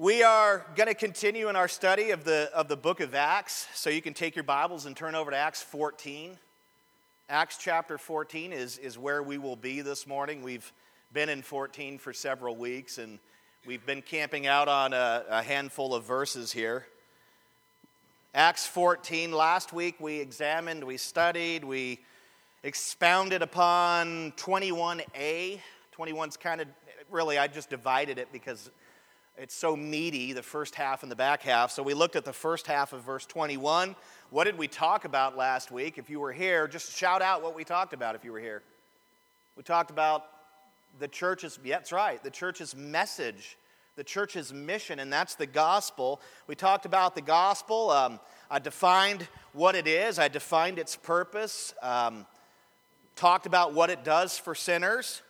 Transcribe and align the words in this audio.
We 0.00 0.22
are 0.22 0.64
going 0.76 0.86
to 0.86 0.94
continue 0.94 1.50
in 1.50 1.56
our 1.56 1.68
study 1.68 2.10
of 2.10 2.24
the, 2.24 2.50
of 2.54 2.68
the 2.68 2.76
book 2.78 3.00
of 3.00 3.14
Acts. 3.14 3.68
So 3.74 3.90
you 3.90 4.00
can 4.00 4.14
take 4.14 4.34
your 4.34 4.44
Bibles 4.44 4.86
and 4.86 4.96
turn 4.96 5.14
over 5.14 5.30
to 5.30 5.36
Acts 5.36 5.60
14. 5.60 6.38
Acts 7.28 7.58
chapter 7.58 7.98
14 7.98 8.54
is, 8.54 8.78
is 8.78 8.96
where 8.96 9.22
we 9.22 9.36
will 9.36 9.56
be 9.56 9.82
this 9.82 10.06
morning. 10.06 10.42
We've 10.42 10.72
been 11.12 11.28
in 11.28 11.42
14 11.42 11.98
for 11.98 12.14
several 12.14 12.56
weeks, 12.56 12.96
and 12.96 13.18
we've 13.66 13.84
been 13.84 14.00
camping 14.00 14.46
out 14.46 14.68
on 14.68 14.94
a, 14.94 15.24
a 15.28 15.42
handful 15.42 15.94
of 15.94 16.04
verses 16.04 16.50
here. 16.50 16.86
Acts 18.34 18.66
14, 18.66 19.32
last 19.32 19.70
week 19.74 19.96
we 20.00 20.18
examined, 20.18 20.82
we 20.82 20.96
studied, 20.96 21.62
we 21.62 22.00
expounded 22.62 23.42
upon 23.42 24.32
21a. 24.38 25.60
21's 25.94 26.38
kind 26.38 26.62
of, 26.62 26.68
really, 27.10 27.36
I 27.36 27.48
just 27.48 27.68
divided 27.68 28.16
it 28.16 28.28
because 28.32 28.70
it's 29.40 29.54
so 29.54 29.74
meaty, 29.74 30.34
the 30.34 30.42
first 30.42 30.74
half 30.74 31.02
and 31.02 31.10
the 31.10 31.16
back 31.16 31.40
half. 31.40 31.70
So 31.70 31.82
we 31.82 31.94
looked 31.94 32.14
at 32.14 32.26
the 32.26 32.32
first 32.32 32.66
half 32.66 32.92
of 32.92 33.02
verse 33.02 33.24
21. 33.24 33.96
What 34.28 34.44
did 34.44 34.58
we 34.58 34.68
talk 34.68 35.06
about 35.06 35.34
last 35.34 35.70
week? 35.70 35.96
If 35.96 36.10
you 36.10 36.20
were 36.20 36.32
here, 36.32 36.68
just 36.68 36.94
shout 36.94 37.22
out 37.22 37.42
what 37.42 37.56
we 37.56 37.64
talked 37.64 37.94
about 37.94 38.14
if 38.14 38.22
you 38.22 38.32
were 38.32 38.38
here. 38.38 38.62
We 39.56 39.62
talked 39.62 39.90
about 39.90 40.26
the 40.98 41.08
church's, 41.08 41.58
yeah, 41.64 41.76
that's 41.76 41.90
right, 41.90 42.22
the 42.22 42.30
church's 42.30 42.76
message, 42.76 43.56
the 43.96 44.04
church's 44.04 44.52
mission, 44.52 44.98
and 44.98 45.10
that's 45.10 45.36
the 45.36 45.46
gospel. 45.46 46.20
We 46.46 46.54
talked 46.54 46.84
about 46.84 47.14
the 47.14 47.22
gospel. 47.22 47.88
Um, 47.88 48.20
I 48.50 48.58
defined 48.58 49.26
what 49.54 49.74
it 49.74 49.86
is, 49.86 50.18
I 50.18 50.28
defined 50.28 50.78
its 50.78 50.96
purpose, 50.96 51.72
um, 51.80 52.26
talked 53.16 53.46
about 53.46 53.72
what 53.72 53.88
it 53.88 54.04
does 54.04 54.36
for 54.36 54.54
sinners, 54.54 55.22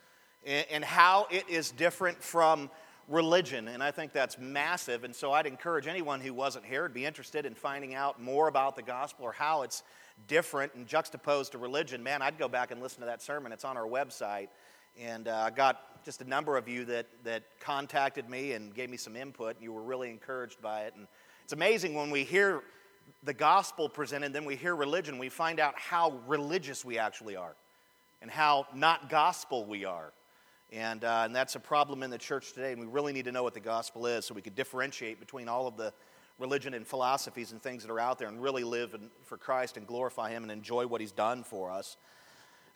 and, 0.45 0.67
and 0.69 0.85
how 0.85 1.29
it 1.31 1.49
is 1.49 1.71
different 1.71 2.21
from 2.21 2.71
religion, 3.11 3.69
and 3.69 3.83
I 3.83 3.91
think 3.91 4.13
that's 4.13 4.39
massive. 4.39 5.05
And 5.05 5.15
so 5.15 5.33
I'd 5.33 5.47
encourage 5.47 5.87
anyone 5.87 6.21
who 6.21 6.33
wasn't 6.33 6.65
here 6.65 6.87
to 6.89 6.95
be 6.95 7.05
interested 7.05 7.45
in 7.45 7.55
finding 7.55 7.95
out 7.95 8.23
more 8.23 8.49
about 8.49 8.77
the 8.77 8.83
gospel 8.83 9.25
or 9.25 9.33
how 9.33 9.63
it's 9.63 9.83
different 10.29 10.75
and 10.75 10.87
juxtaposed 10.87 11.53
to 11.53 11.59
religion. 11.59 12.03
Man, 12.03 12.23
I'd 12.23 12.39
go 12.39 12.49
back 12.49 12.71
and 12.71 12.81
listen 12.81 13.01
to 13.01 13.07
that 13.07 13.21
sermon. 13.21 13.53
It's 13.53 13.65
on 13.65 13.77
our 13.77 13.87
website. 13.87 14.49
And 14.99 15.29
uh, 15.29 15.45
I 15.47 15.51
got 15.51 16.05
just 16.05 16.21
a 16.23 16.29
number 16.29 16.57
of 16.57 16.69
you 16.69 16.85
that, 16.87 17.07
that 17.25 17.43
contacted 17.61 18.29
me 18.29 18.53
and 18.53 18.75
gave 18.75 18.91
me 18.91 18.97
some 18.97 19.17
input. 19.17 19.57
And 19.57 19.65
you 19.65 19.73
were 19.73 19.83
really 19.83 20.11
encouraged 20.11 20.63
by 20.63 20.83
it. 20.83 20.95
And 20.97 21.07
it's 21.43 21.53
amazing 21.53 21.95
when 21.95 22.11
we 22.11 22.25
hear 22.25 22.63
the 23.25 23.35
gospel 23.35 23.89
presented, 23.89 24.33
then 24.33 24.45
we 24.45 24.57
hear 24.57 24.77
religion, 24.77 25.19
we 25.19 25.29
find 25.29 25.59
out 25.59 25.75
how 25.77 26.15
religious 26.27 26.85
we 26.85 26.99
actually 26.99 27.37
are 27.37 27.55
and 28.23 28.31
how 28.31 28.67
not 28.75 29.09
gospel 29.09 29.65
we 29.65 29.85
are. 29.85 30.13
And, 30.73 31.03
uh, 31.03 31.23
and 31.25 31.35
that's 31.35 31.57
a 31.57 31.61
problem 31.61 32.05
in 32.05 32.11
the 32.11 32.19
church 32.19 32.53
today, 32.53 32.71
and 32.71 32.81
we 32.81 32.87
really 32.87 33.13
need 33.13 33.25
to 33.25 33.33
know 33.33 33.43
what 33.43 33.55
the 33.55 33.61
gospel 33.61 34.07
is 34.07 34.25
so 34.25 34.35
we 34.35 34.43
could 34.43 34.55
differentiate 34.55 35.19
between 35.19 35.49
all 35.49 35.67
of 35.67 35.77
the 35.77 35.93
religion 36.39 36.75
and 36.75 36.87
philosophies 36.87 37.51
and 37.51 37.61
things 37.61 37.83
that 37.83 37.91
are 37.91 37.99
out 37.99 38.19
there 38.19 38.29
and 38.29 38.41
really 38.41 38.63
live 38.63 38.95
in, 38.95 39.11
for 39.25 39.37
Christ 39.37 39.77
and 39.77 39.87
glorify 39.87 40.31
Him 40.31 40.45
and 40.45 40.53
enjoy 40.53 40.87
what 40.87 41.01
He's 41.01 41.11
done 41.13 41.43
for 41.43 41.71
us. 41.73 41.97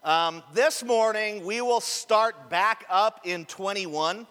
Um, 0.03 0.43
this 0.53 0.83
morning, 0.83 1.45
we 1.45 1.61
will 1.61 1.79
start 1.79 2.49
back 2.49 2.85
up 2.89 3.21
in 3.23 3.45
21, 3.45 4.27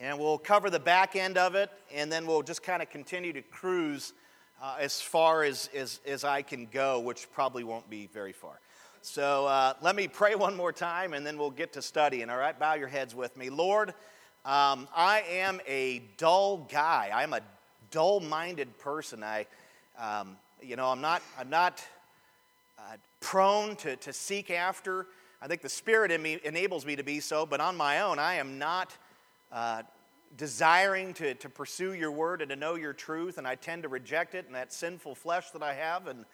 and 0.00 0.18
we'll 0.18 0.38
cover 0.38 0.70
the 0.70 0.80
back 0.80 1.14
end 1.14 1.38
of 1.38 1.54
it, 1.54 1.70
and 1.94 2.10
then 2.10 2.26
we'll 2.26 2.42
just 2.42 2.64
kind 2.64 2.82
of 2.82 2.90
continue 2.90 3.32
to 3.32 3.42
cruise 3.42 4.12
uh, 4.60 4.76
as 4.78 5.00
far 5.00 5.44
as, 5.44 5.70
as, 5.74 6.00
as 6.04 6.24
I 6.24 6.42
can 6.42 6.66
go, 6.66 7.00
which 7.00 7.30
probably 7.32 7.64
won't 7.64 7.88
be 7.88 8.08
very 8.12 8.32
far. 8.32 8.58
So 9.04 9.46
uh, 9.46 9.74
let 9.82 9.96
me 9.96 10.06
pray 10.06 10.36
one 10.36 10.56
more 10.56 10.72
time 10.72 11.12
and 11.12 11.26
then 11.26 11.36
we'll 11.36 11.50
get 11.50 11.72
to 11.72 11.82
studying. 11.82 12.30
All 12.30 12.38
right, 12.38 12.56
bow 12.56 12.74
your 12.74 12.86
heads 12.86 13.16
with 13.16 13.36
me. 13.36 13.50
Lord, 13.50 13.90
um, 14.44 14.86
I 14.94 15.24
am 15.28 15.60
a 15.66 16.04
dull 16.18 16.68
guy. 16.70 17.10
I'm 17.12 17.32
a 17.32 17.40
dull 17.90 18.20
minded 18.20 18.78
person. 18.78 19.24
I, 19.24 19.46
um, 19.98 20.36
you 20.62 20.76
know, 20.76 20.86
I'm 20.86 21.00
not, 21.00 21.20
I'm 21.36 21.50
not 21.50 21.84
uh, 22.78 22.96
prone 23.18 23.74
to, 23.76 23.96
to 23.96 24.12
seek 24.12 24.52
after. 24.52 25.08
I 25.40 25.48
think 25.48 25.62
the 25.62 25.68
Spirit 25.68 26.12
in 26.12 26.22
me 26.22 26.38
enables 26.44 26.86
me 26.86 26.94
to 26.94 27.02
be 27.02 27.18
so, 27.18 27.44
but 27.44 27.60
on 27.60 27.76
my 27.76 28.02
own, 28.02 28.20
I 28.20 28.34
am 28.34 28.56
not 28.56 28.96
uh, 29.50 29.82
desiring 30.36 31.12
to, 31.14 31.34
to 31.34 31.48
pursue 31.48 31.94
your 31.94 32.12
word 32.12 32.40
and 32.40 32.50
to 32.50 32.56
know 32.56 32.76
your 32.76 32.92
truth, 32.92 33.36
and 33.36 33.48
I 33.48 33.56
tend 33.56 33.82
to 33.82 33.88
reject 33.88 34.36
it 34.36 34.46
and 34.46 34.54
that 34.54 34.72
sinful 34.72 35.16
flesh 35.16 35.50
that 35.50 35.62
I 35.62 35.74
have. 35.74 36.06
And 36.06 36.24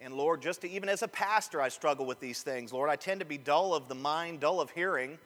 and 0.00 0.14
Lord, 0.14 0.42
just 0.42 0.62
to, 0.62 0.70
even 0.70 0.88
as 0.88 1.02
a 1.02 1.08
pastor, 1.08 1.60
I 1.60 1.68
struggle 1.68 2.04
with 2.04 2.20
these 2.20 2.42
things. 2.42 2.72
Lord, 2.72 2.90
I 2.90 2.96
tend 2.96 3.20
to 3.20 3.26
be 3.26 3.38
dull 3.38 3.74
of 3.74 3.88
the 3.88 3.94
mind, 3.94 4.40
dull 4.40 4.60
of 4.60 4.70
hearing. 4.70 5.18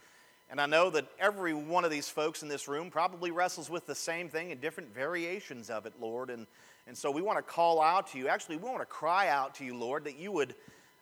And 0.50 0.60
I 0.60 0.66
know 0.66 0.88
that 0.90 1.06
every 1.18 1.52
one 1.52 1.84
of 1.84 1.90
these 1.90 2.08
folks 2.08 2.42
in 2.42 2.48
this 2.48 2.68
room 2.68 2.90
probably 2.90 3.30
wrestles 3.30 3.68
with 3.68 3.86
the 3.86 3.94
same 3.94 4.28
thing 4.28 4.50
in 4.50 4.60
different 4.60 4.94
variations 4.94 5.68
of 5.68 5.84
it, 5.84 5.94
Lord. 6.00 6.30
And, 6.30 6.46
and 6.86 6.96
so 6.96 7.10
we 7.10 7.20
want 7.20 7.38
to 7.38 7.42
call 7.42 7.82
out 7.82 8.06
to 8.12 8.18
you. 8.18 8.28
Actually, 8.28 8.56
we 8.56 8.68
want 8.68 8.80
to 8.80 8.86
cry 8.86 9.28
out 9.28 9.54
to 9.56 9.64
you, 9.64 9.76
Lord, 9.76 10.04
that 10.04 10.18
you 10.18 10.32
would 10.32 10.54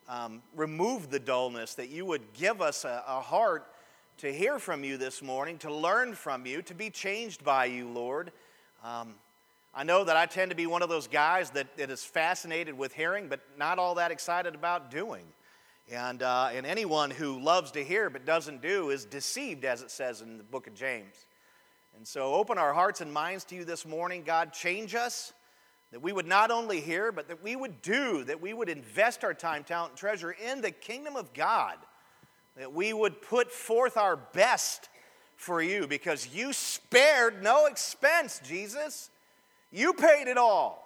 um, 0.09 0.41
remove 0.55 1.09
the 1.09 1.19
dullness, 1.19 1.75
that 1.75 1.89
you 1.89 2.05
would 2.05 2.21
give 2.33 2.61
us 2.61 2.83
a, 2.83 3.03
a 3.07 3.21
heart 3.21 3.67
to 4.17 4.33
hear 4.33 4.59
from 4.59 4.83
you 4.83 4.97
this 4.97 5.21
morning, 5.21 5.57
to 5.59 5.73
learn 5.73 6.13
from 6.13 6.45
you, 6.45 6.61
to 6.63 6.73
be 6.73 6.89
changed 6.89 7.43
by 7.43 7.65
you, 7.65 7.87
Lord. 7.87 8.31
Um, 8.83 9.15
I 9.73 9.83
know 9.83 10.03
that 10.03 10.17
I 10.17 10.25
tend 10.25 10.51
to 10.51 10.55
be 10.55 10.65
one 10.65 10.81
of 10.81 10.89
those 10.89 11.07
guys 11.07 11.51
that, 11.51 11.77
that 11.77 11.89
is 11.89 12.03
fascinated 12.03 12.77
with 12.77 12.93
hearing, 12.93 13.27
but 13.27 13.41
not 13.57 13.79
all 13.79 13.95
that 13.95 14.11
excited 14.11 14.55
about 14.55 14.89
doing. 14.89 15.25
And, 15.89 16.21
uh, 16.21 16.49
and 16.53 16.65
anyone 16.65 17.11
who 17.11 17.39
loves 17.39 17.71
to 17.71 17.83
hear 17.83 18.09
but 18.09 18.25
doesn't 18.25 18.61
do 18.61 18.89
is 18.89 19.05
deceived, 19.05 19.63
as 19.65 19.81
it 19.81 19.91
says 19.91 20.21
in 20.21 20.37
the 20.37 20.43
book 20.43 20.67
of 20.67 20.73
James. 20.73 21.25
And 21.95 22.05
so 22.05 22.33
open 22.33 22.57
our 22.57 22.73
hearts 22.73 23.01
and 23.01 23.11
minds 23.11 23.43
to 23.45 23.55
you 23.55 23.65
this 23.65 23.85
morning. 23.85 24.23
God, 24.23 24.53
change 24.53 24.95
us 24.95 25.33
that 25.91 26.01
we 26.01 26.11
would 26.11 26.27
not 26.27 26.51
only 26.51 26.81
hear, 26.81 27.11
but 27.11 27.29
that 27.29 27.41
we 27.41 27.55
would 27.55 27.81
do, 27.81 28.23
that 28.25 28.41
we 28.41 28.53
would 28.53 28.69
invest 28.69 29.23
our 29.23 29.33
time, 29.33 29.63
talent, 29.63 29.91
and 29.91 29.99
treasure 29.99 30.31
in 30.31 30.61
the 30.61 30.71
kingdom 30.71 31.15
of 31.15 31.33
God, 31.33 31.77
that 32.57 32.73
we 32.73 32.91
would 32.91 33.21
put 33.21 33.51
forth 33.51 33.95
our 33.95 34.17
best 34.17 34.89
for 35.37 35.61
you 35.61 35.87
because 35.87 36.27
you 36.33 36.51
spared 36.51 37.41
no 37.41 37.67
expense, 37.67 38.41
Jesus. 38.43 39.09
You 39.71 39.93
paid 39.93 40.27
it 40.27 40.37
all. 40.37 40.83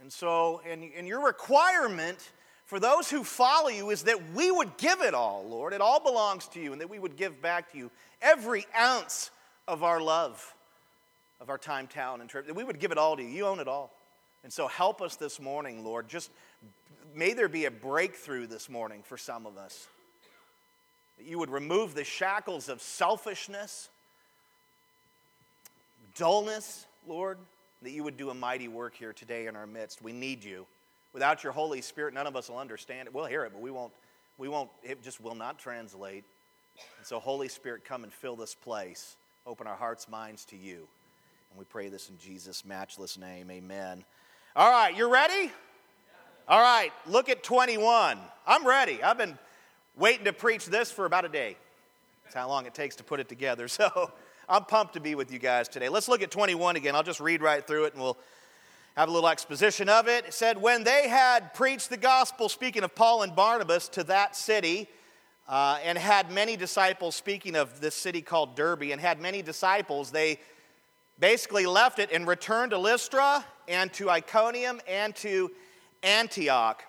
And 0.00 0.12
so, 0.12 0.60
and, 0.68 0.84
and 0.96 1.06
your 1.06 1.24
requirement 1.24 2.30
for 2.66 2.78
those 2.78 3.10
who 3.10 3.24
follow 3.24 3.68
you 3.68 3.90
is 3.90 4.04
that 4.04 4.32
we 4.34 4.50
would 4.50 4.76
give 4.76 5.00
it 5.00 5.14
all, 5.14 5.44
Lord. 5.48 5.72
It 5.72 5.80
all 5.80 6.00
belongs 6.00 6.46
to 6.48 6.60
you, 6.60 6.72
and 6.72 6.80
that 6.80 6.90
we 6.90 6.98
would 6.98 7.16
give 7.16 7.42
back 7.42 7.72
to 7.72 7.78
you 7.78 7.90
every 8.22 8.66
ounce 8.78 9.30
of 9.66 9.82
our 9.82 10.00
love, 10.00 10.54
of 11.40 11.50
our 11.50 11.58
time, 11.58 11.86
talent, 11.86 12.20
and 12.20 12.30
trip. 12.30 12.46
That 12.46 12.54
we 12.54 12.64
would 12.64 12.78
give 12.78 12.92
it 12.92 12.98
all 12.98 13.16
to 13.16 13.22
you. 13.22 13.28
You 13.28 13.46
own 13.46 13.58
it 13.58 13.68
all. 13.68 13.92
And 14.44 14.52
so 14.52 14.68
help 14.68 15.02
us 15.02 15.16
this 15.16 15.40
morning, 15.40 15.84
Lord. 15.84 16.08
Just 16.08 16.30
may 17.14 17.32
there 17.32 17.48
be 17.48 17.64
a 17.64 17.70
breakthrough 17.70 18.46
this 18.46 18.68
morning 18.68 19.02
for 19.02 19.18
some 19.18 19.46
of 19.46 19.56
us. 19.56 19.88
That 21.16 21.26
you 21.26 21.38
would 21.38 21.50
remove 21.50 21.94
the 21.94 22.04
shackles 22.04 22.68
of 22.68 22.80
selfishness, 22.80 23.88
dullness, 26.14 26.86
Lord 27.08 27.38
that 27.82 27.90
you 27.90 28.02
would 28.04 28.16
do 28.16 28.30
a 28.30 28.34
mighty 28.34 28.68
work 28.68 28.94
here 28.94 29.12
today 29.12 29.46
in 29.46 29.56
our 29.56 29.66
midst. 29.66 30.02
We 30.02 30.12
need 30.12 30.44
you. 30.44 30.66
Without 31.12 31.42
your 31.42 31.52
Holy 31.52 31.80
Spirit, 31.80 32.14
none 32.14 32.26
of 32.26 32.36
us 32.36 32.48
will 32.48 32.58
understand 32.58 33.08
it. 33.08 33.14
We'll 33.14 33.26
hear 33.26 33.44
it, 33.44 33.52
but 33.52 33.62
we 33.62 33.70
won't, 33.70 33.92
we 34.36 34.48
won't, 34.48 34.70
it 34.82 35.02
just 35.02 35.20
will 35.20 35.34
not 35.34 35.58
translate. 35.58 36.24
And 36.98 37.06
so, 37.06 37.18
Holy 37.18 37.48
Spirit, 37.48 37.84
come 37.84 38.04
and 38.04 38.12
fill 38.12 38.36
this 38.36 38.54
place. 38.54 39.16
Open 39.46 39.66
our 39.66 39.76
hearts, 39.76 40.08
minds 40.08 40.44
to 40.46 40.56
you. 40.56 40.86
And 41.50 41.58
we 41.58 41.64
pray 41.64 41.88
this 41.88 42.10
in 42.10 42.18
Jesus' 42.18 42.64
matchless 42.64 43.16
name. 43.16 43.50
Amen. 43.50 44.04
All 44.54 44.70
right, 44.70 44.94
you're 44.94 45.08
ready? 45.08 45.50
All 46.46 46.60
right, 46.60 46.92
look 47.06 47.28
at 47.28 47.42
21. 47.42 48.18
I'm 48.46 48.66
ready. 48.66 49.02
I've 49.02 49.18
been 49.18 49.38
waiting 49.96 50.24
to 50.24 50.32
preach 50.32 50.66
this 50.66 50.90
for 50.90 51.04
about 51.04 51.24
a 51.24 51.28
day. 51.28 51.56
That's 52.24 52.34
how 52.34 52.48
long 52.48 52.66
it 52.66 52.74
takes 52.74 52.96
to 52.96 53.04
put 53.04 53.20
it 53.20 53.28
together. 53.28 53.68
So, 53.78 54.12
I'm 54.50 54.64
pumped 54.64 54.94
to 54.94 55.00
be 55.00 55.14
with 55.14 55.30
you 55.30 55.38
guys 55.38 55.68
today. 55.68 55.90
Let's 55.90 56.08
look 56.08 56.22
at 56.22 56.30
21 56.30 56.76
again. 56.76 56.96
I'll 56.96 57.02
just 57.02 57.20
read 57.20 57.42
right 57.42 57.66
through 57.66 57.84
it 57.84 57.92
and 57.92 58.02
we'll 58.02 58.16
have 58.96 59.10
a 59.10 59.12
little 59.12 59.28
exposition 59.28 59.90
of 59.90 60.08
it. 60.08 60.24
It 60.24 60.32
said, 60.32 60.60
When 60.60 60.84
they 60.84 61.06
had 61.06 61.52
preached 61.52 61.90
the 61.90 61.98
gospel, 61.98 62.48
speaking 62.48 62.82
of 62.82 62.94
Paul 62.94 63.24
and 63.24 63.36
Barnabas, 63.36 63.88
to 63.90 64.04
that 64.04 64.34
city, 64.34 64.88
uh, 65.50 65.78
and 65.84 65.98
had 65.98 66.32
many 66.32 66.56
disciples, 66.56 67.14
speaking 67.14 67.56
of 67.56 67.82
this 67.82 67.94
city 67.94 68.22
called 68.22 68.56
Derbe, 68.56 68.84
and 68.84 68.98
had 68.98 69.20
many 69.20 69.42
disciples, 69.42 70.10
they 70.10 70.40
basically 71.18 71.66
left 71.66 71.98
it 71.98 72.10
and 72.10 72.26
returned 72.26 72.70
to 72.70 72.78
Lystra 72.78 73.44
and 73.68 73.92
to 73.92 74.08
Iconium 74.08 74.80
and 74.88 75.14
to 75.16 75.50
Antioch. 76.02 76.82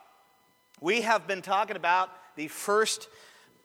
We 0.80 1.02
have 1.02 1.28
been 1.28 1.42
talking 1.42 1.76
about 1.76 2.10
the 2.38 2.48
first 2.48 3.10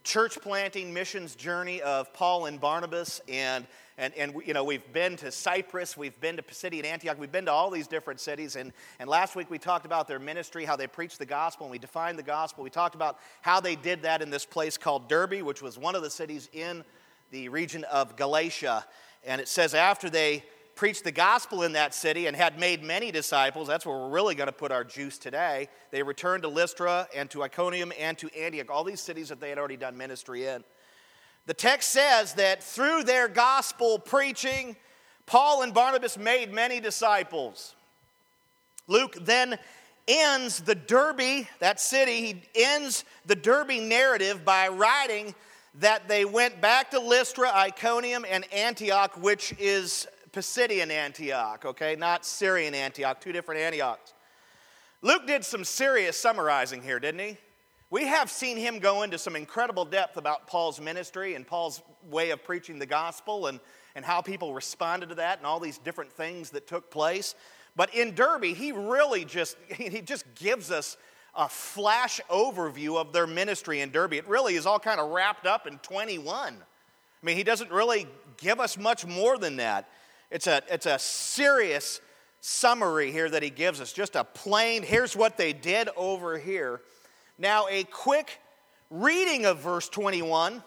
church 0.02 0.40
planting 0.40 0.93
missions 0.93 1.37
journey 1.37 1.81
of 1.81 2.12
Paul 2.12 2.47
and 2.47 2.61
Barnabas, 2.61 3.20
and 3.29 3.67
and, 3.96 4.12
and 4.14 4.35
you 4.44 4.55
know, 4.55 4.64
we've 4.64 4.93
been 4.93 5.17
to 5.19 5.31
Cyprus, 5.31 5.96
we've 5.96 6.20
been 6.20 6.37
to 6.37 6.43
Pisidian 6.43 6.85
Antioch, 6.85 7.17
we've 7.19 7.31
been 7.31 7.44
to 7.44 7.52
all 7.52 7.70
these 7.70 7.87
different 7.87 8.20
cities. 8.20 8.56
And, 8.56 8.73
and 8.99 9.08
last 9.08 9.37
week 9.37 9.50
we 9.50 9.58
talked 9.58 9.87
about 9.87 10.08
their 10.08 10.19
ministry, 10.19 10.64
how 10.64 10.76
they 10.76 10.87
preached 10.87 11.19
the 11.19 11.26
gospel, 11.26 11.67
and 11.67 11.70
we 11.70 11.79
defined 11.79 12.19
the 12.19 12.25
gospel. 12.25 12.64
We 12.64 12.70
talked 12.70 12.94
about 12.94 13.19
how 13.43 13.61
they 13.61 13.76
did 13.76 14.02
that 14.02 14.23
in 14.23 14.31
this 14.31 14.44
place 14.44 14.76
called 14.76 15.08
Derbe, 15.08 15.43
which 15.43 15.62
was 15.62 15.79
one 15.79 15.94
of 15.94 16.02
the 16.02 16.11
cities 16.11 16.49
in 16.52 16.85
the 17.31 17.49
region 17.49 17.85
of 17.85 18.17
Galatia. 18.17 18.85
And 19.25 19.41
it 19.41 19.49
says 19.49 19.75
after 19.75 20.11
they 20.11 20.44
preached 20.75 21.05
the 21.05 21.12
gospel 21.12 21.62
in 21.62 21.73
that 21.73 21.94
city 21.94 22.26
and 22.26 22.37
had 22.37 22.58
made 22.58 22.82
many 22.82 23.12
disciples. 23.12 23.69
That's 23.69 23.87
where 23.87 23.97
we're 23.97 24.11
really 24.11 24.35
going 24.35 24.49
to 24.49 24.52
put 24.52 24.73
our 24.73 24.85
juice 24.85 25.19
today. 25.19 25.69
They 25.90 26.02
returned 26.02 26.43
to 26.43 26.49
Lystra 26.49 27.08
and 27.14 27.31
to 27.31 27.43
Iconium 27.43 27.93
and 27.99 28.19
to 28.19 28.29
Antioch, 28.37 28.70
all 28.70 28.85
these 28.85 29.00
cities 29.00 29.29
that 29.29 29.40
they 29.40 29.50
had 29.50 29.58
already 29.58 29.76
done 29.76 29.97
ministry 29.97 30.47
in. 30.47 30.64
The 31.46 31.55
text 31.55 31.91
says 31.91 32.35
that 32.35 32.62
through 32.62 33.05
their 33.05 33.29
gospel 33.29 33.99
preaching, 33.99 34.76
Paul 35.26 35.62
and 35.62 35.75
Barnabas 35.75 36.17
made 36.17 36.52
many 36.52 36.81
disciples. 36.81 37.75
Luke 38.87 39.17
then 39.20 39.58
ends 40.06 40.61
the 40.61 40.75
Derbe, 40.75 41.46
that 41.61 41.81
city, 41.81 42.20
he 42.20 42.43
ends 42.55 43.05
the 43.26 43.35
Derbe 43.35 43.81
narrative 43.82 44.44
by 44.44 44.69
writing 44.69 45.35
that 45.76 46.08
they 46.08 46.25
went 46.25 46.61
back 46.61 46.91
to 46.91 47.00
Lystra, 47.00 47.50
Iconium, 47.50 48.25
and 48.29 48.50
Antioch, 48.52 49.20
which 49.20 49.55
is 49.58 50.06
Pisidian 50.32 50.90
Antioch, 50.90 51.64
okay? 51.64 51.97
Not 51.97 52.25
Syrian 52.25 52.75
Antioch, 52.75 53.20
two 53.20 53.32
different 53.32 53.61
Antiochs. 53.61 54.12
Luke 55.02 55.26
did 55.26 55.44
some 55.44 55.64
serious 55.64 56.17
summarizing 56.17 56.82
here, 56.82 57.00
didn't 57.00 57.20
he? 57.20 57.37
We 57.91 58.07
have 58.07 58.31
seen 58.31 58.57
him 58.57 58.79
go 58.79 59.03
into 59.03 59.19
some 59.19 59.37
incredible 59.37 59.85
depth 59.85 60.17
about 60.17 60.47
Paul's 60.47 60.81
ministry 60.81 61.35
and 61.35 61.47
Paul's 61.47 61.83
way 62.03 62.31
of 62.31 62.43
preaching 62.43 62.79
the 62.79 62.87
gospel 62.87 63.47
and, 63.47 63.61
and 63.95 64.05
how 64.05 64.21
people 64.21 64.55
responded 64.55 65.11
to 65.11 65.15
that 65.17 65.39
and 65.39 65.47
all 65.47 65.61
these 65.61 65.79
different 65.79 66.13
things 66.13 66.51
that 66.51 66.67
took 66.67 66.91
place. 66.91 67.35
But 67.77 67.95
in 67.95 68.15
Derbe, 68.15 68.45
he 68.45 68.73
really 68.73 69.25
just 69.25 69.57
he 69.69 70.01
just 70.01 70.25
gives 70.35 70.71
us 70.71 70.97
a 71.37 71.49
flash 71.49 72.21
overview 72.31 72.97
of 72.97 73.13
their 73.13 73.27
ministry 73.27 73.81
in 73.81 73.91
Derbe. 73.91 74.15
It 74.15 74.29
really 74.29 74.55
is 74.55 74.67
all 74.67 74.79
kind 74.79 75.01
of 75.01 75.11
wrapped 75.11 75.47
up 75.47 75.67
in 75.67 75.79
21. 75.79 76.55
I 76.55 77.27
mean, 77.27 77.37
he 77.37 77.43
doesn't 77.43 77.73
really 77.73 78.07
give 78.37 78.61
us 78.61 78.79
much 78.79 79.05
more 79.05 79.37
than 79.37 79.57
that. 79.57 79.89
It's 80.31 80.47
a, 80.47 80.63
it's 80.71 80.87
a 80.87 80.99
serious 80.99 82.01
summary 82.41 83.11
here 83.11 83.29
that 83.31 83.43
he 83.43 83.51
gives 83.51 83.81
us, 83.81 83.93
just 83.93 84.15
a 84.15 84.23
plain, 84.23 84.83
here's 84.83 85.17
what 85.17 85.37
they 85.37 85.53
did 85.53 85.89
over 85.97 86.39
here. 86.39 86.83
Now, 87.39 87.67
a 87.69 87.85
quick 87.85 88.41
reading 88.91 89.45
of 89.47 89.59
verse 89.59 89.89
21 89.89 90.63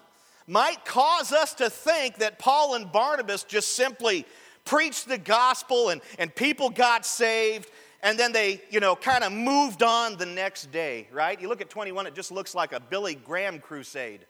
might 0.48 0.84
cause 0.86 1.32
us 1.32 1.54
to 1.56 1.70
think 1.70 2.18
that 2.18 2.40
Paul 2.40 2.76
and 2.76 2.92
Barnabas 2.92 3.44
just 3.44 3.76
simply 3.76 4.26
preached 4.66 5.08
the 5.08 5.18
gospel 5.18 5.90
and, 5.90 6.02
and 6.20 6.34
people 6.34 6.70
got 6.70 7.06
saved 7.06 7.70
and 8.04 8.18
then 8.18 8.32
they, 8.32 8.62
you 8.70 8.80
know, 8.80 8.96
kind 8.96 9.24
of 9.24 9.32
moved 9.32 9.82
on 9.82 10.18
the 10.18 10.26
next 10.26 10.72
day, 10.72 11.08
right? 11.12 11.40
You 11.40 11.50
look 11.50 11.62
at 11.62 11.70
21, 11.70 12.06
it 12.08 12.16
just 12.16 12.32
looks 12.32 12.54
like 12.54 12.72
a 12.72 12.80
Billy 12.80 13.16
Graham 13.16 13.60
crusade. 13.60 14.26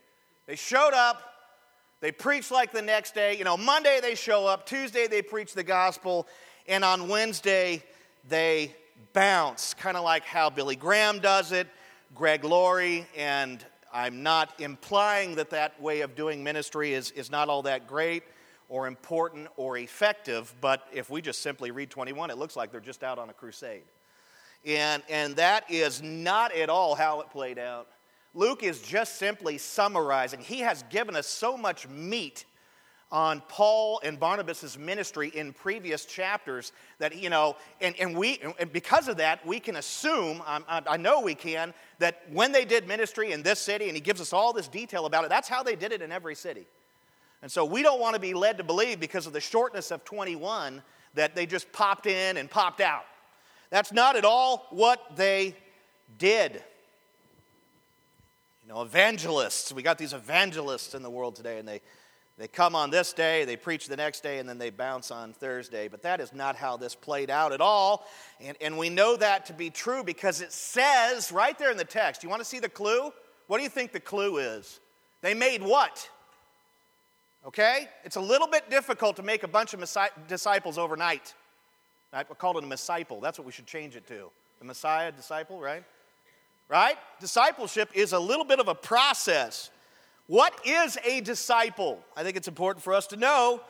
They 0.46 0.56
showed 0.56 0.94
up, 0.94 1.34
they 2.00 2.12
preach 2.12 2.50
like 2.50 2.72
the 2.72 2.82
next 2.82 3.14
day. 3.14 3.38
You 3.38 3.44
know, 3.44 3.58
Monday 3.58 4.00
they 4.02 4.16
show 4.16 4.48
up, 4.48 4.66
Tuesday 4.66 5.08
they 5.08 5.22
preach 5.22 5.54
the 5.54 5.64
gospel, 5.64 6.28
and 6.68 6.86
on 6.86 7.10
Wednesday 7.10 7.84
they 8.30 8.74
bounce, 9.14 9.74
kind 9.74 9.98
of 9.98 10.04
like 10.04 10.24
how 10.24 10.50
Billy 10.50 10.76
Graham 10.76 11.20
does 11.20 11.52
it, 11.52 11.68
Greg 12.16 12.44
Laurie, 12.44 13.06
and 13.16 13.64
I'm 13.94 14.24
not 14.24 14.60
implying 14.60 15.36
that 15.36 15.50
that 15.52 15.82
way 15.82 16.02
of 16.02 16.16
doing 16.16 16.44
ministry 16.44 16.94
is, 16.94 17.12
is 17.12 17.30
not 17.30 17.50
all 17.50 17.64
that 17.64 17.88
great 17.88 18.24
or 18.70 18.88
important 18.88 19.48
or 19.56 19.78
effective, 19.78 20.54
but 20.62 20.88
if 20.94 21.10
we 21.10 21.22
just 21.22 21.42
simply 21.42 21.72
read 21.72 21.90
21, 21.90 22.30
it 22.30 22.38
looks 22.38 22.56
like 22.56 22.72
they're 22.72 22.80
just 22.82 23.04
out 23.04 23.20
on 23.20 23.30
a 23.30 23.34
crusade. 23.34 23.84
And, 24.66 25.04
and 25.10 25.36
that 25.38 25.70
is 25.70 26.02
not 26.02 26.54
at 26.54 26.70
all 26.70 26.96
how 26.96 27.22
it 27.22 27.30
played 27.30 27.60
out. 27.60 27.88
Luke 28.34 28.64
is 28.64 28.82
just 28.82 29.16
simply 29.18 29.58
summarizing. 29.58 30.40
He 30.40 30.60
has 30.60 30.84
given 30.90 31.16
us 31.16 31.28
so 31.28 31.58
much 31.58 31.88
meat 31.88 32.46
on 33.12 33.42
Paul 33.48 34.02
and 34.04 34.20
Barnabas' 34.20 34.78
ministry 34.78 35.30
in 35.30 35.54
previous 35.54 36.04
chapters 36.06 36.74
that, 37.00 37.16
you 37.16 37.30
know, 37.30 37.56
and, 37.80 37.96
and 38.00 38.16
we, 38.18 38.40
and 38.60 38.72
because 38.72 39.08
of 39.08 39.18
that, 39.18 39.46
we 39.46 39.60
can 39.60 39.78
assume, 39.78 40.42
I, 40.46 40.82
I 40.86 40.98
know 40.98 41.22
we 41.22 41.34
can, 41.34 41.74
that 42.00 42.24
when 42.32 42.52
they 42.52 42.66
did 42.66 42.88
ministry 42.88 43.32
in 43.32 43.44
this 43.44 43.60
city, 43.60 43.86
and 43.86 43.96
he 43.96 44.02
gives 44.02 44.20
us 44.20 44.34
all 44.34 44.52
this 44.52 44.68
detail 44.68 45.06
about 45.06 45.24
it, 45.24 45.30
that's 45.30 45.48
how 45.48 45.64
they 45.64 45.76
did 45.76 45.94
it 45.94 46.02
in 46.02 46.12
every 46.12 46.36
city. 46.36 46.66
And 47.42 47.52
so 47.52 47.64
we 47.64 47.82
don't 47.82 48.02
want 48.02 48.16
to 48.16 48.20
be 48.20 48.34
led 48.34 48.58
to 48.58 48.64
believe 48.64 49.00
because 49.00 49.26
of 49.26 49.34
the 49.34 49.40
shortness 49.40 49.92
of 49.92 50.04
21 50.04 50.82
that 51.14 51.34
they 51.34 51.46
just 51.46 51.72
popped 51.72 52.08
in 52.08 52.38
and 52.38 52.50
popped 52.50 52.82
out. 52.82 53.06
That's 53.70 53.94
not 53.94 54.16
at 54.16 54.26
all 54.26 54.68
what 54.72 55.16
they 55.16 55.56
did. 56.18 56.62
You 58.64 58.74
know, 58.74 58.82
evangelists, 58.82 59.72
we 59.72 59.82
got 59.82 59.98
these 59.98 60.14
evangelists 60.14 60.94
in 60.94 61.04
the 61.04 61.10
world 61.10 61.36
today, 61.36 61.60
and 61.60 61.68
they, 61.68 61.82
they 62.38 62.48
come 62.48 62.76
on 62.76 62.92
this 62.92 63.14
day, 63.14 63.46
they 63.46 63.56
preach 63.56 63.88
the 63.88 63.96
next 63.96 64.22
day, 64.22 64.38
and 64.38 64.48
then 64.48 64.60
they 64.60 64.70
bounce 64.70 65.10
on 65.10 65.34
Thursday. 65.34 65.88
But 65.88 66.04
that 66.04 66.22
is 66.22 66.34
not 66.34 66.56
how 66.56 66.78
this 66.78 66.94
played 66.94 67.32
out 67.32 67.52
at 67.52 67.62
all. 67.62 68.06
And, 68.40 68.56
and 68.62 68.78
we 68.78 68.90
know 68.90 69.18
that 69.18 69.48
to 69.48 69.54
be 69.54 69.72
true 69.72 70.04
because 70.04 70.42
it 70.42 70.52
says 70.52 71.32
right 71.32 71.58
there 71.58 71.72
in 71.72 71.78
the 71.78 71.86
text. 71.86 72.24
You 72.24 72.30
want 72.30 72.42
to 72.42 72.46
see 72.46 72.60
the 72.60 72.70
clue? 72.70 73.12
What 73.48 73.58
do 73.58 73.64
you 73.64 73.70
think 73.70 73.92
the 73.92 74.00
clue 74.00 74.38
is? 74.38 74.80
They 75.22 75.34
made 75.34 75.64
what? 75.64 76.08
Okay? 77.46 77.88
It's 78.04 78.18
a 78.18 78.22
little 78.22 78.48
bit 78.48 78.70
difficult 78.70 79.16
to 79.16 79.24
make 79.24 79.42
a 79.42 79.48
bunch 79.48 79.74
of 79.74 79.84
disciples 80.28 80.78
overnight. 80.78 81.34
I 82.14 82.24
called 82.24 82.58
it 82.58 82.64
a 82.64 82.70
disciple. 82.70 83.20
That's 83.20 83.40
what 83.40 83.46
we 83.46 83.52
should 83.52 83.66
change 83.66 83.96
it 83.96 84.08
to. 84.08 84.30
The 84.60 84.66
Messiah 84.66 85.12
disciple, 85.12 85.60
right? 85.60 85.84
right? 86.70 86.98
Discipleship 87.20 87.90
is 87.94 88.14
a 88.14 88.20
little 88.20 88.46
bit 88.46 88.60
of 88.60 88.68
a 88.68 88.76
process. 88.76 89.72
What 90.28 90.60
is 90.66 90.98
a 91.06 91.22
disciple? 91.22 92.04
I 92.16 92.24
think 92.24 92.36
it's 92.36 92.50
important 92.50 92.84
for 92.84 92.94
us 92.94 93.08
to 93.08 93.16
know. 93.16 93.62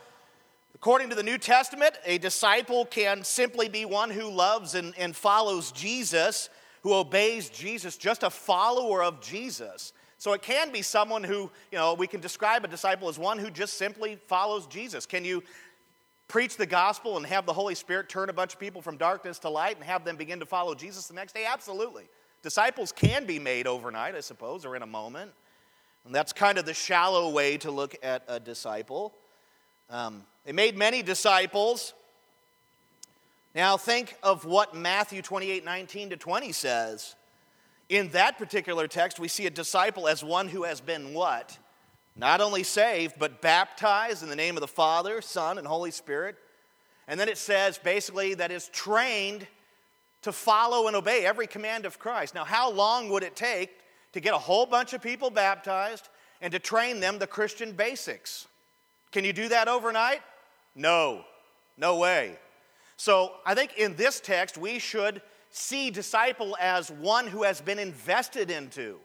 According 0.74 1.10
to 1.10 1.16
the 1.16 1.24
New 1.24 1.38
Testament, 1.38 1.96
a 2.06 2.18
disciple 2.18 2.86
can 2.86 3.24
simply 3.24 3.70
be 3.70 3.86
one 3.86 4.10
who 4.10 4.30
loves 4.30 4.76
and, 4.76 4.94
and 4.98 5.16
follows 5.16 5.72
Jesus, 5.72 6.50
who 6.82 6.94
obeys 6.94 7.50
Jesus, 7.50 7.98
just 7.98 8.24
a 8.24 8.30
follower 8.30 9.04
of 9.04 9.22
Jesus. 9.22 9.94
So 10.18 10.34
it 10.34 10.42
can 10.42 10.72
be 10.72 10.82
someone 10.82 11.24
who, 11.24 11.52
you 11.72 11.78
know, 11.78 11.94
we 11.94 12.08
can 12.08 12.22
describe 12.22 12.66
a 12.66 12.68
disciple 12.68 13.08
as 13.08 13.20
one 13.20 13.38
who 13.38 13.52
just 13.52 13.76
simply 13.76 14.18
follows 14.28 14.66
Jesus. 14.66 15.06
Can 15.06 15.24
you 15.24 15.44
preach 16.28 16.58
the 16.58 16.66
gospel 16.66 17.18
and 17.18 17.26
have 17.28 17.46
the 17.46 17.54
Holy 17.54 17.76
Spirit 17.76 18.10
turn 18.10 18.30
a 18.30 18.34
bunch 18.34 18.54
of 18.54 18.60
people 18.60 18.82
from 18.82 18.98
darkness 18.98 19.38
to 19.40 19.50
light 19.50 19.76
and 19.76 19.86
have 19.86 20.04
them 20.04 20.16
begin 20.16 20.40
to 20.40 20.46
follow 20.46 20.74
Jesus 20.74 21.08
the 21.08 21.14
next 21.14 21.34
day? 21.34 21.46
Absolutely. 21.48 22.06
Disciples 22.42 22.92
can 22.92 23.26
be 23.26 23.38
made 23.38 23.68
overnight, 23.68 24.16
I 24.16 24.22
suppose, 24.22 24.66
or 24.66 24.76
in 24.76 24.82
a 24.82 24.88
moment. 24.88 25.32
And 26.08 26.16
that's 26.16 26.32
kind 26.32 26.58
of 26.58 26.66
the 26.66 26.74
shallow 26.74 27.30
way 27.30 27.58
to 27.58 27.70
look 27.70 27.94
at 28.02 28.24
a 28.30 28.40
disciple. 28.40 29.14
Um, 29.90 30.24
they 30.46 30.54
made 30.54 30.78
many 30.78 31.04
disciples. 31.04 31.94
Now 33.54 33.76
think 33.76 34.16
of 34.24 34.46
what 34.46 34.74
Matthew 34.74 35.22
28 35.22 35.66
19 35.66 36.12
to 36.12 36.18
20 36.18 36.52
says. 36.54 37.16
In 37.90 38.08
that 38.12 38.38
particular 38.38 38.88
text, 38.88 39.20
we 39.20 39.28
see 39.28 39.48
a 39.48 39.50
disciple 39.50 40.08
as 40.08 40.24
one 40.24 40.48
who 40.48 40.64
has 40.64 40.80
been 40.80 41.14
what? 41.14 41.58
Not 42.16 42.40
only 42.40 42.64
saved, 42.64 43.16
but 43.20 43.42
baptized 43.42 44.24
in 44.24 44.30
the 44.30 44.36
name 44.38 44.56
of 44.56 44.62
the 44.62 44.68
Father, 44.68 45.22
Son, 45.22 45.58
and 45.58 45.68
Holy 45.68 45.92
Spirit. 45.92 46.38
And 47.10 47.20
then 47.20 47.28
it 47.28 47.38
says 47.38 47.78
basically 47.78 48.34
that 48.36 48.50
is 48.50 48.70
trained 48.70 49.46
to 50.22 50.32
follow 50.32 50.88
and 50.88 50.96
obey 50.96 51.26
every 51.26 51.48
command 51.48 51.86
of 51.86 52.00
Christ. 52.00 52.34
Now, 52.34 52.46
how 52.46 52.72
long 52.72 53.10
would 53.10 53.24
it 53.24 53.36
take 53.36 53.77
to 54.18 54.22
get 54.22 54.34
a 54.34 54.40
whole 54.40 54.66
bunch 54.66 54.94
of 54.94 55.02
people 55.02 55.30
baptized 55.30 56.10
and 56.42 56.52
to 56.52 56.60
train 56.60 57.00
them 57.00 57.20
the 57.20 57.28
Christian 57.28 57.72
basics? 57.72 58.48
Can 59.12 59.24
you 59.24 59.32
do 59.32 59.48
that 59.50 59.68
overnight? 59.68 60.22
No, 60.76 61.24
no 61.78 61.98
way. 61.98 62.38
So 62.98 63.34
I 63.46 63.54
think 63.54 63.78
in 63.78 63.96
this 63.96 64.20
text, 64.20 64.58
we 64.58 64.80
should 64.80 65.22
see 65.52 65.92
disciple 65.92 66.58
as 66.60 66.90
one 66.90 67.28
who 67.28 67.44
has 67.44 67.62
been 67.62 67.78
invested 67.78 68.50
into. 68.50 68.98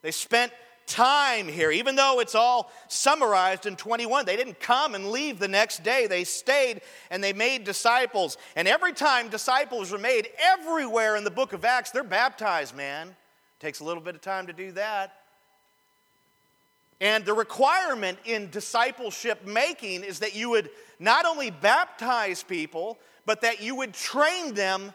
They 0.00 0.10
spent 0.10 0.52
time 0.86 1.48
here, 1.48 1.70
even 1.70 1.96
though 1.96 2.20
it's 2.20 2.34
all 2.34 2.70
summarized 2.88 3.66
in 3.66 3.76
21. 3.76 4.24
They 4.24 4.36
didn't 4.36 4.58
come 4.58 4.94
and 4.94 5.10
leave 5.10 5.38
the 5.38 5.48
next 5.48 5.82
day. 5.82 6.06
They 6.06 6.24
stayed 6.24 6.80
and 7.10 7.22
they 7.22 7.34
made 7.34 7.64
disciples. 7.64 8.38
And 8.54 8.66
every 8.66 8.94
time 8.94 9.28
disciples 9.28 9.92
are 9.92 9.98
made, 9.98 10.28
everywhere 10.38 11.16
in 11.16 11.24
the 11.24 11.30
book 11.30 11.52
of 11.52 11.64
Acts, 11.64 11.90
they're 11.90 12.04
baptized, 12.04 12.74
man. 12.74 13.14
Takes 13.60 13.80
a 13.80 13.84
little 13.84 14.02
bit 14.02 14.14
of 14.14 14.20
time 14.20 14.46
to 14.46 14.52
do 14.52 14.72
that. 14.72 15.20
And 17.00 17.24
the 17.24 17.34
requirement 17.34 18.18
in 18.24 18.50
discipleship 18.50 19.46
making 19.46 20.02
is 20.04 20.20
that 20.20 20.34
you 20.34 20.50
would 20.50 20.70
not 20.98 21.26
only 21.26 21.50
baptize 21.50 22.42
people, 22.42 22.98
but 23.26 23.42
that 23.42 23.62
you 23.62 23.74
would 23.74 23.92
train 23.92 24.54
them 24.54 24.92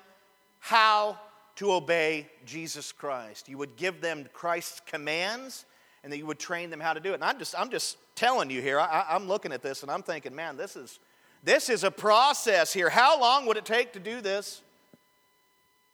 how 0.60 1.20
to 1.58 1.74
obey 1.74 2.27
Jesus 2.46 2.91
Christ. 2.91 3.50
You 3.50 3.58
would 3.58 3.75
give 3.75 4.01
them 4.01 4.27
Christ's 4.34 4.82
commands 4.86 5.65
and 6.03 6.12
that 6.12 6.18
you 6.18 6.25
would 6.25 6.39
train 6.39 6.70
them 6.72 6.80
how 6.80 6.94
to 6.94 7.00
do 7.00 7.12
it. 7.12 7.15
And 7.15 7.24
I'm 7.24 7.38
just, 7.38 7.53
I'm 7.58 7.70
just 7.70 7.98
telling 8.15 8.50
you 8.50 8.62
here, 8.62 8.80
I, 8.80 9.06
I'm 9.10 9.27
looking 9.27 9.51
at 9.51 9.62
this 9.62 9.84
and 9.84 9.91
I'm 9.91 10.01
thinking, 10.01 10.36
man, 10.36 10.58
this 10.58 10.75
is, 10.75 10.98
this 11.44 11.70
is 11.70 11.84
a 11.84 11.91
process 11.91 12.74
here. 12.74 12.89
How 12.89 13.20
long 13.20 13.46
would 13.46 13.58
it 13.58 13.65
take 13.65 13.94
to 13.94 14.00
do 14.00 14.22
this? 14.22 14.62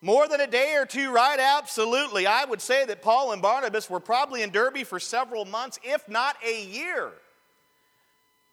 More 0.02 0.28
than 0.28 0.42
a 0.42 0.48
day 0.48 0.76
or 0.76 0.86
two, 0.86 1.12
right? 1.12 1.40
Absolutely. 1.40 2.28
I 2.28 2.46
would 2.46 2.62
say 2.62 2.86
that 2.86 3.02
Paul 3.02 3.32
and 3.32 3.42
Barnabas 3.42 3.90
were 3.90 4.00
probably 4.00 4.44
in 4.44 4.52
Derbe 4.52 4.86
for 4.86 5.00
several 5.00 5.44
months, 5.44 5.80
if 5.84 6.08
not 6.08 6.36
a 6.46 6.66
year. 6.66 7.12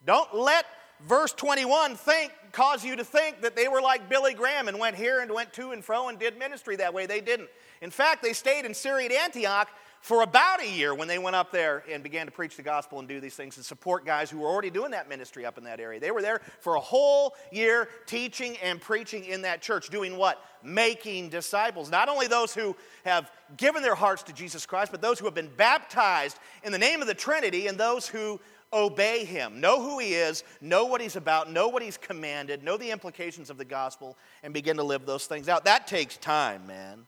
Don't 0.06 0.34
let 0.34 0.64
verse 1.06 1.32
21 1.32 1.96
think 1.96 2.32
cause 2.52 2.84
you 2.84 2.96
to 2.96 3.04
think 3.04 3.42
that 3.42 3.56
they 3.56 3.68
were 3.68 3.82
like 3.82 4.08
Billy 4.08 4.32
Graham 4.32 4.68
and 4.68 4.78
went 4.78 4.96
here 4.96 5.20
and 5.20 5.30
went 5.30 5.52
to 5.54 5.72
and 5.72 5.84
fro 5.84 6.08
and 6.08 6.18
did 6.18 6.38
ministry 6.38 6.76
that 6.76 6.94
way. 6.94 7.04
They 7.04 7.20
didn't. 7.20 7.48
In 7.82 7.90
fact, 7.90 8.22
they 8.22 8.32
stayed 8.32 8.64
in 8.64 8.72
Syrian 8.72 9.12
Antioch 9.12 9.68
for 10.04 10.20
about 10.20 10.60
a 10.60 10.68
year 10.68 10.94
when 10.94 11.08
they 11.08 11.18
went 11.18 11.34
up 11.34 11.50
there 11.50 11.82
and 11.90 12.02
began 12.02 12.26
to 12.26 12.30
preach 12.30 12.56
the 12.56 12.62
gospel 12.62 12.98
and 12.98 13.08
do 13.08 13.20
these 13.20 13.34
things 13.34 13.56
and 13.56 13.64
support 13.64 14.04
guys 14.04 14.28
who 14.28 14.40
were 14.40 14.48
already 14.48 14.68
doing 14.68 14.90
that 14.90 15.08
ministry 15.08 15.46
up 15.46 15.56
in 15.56 15.64
that 15.64 15.80
area. 15.80 15.98
They 15.98 16.10
were 16.10 16.20
there 16.20 16.42
for 16.60 16.74
a 16.74 16.80
whole 16.80 17.34
year 17.50 17.88
teaching 18.04 18.58
and 18.62 18.78
preaching 18.78 19.24
in 19.24 19.40
that 19.42 19.62
church, 19.62 19.88
doing 19.88 20.18
what? 20.18 20.44
Making 20.62 21.30
disciples. 21.30 21.90
Not 21.90 22.10
only 22.10 22.26
those 22.26 22.52
who 22.52 22.76
have 23.06 23.32
given 23.56 23.82
their 23.82 23.94
hearts 23.94 24.22
to 24.24 24.34
Jesus 24.34 24.66
Christ, 24.66 24.92
but 24.92 25.00
those 25.00 25.18
who 25.18 25.24
have 25.24 25.34
been 25.34 25.50
baptized 25.56 26.38
in 26.64 26.70
the 26.70 26.78
name 26.78 27.00
of 27.00 27.06
the 27.06 27.14
Trinity 27.14 27.66
and 27.66 27.78
those 27.78 28.06
who 28.06 28.38
obey 28.74 29.24
him. 29.24 29.58
Know 29.58 29.80
who 29.80 29.98
he 30.00 30.12
is, 30.12 30.44
know 30.60 30.84
what 30.84 31.00
he's 31.00 31.16
about, 31.16 31.50
know 31.50 31.68
what 31.68 31.82
he's 31.82 31.96
commanded, 31.96 32.62
know 32.62 32.76
the 32.76 32.90
implications 32.90 33.48
of 33.48 33.56
the 33.56 33.64
gospel, 33.64 34.18
and 34.42 34.52
begin 34.52 34.76
to 34.76 34.82
live 34.82 35.06
those 35.06 35.24
things 35.24 35.48
out. 35.48 35.64
That 35.64 35.86
takes 35.86 36.18
time, 36.18 36.66
man. 36.66 37.06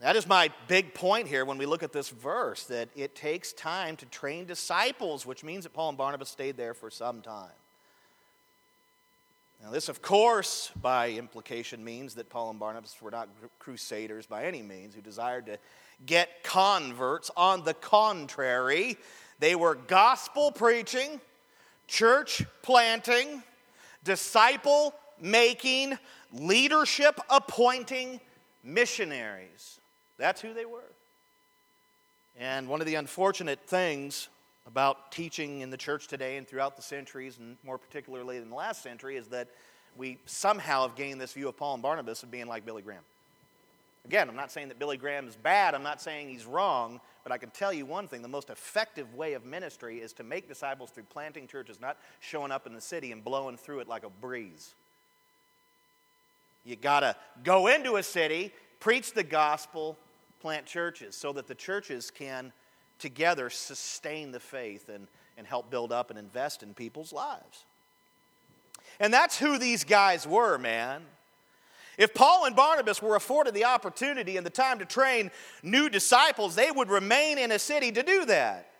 That 0.00 0.14
is 0.14 0.26
my 0.26 0.50
big 0.68 0.92
point 0.92 1.26
here 1.26 1.44
when 1.44 1.56
we 1.56 1.64
look 1.64 1.82
at 1.82 1.92
this 1.92 2.10
verse 2.10 2.64
that 2.64 2.90
it 2.94 3.14
takes 3.14 3.52
time 3.54 3.96
to 3.96 4.06
train 4.06 4.44
disciples, 4.44 5.24
which 5.24 5.42
means 5.42 5.64
that 5.64 5.72
Paul 5.72 5.88
and 5.88 5.98
Barnabas 5.98 6.28
stayed 6.28 6.56
there 6.56 6.74
for 6.74 6.90
some 6.90 7.22
time. 7.22 7.48
Now, 9.62 9.70
this, 9.70 9.88
of 9.88 10.02
course, 10.02 10.70
by 10.82 11.10
implication, 11.12 11.82
means 11.82 12.14
that 12.16 12.28
Paul 12.28 12.50
and 12.50 12.58
Barnabas 12.58 12.94
were 13.00 13.10
not 13.10 13.28
crusaders 13.58 14.26
by 14.26 14.44
any 14.44 14.60
means 14.60 14.94
who 14.94 15.00
desired 15.00 15.46
to 15.46 15.58
get 16.04 16.44
converts. 16.44 17.30
On 17.34 17.64
the 17.64 17.72
contrary, 17.72 18.98
they 19.38 19.54
were 19.54 19.74
gospel 19.74 20.52
preaching, 20.52 21.22
church 21.88 22.44
planting, 22.60 23.42
disciple 24.04 24.94
making, 25.18 25.98
leadership 26.34 27.18
appointing 27.30 28.20
missionaries. 28.62 29.75
That's 30.18 30.40
who 30.40 30.54
they 30.54 30.64
were. 30.64 30.80
And 32.38 32.68
one 32.68 32.80
of 32.80 32.86
the 32.86 32.96
unfortunate 32.96 33.60
things 33.66 34.28
about 34.66 35.12
teaching 35.12 35.60
in 35.60 35.70
the 35.70 35.76
church 35.76 36.08
today 36.08 36.36
and 36.36 36.46
throughout 36.46 36.76
the 36.76 36.82
centuries, 36.82 37.38
and 37.38 37.56
more 37.64 37.78
particularly 37.78 38.36
in 38.36 38.50
the 38.50 38.56
last 38.56 38.82
century, 38.82 39.16
is 39.16 39.28
that 39.28 39.48
we 39.96 40.18
somehow 40.26 40.82
have 40.82 40.96
gained 40.96 41.20
this 41.20 41.32
view 41.32 41.48
of 41.48 41.56
Paul 41.56 41.74
and 41.74 41.82
Barnabas 41.82 42.22
of 42.22 42.30
being 42.30 42.46
like 42.46 42.66
Billy 42.66 42.82
Graham. 42.82 43.02
Again, 44.04 44.28
I'm 44.28 44.36
not 44.36 44.52
saying 44.52 44.68
that 44.68 44.78
Billy 44.78 44.96
Graham 44.96 45.26
is 45.26 45.34
bad, 45.34 45.74
I'm 45.74 45.82
not 45.82 46.00
saying 46.00 46.28
he's 46.28 46.46
wrong, 46.46 47.00
but 47.24 47.32
I 47.32 47.38
can 47.38 47.50
tell 47.50 47.72
you 47.72 47.86
one 47.86 48.06
thing 48.06 48.22
the 48.22 48.28
most 48.28 48.50
effective 48.50 49.14
way 49.14 49.32
of 49.32 49.44
ministry 49.44 49.98
is 49.98 50.12
to 50.14 50.22
make 50.22 50.46
disciples 50.46 50.90
through 50.90 51.04
planting 51.04 51.48
churches, 51.48 51.80
not 51.80 51.96
showing 52.20 52.52
up 52.52 52.66
in 52.66 52.74
the 52.74 52.80
city 52.80 53.10
and 53.10 53.24
blowing 53.24 53.56
through 53.56 53.80
it 53.80 53.88
like 53.88 54.04
a 54.04 54.10
breeze. 54.10 54.74
You 56.64 56.76
got 56.76 57.00
to 57.00 57.16
go 57.42 57.66
into 57.66 57.96
a 57.96 58.02
city, 58.02 58.52
preach 58.78 59.12
the 59.12 59.24
gospel, 59.24 59.96
plant 60.40 60.66
churches 60.66 61.14
so 61.14 61.32
that 61.32 61.46
the 61.46 61.54
churches 61.54 62.10
can 62.10 62.52
together 62.98 63.50
sustain 63.50 64.32
the 64.32 64.40
faith 64.40 64.88
and, 64.88 65.06
and 65.36 65.46
help 65.46 65.70
build 65.70 65.92
up 65.92 66.10
and 66.10 66.18
invest 66.18 66.62
in 66.62 66.74
people's 66.74 67.12
lives. 67.12 67.64
And 68.98 69.12
that's 69.12 69.38
who 69.38 69.58
these 69.58 69.84
guys 69.84 70.26
were, 70.26 70.58
man. 70.58 71.02
If 71.98 72.12
Paul 72.12 72.44
and 72.44 72.54
Barnabas 72.54 73.00
were 73.00 73.16
afforded 73.16 73.54
the 73.54 73.64
opportunity 73.64 74.36
and 74.36 74.44
the 74.44 74.50
time 74.50 74.78
to 74.80 74.84
train 74.84 75.30
new 75.62 75.88
disciples, 75.88 76.54
they 76.54 76.70
would 76.70 76.90
remain 76.90 77.38
in 77.38 77.50
a 77.52 77.58
city 77.58 77.90
to 77.92 78.02
do 78.02 78.26
that. 78.26 78.70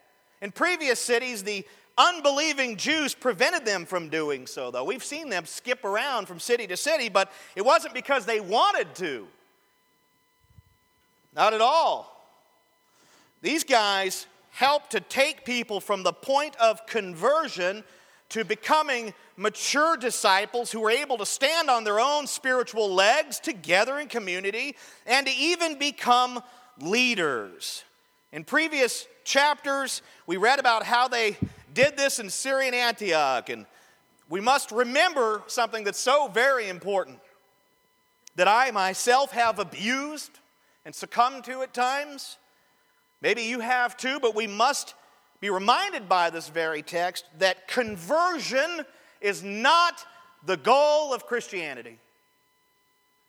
In 0.43 0.53
previous 0.53 1.01
cities, 1.01 1.43
the 1.43 1.65
unbelieving 1.97 2.77
Jews 2.77 3.15
prevented 3.15 3.65
them 3.65 3.87
from 3.87 4.11
doing 4.11 4.47
so, 4.47 4.71
though. 4.71 4.85
We've 4.85 5.05
seen 5.05 5.31
them 5.31 5.47
skip 5.47 5.85
around 5.85 6.27
from 6.27 6.39
city 6.39 6.67
to 6.67 6.77
city, 6.77 7.09
but 7.09 7.33
it 7.55 7.65
wasn't 7.65 7.95
because 7.95 8.27
they 8.27 8.41
wanted 8.41 8.95
to. 8.97 9.27
Not 11.37 11.53
at 11.53 11.61
all. 11.61 12.13
These 13.43 13.65
guys 13.65 14.27
help 14.53 14.89
to 14.89 15.01
take 15.01 15.45
people 15.45 15.81
from 15.81 16.03
the 16.03 16.13
point 16.13 16.57
of 16.57 16.87
conversion 16.87 17.85
to 18.31 18.43
becoming 18.43 19.13
mature 19.37 19.99
disciples 19.99 20.73
who 20.73 20.83
are 20.85 20.91
able 20.91 21.19
to 21.19 21.27
stand 21.27 21.69
on 21.69 21.85
their 21.85 22.01
own 22.01 22.27
spiritual 22.27 22.93
legs 22.93 23.39
together 23.39 23.99
in 23.99 24.09
community 24.09 24.75
and 25.07 25.27
to 25.27 25.33
even 25.35 25.79
become 25.79 26.43
leaders. 26.81 27.85
In 28.33 28.43
previous 28.43 29.07
chapters, 29.25 30.01
we 30.27 30.39
read 30.39 30.59
about 30.59 30.85
how 30.85 31.07
they 31.07 31.37
did 31.75 31.97
this 31.97 32.19
in 32.19 32.31
Syrian 32.31 32.75
Antioch, 32.75 33.51
and 33.51 33.67
we 34.29 34.41
must 34.41 34.73
remember 34.73 35.43
something 35.47 35.85
that's 35.85 36.01
so 36.01 36.29
very 36.29 36.69
important 36.69 37.21
that 38.35 38.49
I 38.49 38.71
myself 38.71 39.33
have 39.33 39.59
abused 39.59 40.31
and 40.87 40.95
succumb 40.95 41.43
to 41.43 41.61
at 41.63 41.75
times. 41.75 42.39
Maybe 43.21 43.43
you 43.43 43.61
have 43.61 43.97
too, 43.97 44.21
but 44.21 44.35
we 44.37 44.47
must 44.47 44.95
be 45.41 45.51
reminded 45.51 46.09
by 46.09 46.31
this 46.31 46.49
very 46.49 46.81
text 46.81 47.25
that 47.39 47.69
conversion 47.69 48.87
is 49.21 49.43
not 49.43 50.07
the 50.47 50.57
goal 50.57 51.13
of 51.13 51.27
Christianity. 51.27 51.99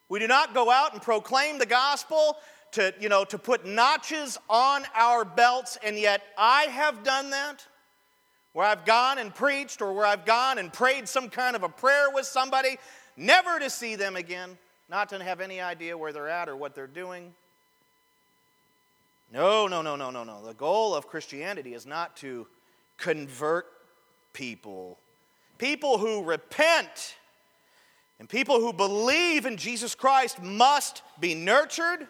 We 0.08 0.20
do 0.20 0.28
not 0.28 0.54
go 0.54 0.70
out 0.70 0.92
and 0.94 1.02
proclaim 1.02 1.58
the 1.58 1.66
gospel 1.66 2.36
to, 2.72 2.94
you 3.00 3.08
know, 3.08 3.24
to 3.24 3.38
put 3.38 3.66
notches 3.66 4.38
on 4.48 4.84
our 4.94 5.24
belts, 5.24 5.76
and 5.82 5.98
yet 5.98 6.22
I 6.38 6.62
have 6.64 7.02
done 7.02 7.30
that. 7.30 7.66
Where 8.52 8.66
I've 8.66 8.84
gone 8.84 9.18
and 9.18 9.34
preached, 9.34 9.82
or 9.82 9.92
where 9.92 10.06
I've 10.06 10.24
gone 10.24 10.58
and 10.58 10.72
prayed 10.72 11.08
some 11.08 11.28
kind 11.28 11.56
of 11.56 11.62
a 11.62 11.68
prayer 11.68 12.06
with 12.12 12.26
somebody, 12.26 12.78
never 13.16 13.58
to 13.58 13.68
see 13.68 13.94
them 13.96 14.16
again, 14.16 14.58
not 14.88 15.08
to 15.10 15.22
have 15.22 15.40
any 15.40 15.60
idea 15.60 15.98
where 15.98 16.12
they're 16.12 16.28
at 16.28 16.48
or 16.48 16.56
what 16.56 16.74
they're 16.74 16.86
doing. 16.86 17.34
No, 19.32 19.66
no, 19.66 19.82
no, 19.82 19.96
no, 19.96 20.10
no, 20.10 20.24
no. 20.24 20.44
The 20.44 20.54
goal 20.54 20.94
of 20.94 21.06
Christianity 21.06 21.74
is 21.74 21.86
not 21.86 22.16
to 22.18 22.46
convert 22.96 23.66
people. 24.32 24.98
People 25.58 25.98
who 25.98 26.22
repent 26.22 27.16
and 28.18 28.28
people 28.28 28.60
who 28.60 28.72
believe 28.72 29.46
in 29.46 29.56
Jesus 29.56 29.94
Christ 29.94 30.42
must 30.42 31.02
be 31.20 31.34
nurtured, 31.34 32.06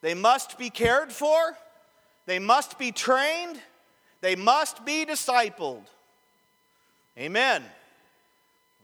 they 0.00 0.14
must 0.14 0.58
be 0.58 0.68
cared 0.68 1.12
for, 1.12 1.56
they 2.26 2.38
must 2.38 2.78
be 2.78 2.90
trained, 2.90 3.60
they 4.20 4.34
must 4.34 4.84
be 4.84 5.04
discipled. 5.04 5.84
Amen. 7.18 7.62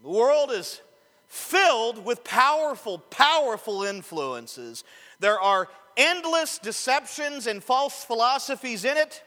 The 0.03 0.09
world 0.09 0.53
is 0.53 0.81
filled 1.27 2.05
with 2.05 2.23
powerful, 2.25 2.99
powerful 2.99 3.83
influences. 3.83 4.85
There 5.19 5.41
are 5.41 5.69
endless 5.99 6.59
deceptions 6.59 7.47
and 7.47 7.63
false 7.63 8.05
philosophies 8.05 8.87
in 8.87 8.97
it. 8.97 9.23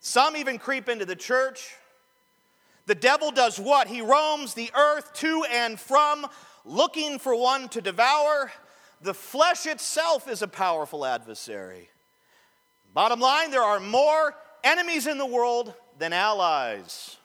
Some 0.00 0.36
even 0.36 0.58
creep 0.58 0.88
into 0.88 1.04
the 1.04 1.14
church. 1.14 1.76
The 2.86 2.94
devil 2.96 3.30
does 3.30 3.60
what? 3.60 3.86
He 3.86 4.00
roams 4.00 4.54
the 4.54 4.70
earth 4.74 5.12
to 5.14 5.44
and 5.52 5.78
from, 5.78 6.26
looking 6.64 7.20
for 7.20 7.36
one 7.36 7.68
to 7.68 7.80
devour. 7.80 8.50
The 9.02 9.14
flesh 9.14 9.66
itself 9.66 10.28
is 10.28 10.42
a 10.42 10.48
powerful 10.48 11.04
adversary. 11.04 11.88
Bottom 12.94 13.20
line, 13.20 13.50
there 13.50 13.62
are 13.62 13.78
more 13.78 14.34
enemies 14.64 15.06
in 15.06 15.18
the 15.18 15.26
world 15.26 15.74
than 15.98 16.12
allies. 16.12 17.16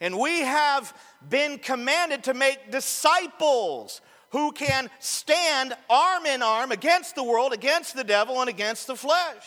And 0.00 0.18
we 0.18 0.40
have 0.40 0.96
been 1.28 1.58
commanded 1.58 2.24
to 2.24 2.34
make 2.34 2.70
disciples 2.70 4.00
who 4.30 4.52
can 4.52 4.90
stand 4.98 5.74
arm 5.88 6.26
in 6.26 6.42
arm 6.42 6.72
against 6.72 7.14
the 7.14 7.24
world, 7.24 7.52
against 7.52 7.94
the 7.94 8.04
devil, 8.04 8.40
and 8.40 8.48
against 8.48 8.86
the 8.86 8.96
flesh. 8.96 9.44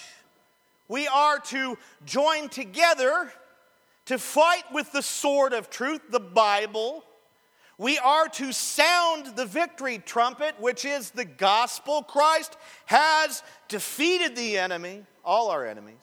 We 0.88 1.08
are 1.08 1.40
to 1.40 1.78
join 2.06 2.50
together 2.50 3.32
to 4.06 4.18
fight 4.18 4.64
with 4.72 4.92
the 4.92 5.02
sword 5.02 5.54
of 5.54 5.70
truth, 5.70 6.02
the 6.10 6.20
Bible. 6.20 7.06
We 7.78 7.98
are 7.98 8.28
to 8.30 8.52
sound 8.52 9.38
the 9.38 9.46
victory 9.46 9.98
trumpet, 10.06 10.56
which 10.60 10.86
is 10.86 11.12
the 11.12 11.26
gospel. 11.26 12.04
Christ 12.04 12.58
has 12.86 13.42
defeated 13.70 14.36
the 14.36 14.58
enemy, 14.58 15.06
all 15.24 15.50
our 15.50 15.66
enemies. 15.66 15.96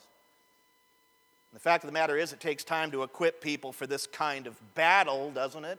The 1.53 1.61
fact 1.61 1.85
of 1.85 1.89
the 1.89 1.93
matter 1.93 2.17
is, 2.17 2.33
it 2.33 2.41
takes 2.41 2.65
time 2.65 2.91
to 2.93 3.03
equip 3.03 3.41
people 3.41 3.73
for 3.73 3.87
this 3.87 4.07
kind 4.07 4.47
of 4.47 4.57
battle, 4.75 5.31
doesn't 5.31 5.65
it? 5.65 5.79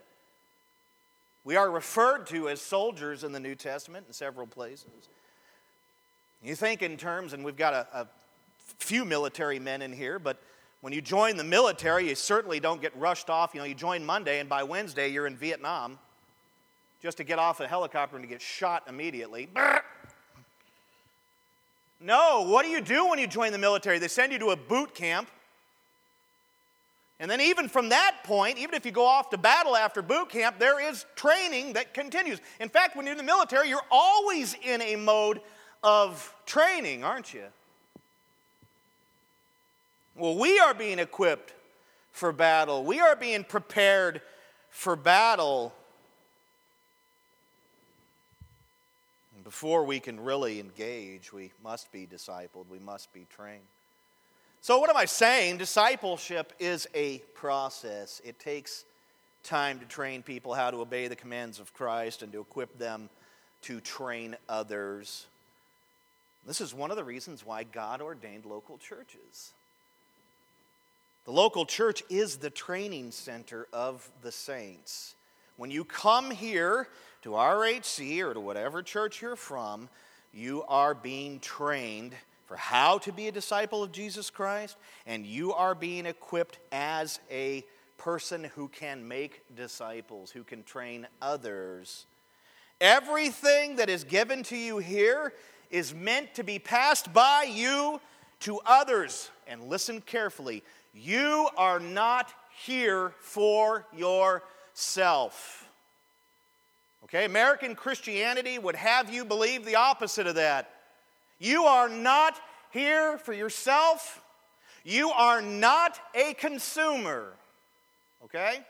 We 1.44 1.56
are 1.56 1.70
referred 1.70 2.26
to 2.28 2.48
as 2.48 2.60
soldiers 2.60 3.24
in 3.24 3.32
the 3.32 3.40
New 3.40 3.54
Testament 3.54 4.06
in 4.06 4.12
several 4.12 4.46
places. 4.46 5.08
You 6.42 6.54
think 6.54 6.82
in 6.82 6.96
terms, 6.96 7.32
and 7.32 7.44
we've 7.44 7.56
got 7.56 7.74
a, 7.74 7.86
a 7.92 8.06
few 8.78 9.04
military 9.04 9.58
men 9.58 9.82
in 9.82 9.92
here, 9.92 10.18
but 10.18 10.38
when 10.80 10.92
you 10.92 11.00
join 11.00 11.36
the 11.36 11.44
military, 11.44 12.08
you 12.08 12.14
certainly 12.14 12.58
don't 12.58 12.80
get 12.80 12.96
rushed 12.96 13.30
off. 13.30 13.54
You 13.54 13.60
know, 13.60 13.66
you 13.66 13.74
join 13.74 14.04
Monday, 14.04 14.40
and 14.40 14.48
by 14.48 14.64
Wednesday, 14.64 15.08
you're 15.08 15.26
in 15.26 15.36
Vietnam 15.36 15.98
just 17.00 17.16
to 17.18 17.24
get 17.24 17.38
off 17.38 17.60
a 17.60 17.66
helicopter 17.66 18.16
and 18.16 18.24
to 18.24 18.28
get 18.28 18.42
shot 18.42 18.84
immediately. 18.88 19.48
No, 22.00 22.42
what 22.48 22.64
do 22.64 22.68
you 22.70 22.80
do 22.80 23.08
when 23.08 23.20
you 23.20 23.28
join 23.28 23.52
the 23.52 23.58
military? 23.58 23.98
They 23.98 24.08
send 24.08 24.32
you 24.32 24.38
to 24.40 24.50
a 24.50 24.56
boot 24.56 24.94
camp 24.94 25.28
And 27.22 27.30
then, 27.30 27.40
even 27.40 27.68
from 27.68 27.90
that 27.90 28.16
point, 28.24 28.58
even 28.58 28.74
if 28.74 28.84
you 28.84 28.90
go 28.90 29.06
off 29.06 29.30
to 29.30 29.38
battle 29.38 29.76
after 29.76 30.02
boot 30.02 30.28
camp, 30.28 30.58
there 30.58 30.80
is 30.80 31.06
training 31.14 31.74
that 31.74 31.94
continues. 31.94 32.40
In 32.58 32.68
fact, 32.68 32.96
when 32.96 33.06
you're 33.06 33.12
in 33.12 33.16
the 33.16 33.22
military, 33.22 33.68
you're 33.68 33.86
always 33.92 34.56
in 34.60 34.82
a 34.82 34.96
mode 34.96 35.40
of 35.84 36.34
training, 36.46 37.04
aren't 37.04 37.32
you? 37.32 37.44
Well, 40.16 40.36
we 40.36 40.58
are 40.58 40.74
being 40.74 40.98
equipped 40.98 41.54
for 42.10 42.32
battle, 42.32 42.82
we 42.82 42.98
are 42.98 43.14
being 43.14 43.44
prepared 43.44 44.20
for 44.70 44.96
battle. 44.96 45.72
Before 49.44 49.84
we 49.84 50.00
can 50.00 50.18
really 50.18 50.58
engage, 50.58 51.32
we 51.32 51.52
must 51.62 51.92
be 51.92 52.04
discipled, 52.04 52.66
we 52.68 52.80
must 52.80 53.12
be 53.12 53.28
trained. 53.30 53.62
So, 54.62 54.78
what 54.78 54.88
am 54.88 54.96
I 54.96 55.06
saying? 55.06 55.58
Discipleship 55.58 56.52
is 56.60 56.86
a 56.94 57.18
process. 57.34 58.22
It 58.24 58.38
takes 58.38 58.84
time 59.42 59.80
to 59.80 59.84
train 59.86 60.22
people 60.22 60.54
how 60.54 60.70
to 60.70 60.76
obey 60.76 61.08
the 61.08 61.16
commands 61.16 61.58
of 61.58 61.74
Christ 61.74 62.22
and 62.22 62.32
to 62.32 62.40
equip 62.40 62.78
them 62.78 63.10
to 63.62 63.80
train 63.80 64.36
others. 64.48 65.26
This 66.46 66.60
is 66.60 66.72
one 66.72 66.92
of 66.92 66.96
the 66.96 67.02
reasons 67.02 67.44
why 67.44 67.64
God 67.64 68.00
ordained 68.00 68.44
local 68.44 68.78
churches. 68.78 69.50
The 71.24 71.32
local 71.32 71.66
church 71.66 72.04
is 72.08 72.36
the 72.36 72.50
training 72.50 73.10
center 73.10 73.66
of 73.72 74.08
the 74.22 74.30
saints. 74.30 75.16
When 75.56 75.72
you 75.72 75.84
come 75.84 76.30
here 76.30 76.86
to 77.22 77.30
RHC 77.30 78.20
or 78.20 78.32
to 78.32 78.40
whatever 78.40 78.80
church 78.80 79.22
you're 79.22 79.34
from, 79.34 79.88
you 80.32 80.62
are 80.68 80.94
being 80.94 81.40
trained 81.40 82.14
for 82.52 82.58
how 82.58 82.98
to 82.98 83.12
be 83.12 83.28
a 83.28 83.32
disciple 83.32 83.82
of 83.82 83.92
Jesus 83.92 84.28
Christ, 84.28 84.76
and 85.06 85.24
you 85.24 85.54
are 85.54 85.74
being 85.74 86.04
equipped 86.04 86.58
as 86.70 87.18
a 87.30 87.64
person 87.96 88.44
who 88.54 88.68
can 88.68 89.08
make 89.08 89.40
disciples, 89.56 90.30
who 90.30 90.44
can 90.44 90.62
train 90.62 91.06
others. 91.22 92.04
Everything 92.78 93.76
that 93.76 93.88
is 93.88 94.04
given 94.04 94.42
to 94.42 94.56
you 94.58 94.76
here 94.76 95.32
is 95.70 95.94
meant 95.94 96.34
to 96.34 96.44
be 96.44 96.58
passed 96.58 97.14
by 97.14 97.46
you 97.50 98.02
to 98.40 98.60
others. 98.66 99.30
And 99.46 99.68
listen 99.68 100.02
carefully 100.02 100.62
you 100.92 101.48
are 101.56 101.80
not 101.80 102.34
here 102.66 103.14
for 103.20 103.86
yourself. 103.96 105.70
Okay, 107.04 107.24
American 107.24 107.74
Christianity 107.74 108.58
would 108.58 108.76
have 108.76 109.08
you 109.08 109.24
believe 109.24 109.64
the 109.64 109.76
opposite 109.76 110.26
of 110.26 110.34
that. 110.34 110.81
You 111.42 111.64
are 111.64 111.88
not 111.88 112.40
here 112.70 113.18
for 113.18 113.32
yourself. 113.32 114.22
You 114.84 115.10
are 115.10 115.42
not 115.42 115.98
a 116.14 116.34
consumer. 116.34 117.32
Okay? 118.24 118.60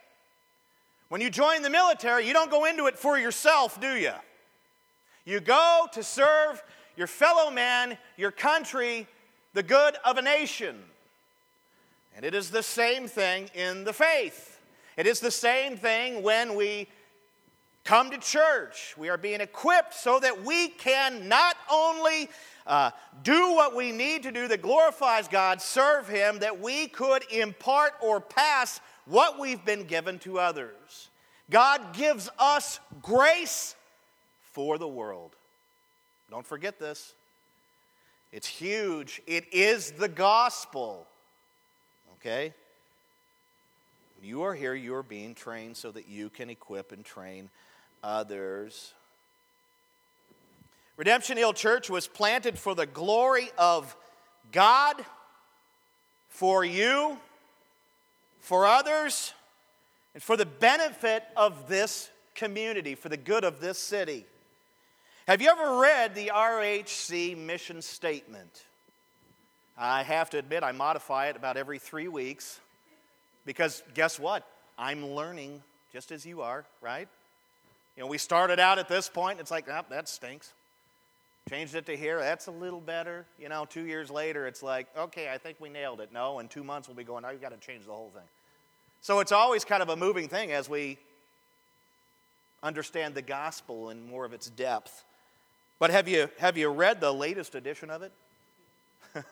When 1.10 1.20
you 1.20 1.28
join 1.28 1.60
the 1.60 1.68
military, 1.68 2.26
you 2.26 2.32
don't 2.32 2.50
go 2.50 2.64
into 2.64 2.86
it 2.86 2.98
for 2.98 3.18
yourself, 3.18 3.78
do 3.78 3.94
you? 3.94 4.14
You 5.26 5.40
go 5.40 5.86
to 5.92 6.02
serve 6.02 6.62
your 6.96 7.06
fellow 7.06 7.50
man, 7.50 7.98
your 8.16 8.30
country, 8.30 9.06
the 9.52 9.62
good 9.62 9.96
of 10.02 10.16
a 10.16 10.22
nation. 10.22 10.78
And 12.16 12.24
it 12.24 12.34
is 12.34 12.48
the 12.48 12.62
same 12.62 13.06
thing 13.06 13.50
in 13.54 13.84
the 13.84 13.92
faith. 13.92 14.58
It 14.96 15.06
is 15.06 15.20
the 15.20 15.30
same 15.30 15.76
thing 15.76 16.22
when 16.22 16.54
we 16.54 16.88
come 17.84 18.10
to 18.10 18.18
church. 18.18 18.94
We 18.96 19.10
are 19.10 19.18
being 19.18 19.40
equipped 19.40 19.92
so 19.92 20.18
that 20.20 20.44
we 20.44 20.68
can 20.68 21.28
not 21.28 21.56
only 21.70 22.30
uh, 22.66 22.90
do 23.22 23.52
what 23.52 23.74
we 23.74 23.92
need 23.92 24.22
to 24.24 24.32
do 24.32 24.48
that 24.48 24.62
glorifies 24.62 25.28
God, 25.28 25.60
serve 25.60 26.08
Him, 26.08 26.38
that 26.40 26.60
we 26.60 26.88
could 26.88 27.24
impart 27.30 27.94
or 28.02 28.20
pass 28.20 28.80
what 29.06 29.38
we've 29.38 29.64
been 29.64 29.84
given 29.84 30.18
to 30.20 30.38
others. 30.38 31.10
God 31.50 31.92
gives 31.94 32.30
us 32.38 32.80
grace 33.02 33.74
for 34.52 34.78
the 34.78 34.88
world. 34.88 35.32
Don't 36.30 36.46
forget 36.46 36.78
this. 36.78 37.14
It's 38.32 38.46
huge. 38.46 39.20
It 39.26 39.52
is 39.52 39.92
the 39.92 40.08
gospel. 40.08 41.06
Okay? 42.14 42.54
You 44.22 44.42
are 44.42 44.54
here, 44.54 44.74
you 44.74 44.94
are 44.94 45.02
being 45.02 45.34
trained 45.34 45.76
so 45.76 45.90
that 45.90 46.08
you 46.08 46.30
can 46.30 46.48
equip 46.48 46.92
and 46.92 47.04
train 47.04 47.50
others. 48.04 48.94
Redemption 50.96 51.36
Hill 51.36 51.52
Church 51.52 51.88
was 51.88 52.06
planted 52.06 52.58
for 52.58 52.74
the 52.74 52.86
glory 52.86 53.50
of 53.56 53.96
God, 54.50 54.96
for 56.28 56.64
you, 56.64 57.18
for 58.40 58.66
others, 58.66 59.32
and 60.14 60.22
for 60.22 60.36
the 60.36 60.46
benefit 60.46 61.24
of 61.36 61.68
this 61.68 62.10
community, 62.34 62.94
for 62.94 63.08
the 63.08 63.16
good 63.16 63.44
of 63.44 63.60
this 63.60 63.78
city. 63.78 64.26
Have 65.26 65.40
you 65.40 65.50
ever 65.50 65.78
read 65.78 66.14
the 66.14 66.30
RHC 66.34 67.36
mission 67.36 67.80
statement? 67.80 68.64
I 69.78 70.02
have 70.02 70.30
to 70.30 70.38
admit, 70.38 70.62
I 70.62 70.72
modify 70.72 71.28
it 71.28 71.36
about 71.36 71.56
every 71.56 71.78
three 71.78 72.08
weeks 72.08 72.60
because 73.46 73.82
guess 73.94 74.18
what? 74.18 74.46
I'm 74.76 75.10
learning 75.14 75.62
just 75.92 76.12
as 76.12 76.26
you 76.26 76.42
are, 76.42 76.64
right? 76.80 77.08
You 77.96 78.02
know, 78.02 78.08
we 78.08 78.18
started 78.18 78.58
out 78.58 78.78
at 78.78 78.88
this 78.88 79.08
point, 79.08 79.40
it's 79.40 79.50
like, 79.50 79.68
oh, 79.68 79.82
that 79.90 80.08
stinks. 80.08 80.52
Changed 81.48 81.74
it 81.74 81.86
to 81.86 81.96
here. 81.96 82.18
That's 82.18 82.46
a 82.46 82.52
little 82.52 82.80
better. 82.80 83.26
You 83.38 83.48
know, 83.48 83.66
two 83.68 83.84
years 83.84 84.10
later, 84.10 84.46
it's 84.46 84.62
like, 84.62 84.86
okay, 84.96 85.30
I 85.30 85.38
think 85.38 85.58
we 85.60 85.68
nailed 85.68 86.00
it. 86.00 86.12
No, 86.12 86.38
in 86.38 86.48
two 86.48 86.62
months, 86.62 86.88
we'll 86.88 86.96
be 86.96 87.04
going, 87.04 87.22
now 87.22 87.30
you've 87.30 87.42
got 87.42 87.50
to 87.50 87.66
change 87.66 87.84
the 87.84 87.92
whole 87.92 88.10
thing. 88.14 88.22
So 89.00 89.18
it's 89.20 89.32
always 89.32 89.64
kind 89.64 89.82
of 89.82 89.88
a 89.88 89.96
moving 89.96 90.28
thing 90.28 90.52
as 90.52 90.68
we 90.68 90.98
understand 92.62 93.14
the 93.14 93.22
gospel 93.22 93.90
in 93.90 94.06
more 94.08 94.24
of 94.24 94.32
its 94.32 94.48
depth. 94.48 95.04
But 95.80 95.90
have 95.90 96.06
you, 96.06 96.28
have 96.38 96.56
you 96.56 96.68
read 96.68 97.00
the 97.00 97.12
latest 97.12 97.56
edition 97.56 97.90
of 97.90 98.02
it? 98.02 98.12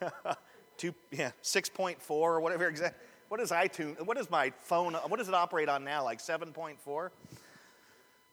Two, 0.77 0.95
yeah, 1.13 1.31
6.4 1.43 2.01
or 2.11 2.41
whatever 2.41 2.67
exactly. 2.67 2.99
What 3.29 3.39
is 3.39 3.53
iTunes? 3.53 4.05
What 4.05 4.19
is 4.19 4.29
my 4.29 4.51
phone? 4.59 4.95
What 4.95 5.19
does 5.19 5.29
it 5.29 5.35
operate 5.35 5.69
on 5.69 5.85
now? 5.85 6.03
Like 6.03 6.19
7.4? 6.19 7.11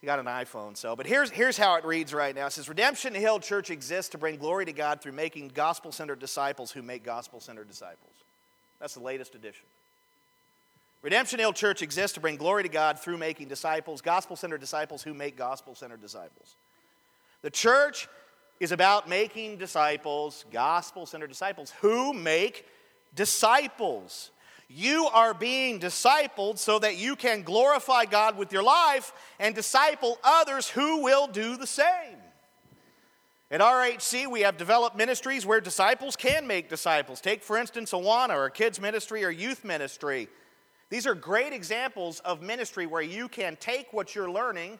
You 0.02 0.06
got 0.06 0.20
an 0.20 0.26
iPhone, 0.26 0.78
so. 0.78 0.96
But 0.96 1.08
here's, 1.08 1.32
here's 1.32 1.58
how 1.58 1.76
it 1.76 1.86
reads 1.86 2.14
right 2.14 2.36
now. 2.36 2.46
It 2.46 2.52
says 2.52 2.70
Redemption 2.70 3.16
Hill 3.16 3.40
Church 3.40 3.72
exists 3.72 4.12
to 4.12 4.18
bring 4.18 4.38
glory 4.38 4.66
to 4.66 4.74
God 4.74 5.02
through 5.02 5.14
making 5.14 5.50
gospel 5.50 5.92
centered 5.92 6.20
disciples 6.20 6.72
who 6.72 6.84
make 6.84 7.04
gospel 7.04 7.40
centered 7.40 7.68
disciples. 7.68 8.12
That's 8.80 8.94
the 8.94 9.02
latest 9.02 9.34
edition. 9.34 9.66
Redemption 11.02 11.40
Hill 11.40 11.54
Church 11.54 11.82
exists 11.82 12.16
to 12.16 12.20
bring 12.20 12.36
glory 12.36 12.64
to 12.64 12.70
God 12.70 13.00
through 13.00 13.18
making 13.18 13.48
disciples, 13.48 14.02
gospel 14.02 14.36
centered 14.36 14.60
disciples 14.60 15.02
who 15.02 15.14
make 15.14 15.36
gospel 15.36 15.74
centered 15.74 16.02
disciples. 16.02 16.56
The 17.42 17.50
church 17.50 18.08
is 18.60 18.72
about 18.72 19.08
making 19.08 19.58
disciples, 19.58 20.46
gospel 20.52 21.06
centered 21.06 21.28
disciples, 21.28 21.74
who 21.82 22.14
make 22.14 22.66
disciples. 23.16 24.32
You 24.69 25.08
are 25.08 25.34
being 25.34 25.80
discipled 25.80 26.58
so 26.58 26.77
that 26.80 26.97
you 26.97 27.15
can 27.15 27.43
glorify 27.43 28.06
God 28.06 28.38
with 28.38 28.51
your 28.51 28.63
life 28.63 29.13
and 29.39 29.56
disciple 29.56 30.19
others 30.23 30.67
who 30.67 31.03
will 31.03 31.27
do 31.27 31.56
the 31.56 31.67
same. 31.67 32.17
At 33.49 33.62
RHC, 33.62 34.30
we 34.30 34.41
have 34.41 34.58
developed 34.58 34.97
ministries 34.97 35.45
where 35.45 35.62
disciples 35.62 36.17
can 36.17 36.47
make 36.47 36.67
disciples. 36.67 37.21
Take, 37.21 37.43
for 37.43 37.58
instance, 37.58 37.93
Awana 37.93 38.36
or 38.36 38.49
kids' 38.49 38.82
ministry 38.82 39.23
or 39.23 39.30
youth 39.30 39.63
ministry. 39.63 40.27
These 40.89 41.08
are 41.08 41.15
great 41.15 41.53
examples 41.53 42.19
of 42.21 42.41
ministry 42.41 42.86
where 42.86 43.01
you 43.01 43.30
can 43.30 43.56
take 43.56 43.93
what 43.93 44.15
you're 44.15 44.30
learning, 44.30 44.80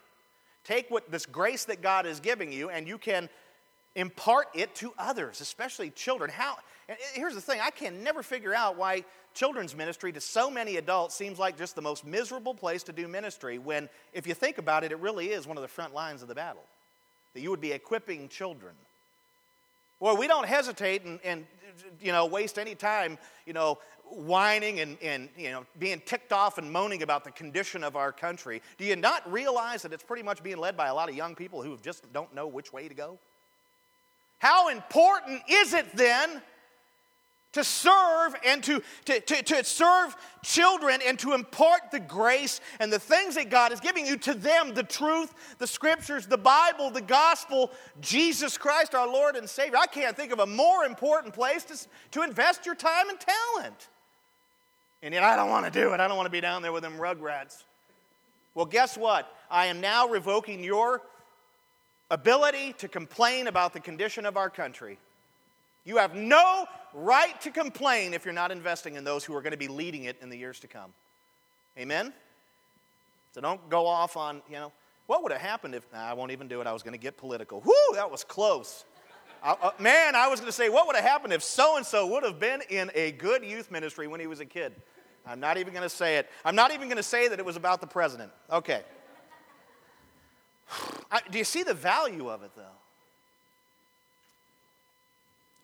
take 0.66 0.92
what 0.92 1.10
this 1.10 1.26
grace 1.26 1.64
that 1.66 1.82
God 1.82 2.06
is 2.06 2.20
giving 2.20 2.52
you, 2.52 2.70
and 2.70 2.86
you 2.90 2.98
can 2.98 3.30
impart 3.96 4.48
it 4.54 4.76
to 4.76 4.94
others, 4.98 5.40
especially 5.40 5.90
children. 5.90 6.30
How? 6.30 6.58
Here's 7.14 7.36
the 7.36 7.42
thing: 7.42 7.60
I 7.62 7.70
can 7.70 8.04
never 8.04 8.24
figure 8.24 8.54
out 8.54 8.78
why 8.78 9.04
children's 9.34 9.76
ministry 9.76 10.12
to 10.12 10.22
so 10.22 10.50
many 10.50 10.78
adults 10.78 11.16
seems 11.16 11.38
like 11.38 11.58
just 11.58 11.76
the 11.76 11.82
most 11.82 12.06
miserable 12.06 12.56
place 12.56 12.84
to 12.84 12.92
do 12.92 13.08
ministry 13.08 13.60
when, 13.60 13.88
if 14.14 14.26
you 14.26 14.34
think 14.34 14.58
about 14.58 14.84
it, 14.84 14.92
it 14.92 15.00
really 15.00 15.30
is 15.30 15.46
one 15.46 15.58
of 15.58 15.62
the 15.62 15.68
front 15.68 15.94
lines 15.94 16.22
of 16.22 16.28
the 16.28 16.36
battle. 16.36 16.64
That 17.34 17.42
you 17.42 17.52
would 17.52 17.62
be 17.62 17.72
equipping 17.72 18.30
children. 18.30 18.74
Boy, 20.00 20.16
we 20.16 20.28
don't 20.28 20.48
hesitate 20.48 21.04
and, 21.04 21.20
and 21.24 21.46
you 22.02 22.12
know, 22.12 22.26
waste 22.26 22.58
any 22.58 22.76
time, 22.76 23.18
you 23.46 23.54
know, 23.54 23.78
whining 24.10 24.80
and, 24.80 24.98
and, 25.02 25.30
you 25.38 25.52
know, 25.52 25.66
being 25.80 26.02
ticked 26.06 26.32
off 26.32 26.58
and 26.58 26.72
moaning 26.72 27.04
about 27.04 27.24
the 27.24 27.32
condition 27.32 27.84
of 27.84 27.96
our 27.96 28.12
country. 28.12 28.62
Do 28.78 28.86
you 28.86 28.96
not 28.96 29.30
realize 29.32 29.82
that 29.82 29.94
it's 29.94 30.04
pretty 30.04 30.24
much 30.24 30.42
being 30.42 30.58
led 30.58 30.78
by 30.78 30.88
a 30.88 30.96
lot 30.96 31.10
of 31.10 31.16
young 31.16 31.36
people 31.36 31.62
who 31.62 31.78
just 31.84 32.12
don't 32.14 32.34
know 32.34 32.48
which 32.48 32.72
way 32.72 32.88
to 32.88 32.94
go? 32.94 33.18
How 34.40 34.70
important 34.70 35.42
is 35.50 35.74
it 35.74 35.86
then 35.96 36.42
to 37.54 37.64
serve 37.64 38.36
and 38.46 38.64
to, 38.64 38.82
to, 39.06 39.20
to, 39.20 39.42
to, 39.42 39.64
serve 39.64 40.16
children 40.44 41.00
and 41.06 41.18
to 41.20 41.34
impart 41.34 41.92
the 41.92 42.00
grace 42.00 42.60
and 42.80 42.92
the 42.92 43.00
things 43.00 43.36
that 43.36 43.50
God 43.50 43.72
is 43.72 43.80
giving 43.80 44.06
you 44.06 44.18
to 44.18 44.34
them 44.34 44.74
the 44.74 44.84
truth, 44.84 45.34
the 45.58 45.68
scriptures, 45.68 46.28
the 46.28 46.38
Bible, 46.38 46.90
the 46.90 47.02
gospel, 47.02 47.72
Jesus 48.02 48.58
Christ, 48.58 48.94
our 48.94 49.08
Lord 49.08 49.36
and 49.36 49.50
Savior. 49.50 49.78
I 49.78 49.88
can't 49.88 50.16
think 50.16 50.32
of 50.32 50.40
a 50.40 50.46
more 50.46 50.84
important 50.84 51.34
place 51.34 51.64
to, 51.66 51.88
to 52.20 52.24
invest 52.24 52.66
your 52.66 52.76
time 52.76 53.10
and 53.10 53.20
talent. 53.20 53.88
And 55.02 55.14
yet 55.14 55.24
I 55.24 55.36
don't 55.36 55.50
want 55.50 55.66
to 55.66 55.72
do 55.72 55.94
it. 55.94 56.00
I 56.00 56.08
don't 56.08 56.18
want 56.18 56.28
to 56.28 56.32
be 56.32 56.42
down 56.42 56.62
there 56.62 56.72
with 56.72 56.84
them 56.84 56.98
rugrats. 56.98 57.64
Well, 58.56 58.66
guess 58.66 58.98
what? 58.98 59.32
I 59.50 59.68
am 59.68 59.80
now 59.80 60.08
revoking 60.08 60.64
your 60.64 61.02
ability 62.10 62.74
to 62.80 62.88
complain 62.88 63.48
about 63.48 63.74
the 63.74 63.80
condition 63.80 64.26
of 64.26 64.38
our 64.38 64.50
country. 64.50 64.98
You 65.88 65.96
have 65.98 66.16
no 66.16 66.66
right 66.94 67.40
to 67.40 67.50
complain 67.50 68.14
if 68.14 68.26
you're 68.26 68.34
not 68.34 68.52
investing 68.52 68.96
in 68.96 69.06
those 69.06 69.24
who 69.24 69.34
are 69.34 69.42
going 69.42 69.52
to 69.52 69.58
be 69.58 69.70
leading 69.70 70.04
it 70.04 70.18
in 70.22 70.30
the 70.30 70.36
years 70.36 70.60
to 70.60 70.68
come. 70.68 70.92
Amen? 71.80 72.12
So 73.32 73.40
don't 73.40 73.70
go 73.70 73.88
off 73.88 74.18
on, 74.18 74.42
you 74.50 74.56
know, 74.58 74.74
what 75.06 75.24
would 75.24 75.32
have 75.32 75.40
happened 75.40 75.76
if, 75.76 75.86
nah, 75.94 76.00
I 76.00 76.12
won't 76.12 76.32
even 76.32 76.50
do 76.50 76.60
it. 76.60 76.68
I 76.68 76.74
was 76.74 76.84
going 76.84 76.94
to 76.94 77.00
get 77.00 77.16
political. 77.16 77.62
Whoo, 77.62 77.96
that 77.96 78.12
was 78.12 78.26
close. 78.26 78.84
I, 79.42 79.52
uh, 79.54 79.72
man, 79.80 80.14
I 80.14 80.28
was 80.28 80.42
going 80.42 80.50
to 80.50 80.56
say, 80.56 80.68
what 80.68 80.88
would 80.88 80.98
have 80.98 81.06
happened 81.06 81.32
if 81.32 81.42
so 81.42 81.78
and 81.78 81.86
so 81.86 82.06
would 82.08 82.24
have 82.24 82.38
been 82.38 82.62
in 82.70 82.92
a 82.94 83.14
good 83.14 83.46
youth 83.46 83.72
ministry 83.72 84.08
when 84.08 84.20
he 84.20 84.28
was 84.28 84.42
a 84.42 84.46
kid? 84.46 84.76
I'm 85.26 85.40
not 85.40 85.58
even 85.58 85.72
going 85.72 85.84
to 85.84 85.90
say 85.90 86.18
it. 86.18 86.30
I'm 86.44 86.56
not 86.56 86.74
even 86.74 86.90
going 86.90 86.98
to 86.98 87.04
say 87.04 87.30
that 87.30 87.40
it 87.40 87.46
was 87.46 87.56
about 87.56 87.80
the 87.80 87.88
president. 87.88 88.34
Okay. 88.52 88.82
I, 91.12 91.22
do 91.32 91.38
you 91.38 91.46
see 91.46 91.64
the 91.64 91.74
value 91.74 92.30
of 92.30 92.44
it, 92.44 92.52
though? 92.58 92.64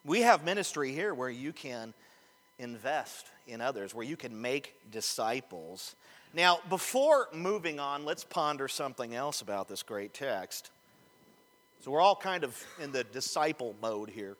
We 0.05 0.21
have 0.21 0.43
ministry 0.43 0.91
here 0.91 1.13
where 1.13 1.29
you 1.29 1.53
can 1.53 1.93
invest 2.59 3.25
in 3.47 3.61
others, 3.61 3.95
where 3.95 4.05
you 4.05 4.17
can 4.17 4.41
make 4.41 4.75
disciples. 4.91 5.95
Now, 6.33 6.59
before 6.69 7.29
moving 7.33 7.79
on, 7.79 8.03
let's 8.03 8.23
ponder 8.23 8.67
something 8.67 9.15
else 9.15 9.41
about 9.41 9.69
this 9.69 9.81
great 9.81 10.13
text. 10.13 10.71
So, 11.83 11.91
we're 11.91 12.01
all 12.01 12.15
kind 12.15 12.43
of 12.43 12.61
in 12.81 12.91
the 12.91 13.03
disciple 13.03 13.75
mode 13.81 14.09
here. 14.09 14.35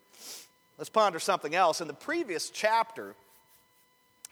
Let's 0.78 0.90
ponder 0.90 1.20
something 1.20 1.56
else. 1.56 1.82
In 1.82 1.88
the 1.88 1.94
previous 1.94 2.50
chapter, 2.50 3.16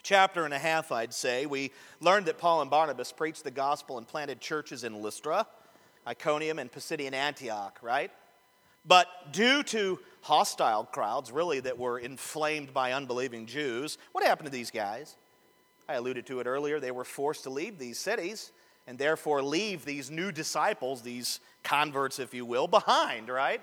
chapter 0.04 0.44
and 0.44 0.54
a 0.54 0.60
half, 0.60 0.92
I'd 0.92 1.14
say, 1.14 1.46
we 1.46 1.72
learned 2.02 2.26
that 2.26 2.40
Paul 2.40 2.62
and 2.62 2.70
Barnabas 2.70 3.12
preached 3.12 3.44
the 3.44 3.52
gospel 3.52 3.98
and 3.98 4.08
planted 4.08 4.42
churches 4.42 4.84
in 4.84 5.02
Lystra, 5.02 5.46
Iconium, 6.08 6.60
and 6.60 6.72
Pisidian 6.72 7.14
Antioch, 7.14 7.78
right? 7.82 8.12
But 8.86 9.08
due 9.32 9.64
to 9.64 10.00
hostile 10.22 10.86
crowds, 10.86 11.32
really, 11.32 11.60
that 11.62 11.78
were 11.78 12.00
inflamed 12.00 12.74
by 12.74 12.94
unbelieving 12.94 13.46
Jews, 13.46 13.98
what 14.12 14.26
happened 14.26 14.48
to 14.48 14.52
these 14.52 14.72
guys? 14.72 15.16
I 15.90 15.96
alluded 15.96 16.26
to 16.28 16.40
it 16.40 16.48
earlier. 16.48 16.80
They 16.80 16.92
were 16.92 17.04
forced 17.04 17.44
to 17.44 17.50
leave 17.50 17.78
these 17.78 18.00
cities 18.00 18.52
and 18.88 18.98
therefore 18.98 19.42
leave 19.42 19.86
these 19.86 20.10
new 20.10 20.32
disciples, 20.32 21.02
these 21.02 21.40
converts, 21.64 22.20
if 22.20 22.34
you 22.34 22.46
will, 22.46 22.68
behind, 22.68 23.30
right? 23.30 23.62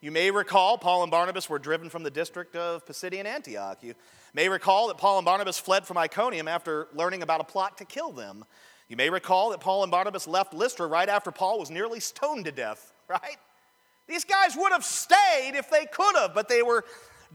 You 0.00 0.10
may 0.10 0.30
recall 0.30 0.78
Paul 0.78 1.04
and 1.04 1.10
Barnabas 1.10 1.48
were 1.48 1.60
driven 1.60 1.88
from 1.88 2.02
the 2.02 2.10
district 2.10 2.56
of 2.56 2.84
Pisidian 2.84 3.24
Antioch. 3.24 3.78
You 3.82 3.94
may 4.34 4.48
recall 4.48 4.88
that 4.88 4.98
Paul 4.98 5.18
and 5.18 5.24
Barnabas 5.24 5.58
fled 5.58 5.86
from 5.86 5.96
Iconium 5.96 6.48
after 6.48 6.88
learning 6.92 7.22
about 7.22 7.40
a 7.40 7.44
plot 7.44 7.78
to 7.78 7.84
kill 7.84 8.10
them. 8.10 8.44
You 8.88 8.96
may 8.96 9.10
recall 9.10 9.50
that 9.50 9.60
Paul 9.60 9.84
and 9.84 9.92
Barnabas 9.92 10.26
left 10.26 10.52
Lystra 10.52 10.86
right 10.86 11.08
after 11.08 11.30
Paul 11.30 11.60
was 11.60 11.70
nearly 11.70 12.00
stoned 12.00 12.46
to 12.46 12.52
death, 12.52 12.92
right? 13.08 13.36
These 14.08 14.24
guys 14.24 14.56
would 14.56 14.72
have 14.72 14.84
stayed 14.84 15.52
if 15.54 15.70
they 15.70 15.86
could 15.86 16.16
have, 16.16 16.34
but 16.34 16.48
they 16.48 16.62
were 16.62 16.84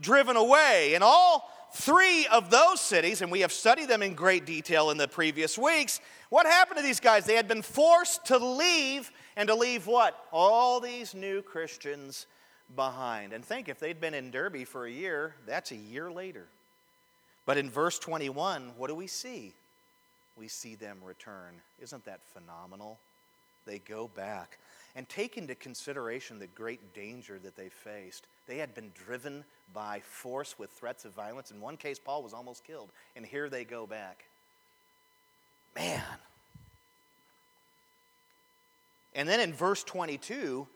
driven 0.00 0.36
away. 0.36 0.92
And 0.94 1.02
all 1.02 1.50
three 1.74 2.26
of 2.26 2.50
those 2.50 2.80
cities, 2.80 3.22
and 3.22 3.30
we 3.30 3.40
have 3.40 3.52
studied 3.52 3.88
them 3.88 4.02
in 4.02 4.14
great 4.14 4.46
detail 4.46 4.90
in 4.90 4.96
the 4.96 5.08
previous 5.08 5.58
weeks, 5.58 6.00
what 6.30 6.46
happened 6.46 6.78
to 6.78 6.82
these 6.82 7.00
guys? 7.00 7.24
They 7.24 7.36
had 7.36 7.48
been 7.48 7.62
forced 7.62 8.26
to 8.26 8.38
leave, 8.38 9.10
and 9.36 9.48
to 9.48 9.54
leave 9.54 9.86
what? 9.86 10.26
All 10.32 10.80
these 10.80 11.14
new 11.14 11.42
Christians 11.42 12.26
behind. 12.74 13.32
And 13.32 13.44
think 13.44 13.68
if 13.68 13.78
they'd 13.78 14.00
been 14.00 14.14
in 14.14 14.30
Derbe 14.30 14.66
for 14.66 14.84
a 14.84 14.90
year, 14.90 15.34
that's 15.46 15.70
a 15.70 15.76
year 15.76 16.10
later. 16.10 16.46
But 17.46 17.56
in 17.56 17.70
verse 17.70 17.98
21, 17.98 18.72
what 18.76 18.88
do 18.88 18.94
we 18.94 19.06
see? 19.06 19.54
We 20.36 20.48
see 20.48 20.74
them 20.74 20.98
return. 21.02 21.54
Isn't 21.80 22.04
that 22.04 22.20
phenomenal? 22.34 22.98
They 23.64 23.78
go 23.78 24.08
back 24.14 24.58
and 24.98 25.08
take 25.08 25.38
into 25.38 25.54
consideration 25.54 26.40
the 26.40 26.48
great 26.48 26.92
danger 26.92 27.38
that 27.38 27.54
they 27.54 27.68
faced. 27.68 28.26
They 28.48 28.58
had 28.58 28.74
been 28.74 28.90
driven 29.06 29.44
by 29.72 30.00
force 30.00 30.58
with 30.58 30.70
threats 30.70 31.04
of 31.04 31.12
violence. 31.12 31.52
In 31.52 31.60
one 31.60 31.76
case, 31.76 32.00
Paul 32.00 32.24
was 32.24 32.34
almost 32.34 32.64
killed, 32.64 32.90
and 33.14 33.24
here 33.24 33.48
they 33.48 33.62
go 33.62 33.86
back. 33.86 34.24
Man. 35.76 36.02
And 39.14 39.28
then 39.28 39.38
in 39.38 39.52
verse 39.52 39.84
22, 39.84 40.66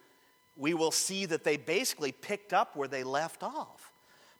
we 0.57 0.73
will 0.73 0.93
see 0.93 1.27
that 1.27 1.43
they 1.43 1.57
basically 1.57 2.13
picked 2.13 2.53
up 2.53 2.77
where 2.77 2.87
they 2.87 3.03
left 3.03 3.43
off. 3.43 3.91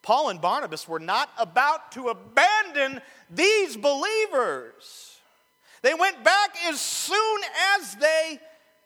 Paul 0.03 0.29
and 0.29 0.41
Barnabas 0.41 0.87
were 0.87 1.01
not 1.01 1.29
about 1.37 1.91
to 1.93 2.11
abandon 2.11 3.01
these 3.29 3.77
believers. 3.77 5.19
They 5.83 5.95
went 5.95 6.23
back 6.23 6.55
as 6.69 6.81
soon 6.81 7.41
as 7.77 7.97
they 7.97 8.39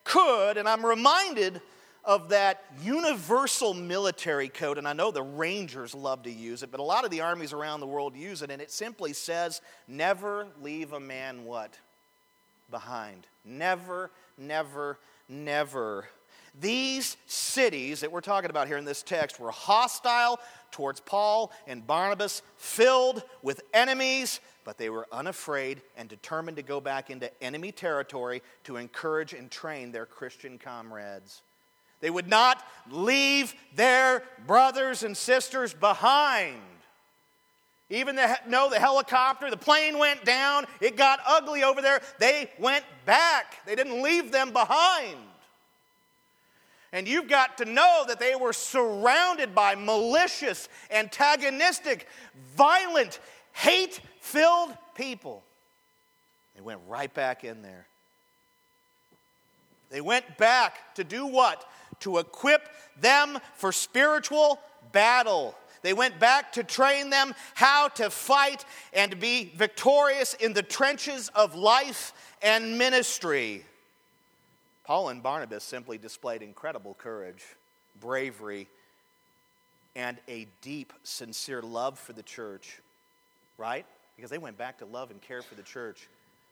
could, 0.07 0.57
and 0.57 0.69
I'm 0.69 0.87
reminded 0.87 1.61
of 2.05 2.29
that 2.29 2.65
universal 2.83 3.75
military 3.75 4.49
code, 4.49 4.79
and 4.79 4.87
I 4.87 4.93
know 4.93 5.11
the 5.11 5.23
Rangers 5.23 5.93
love 5.93 6.23
to 6.23 6.31
use 6.31 6.63
it, 6.63 6.71
but 6.71 6.79
a 6.79 6.85
lot 6.85 7.05
of 7.05 7.11
the 7.11 7.21
armies 7.21 7.53
around 7.53 7.81
the 7.81 7.87
world 7.87 8.15
use 8.15 8.43
it, 8.43 8.51
and 8.51 8.63
it 8.63 8.71
simply 8.71 9.13
says, 9.13 9.61
never 9.89 10.47
leave 10.63 10.93
a 10.93 11.01
man 11.01 11.45
what? 11.45 11.77
Behind. 12.71 13.27
Never, 13.45 14.13
never, 14.39 14.99
never. 15.29 16.07
These 16.59 17.17
cities 17.27 18.01
that 18.01 18.13
we're 18.13 18.21
talking 18.21 18.51
about 18.51 18.69
here 18.69 18.79
in 18.79 18.85
this 18.85 19.03
text 19.03 19.41
were 19.41 19.51
hostile 19.51 20.39
towards 20.71 21.01
Paul 21.01 21.53
and 21.67 21.85
Barnabas, 21.85 22.41
filled 22.57 23.25
with 23.43 23.63
enemies, 23.75 24.41
but 24.67 24.79
they 24.79 24.91
were 24.91 25.07
unafraid 25.13 25.81
and 25.97 26.09
determined 26.09 26.57
to 26.57 26.63
go 26.63 26.81
back 26.81 27.09
into 27.09 27.31
enemy 27.43 27.71
territory 27.71 28.43
to 28.65 28.77
encourage 28.77 29.33
and 29.33 29.49
train 29.49 29.93
their 29.93 30.05
Christian 30.05 30.59
comrades. 30.59 31.43
They 32.01 32.11
would 32.11 32.27
not 32.27 32.67
leave 32.91 33.55
their 33.77 34.25
brothers 34.45 35.05
and 35.05 35.17
sisters 35.17 35.73
behind. 35.73 36.59
Even 37.91 38.17
though 38.17 38.69
the 38.69 38.81
helicopter, 38.81 39.49
the 39.49 39.57
plane 39.57 39.99
went 39.99 40.25
down, 40.25 40.67
it 40.81 40.97
got 40.97 41.21
ugly 41.25 41.63
over 41.63 41.81
there, 41.81 42.01
they 42.19 42.51
went 42.59 42.85
back. 43.07 43.65
They 43.67 43.77
didn't 43.77 44.03
leave 44.03 44.33
them 44.33 44.53
behind. 44.53 45.17
And 46.93 47.07
you've 47.07 47.29
got 47.29 47.59
to 47.59 47.65
know 47.65 48.05
that 48.09 48.19
they 48.19 48.35
were 48.35 48.53
surrounded 48.53 49.55
by 49.55 49.75
malicious, 49.75 50.69
antagonistic, 50.91 52.09
violent, 52.57 53.21
hate 53.57 54.01
filled 54.21 54.77
people. 54.95 55.43
They 56.55 56.61
went 56.61 56.81
right 56.87 57.13
back 57.13 57.43
in 57.43 57.63
there. 57.63 57.87
They 59.91 60.01
went 60.01 60.37
back 60.37 60.95
to 60.97 61.05
do 61.05 61.27
what? 61.27 61.65
To 62.01 62.19
equip 62.19 62.69
them 63.01 63.39
for 63.55 63.73
spiritual 63.73 64.61
battle. 64.93 65.55
They 65.83 65.95
went 65.95 66.19
back 66.19 66.53
to 66.53 66.65
train 66.65 67.11
them 67.11 67.35
how 67.55 67.89
to 67.89 68.11
fight 68.11 68.65
and 68.93 69.19
be 69.19 69.53
victorious 69.57 70.35
in 70.35 70.53
the 70.53 70.63
trenches 70.63 71.31
of 71.35 71.55
life 71.55 72.13
and 72.43 72.77
ministry. 72.77 73.65
Paul 74.85 75.09
and 75.09 75.23
Barnabas 75.23 75.65
simply 75.65 75.97
displayed 75.99 76.43
incredible 76.43 76.95
courage, 76.99 77.45
bravery, 78.01 78.69
and 79.95 80.19
a 80.29 80.47
deep, 80.61 80.93
sincere 81.05 81.63
love 81.63 81.99
for 81.99 82.13
the 82.13 82.23
church, 82.23 82.81
right? 83.59 83.87
Because 84.17 84.31
they 84.31 84.39
went 84.39 84.59
back 84.59 84.79
to 84.79 84.87
love 84.87 85.11
and 85.11 85.21
care 85.21 85.43
for 85.43 85.55
the 85.55 85.63
church. 85.63 86.09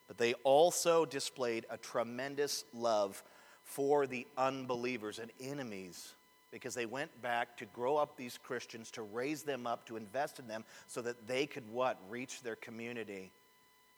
But 0.08 0.18
they 0.18 0.34
also 0.44 1.04
displayed 1.04 1.66
a 1.70 1.76
tremendous 1.76 2.64
love 2.74 3.22
for 3.62 4.06
the 4.06 4.26
unbelievers 4.36 5.18
and 5.18 5.30
enemies 5.40 6.14
because 6.50 6.74
they 6.74 6.86
went 6.86 7.10
back 7.20 7.56
to 7.56 7.64
grow 7.66 7.96
up 7.96 8.16
these 8.16 8.38
Christians, 8.38 8.90
to 8.92 9.02
raise 9.02 9.42
them 9.42 9.66
up, 9.66 9.86
to 9.86 9.96
invest 9.96 10.38
in 10.38 10.46
them 10.46 10.64
so 10.86 11.02
that 11.02 11.26
they 11.26 11.46
could 11.46 11.68
what? 11.68 11.98
Reach 12.08 12.42
their 12.42 12.54
community. 12.54 13.32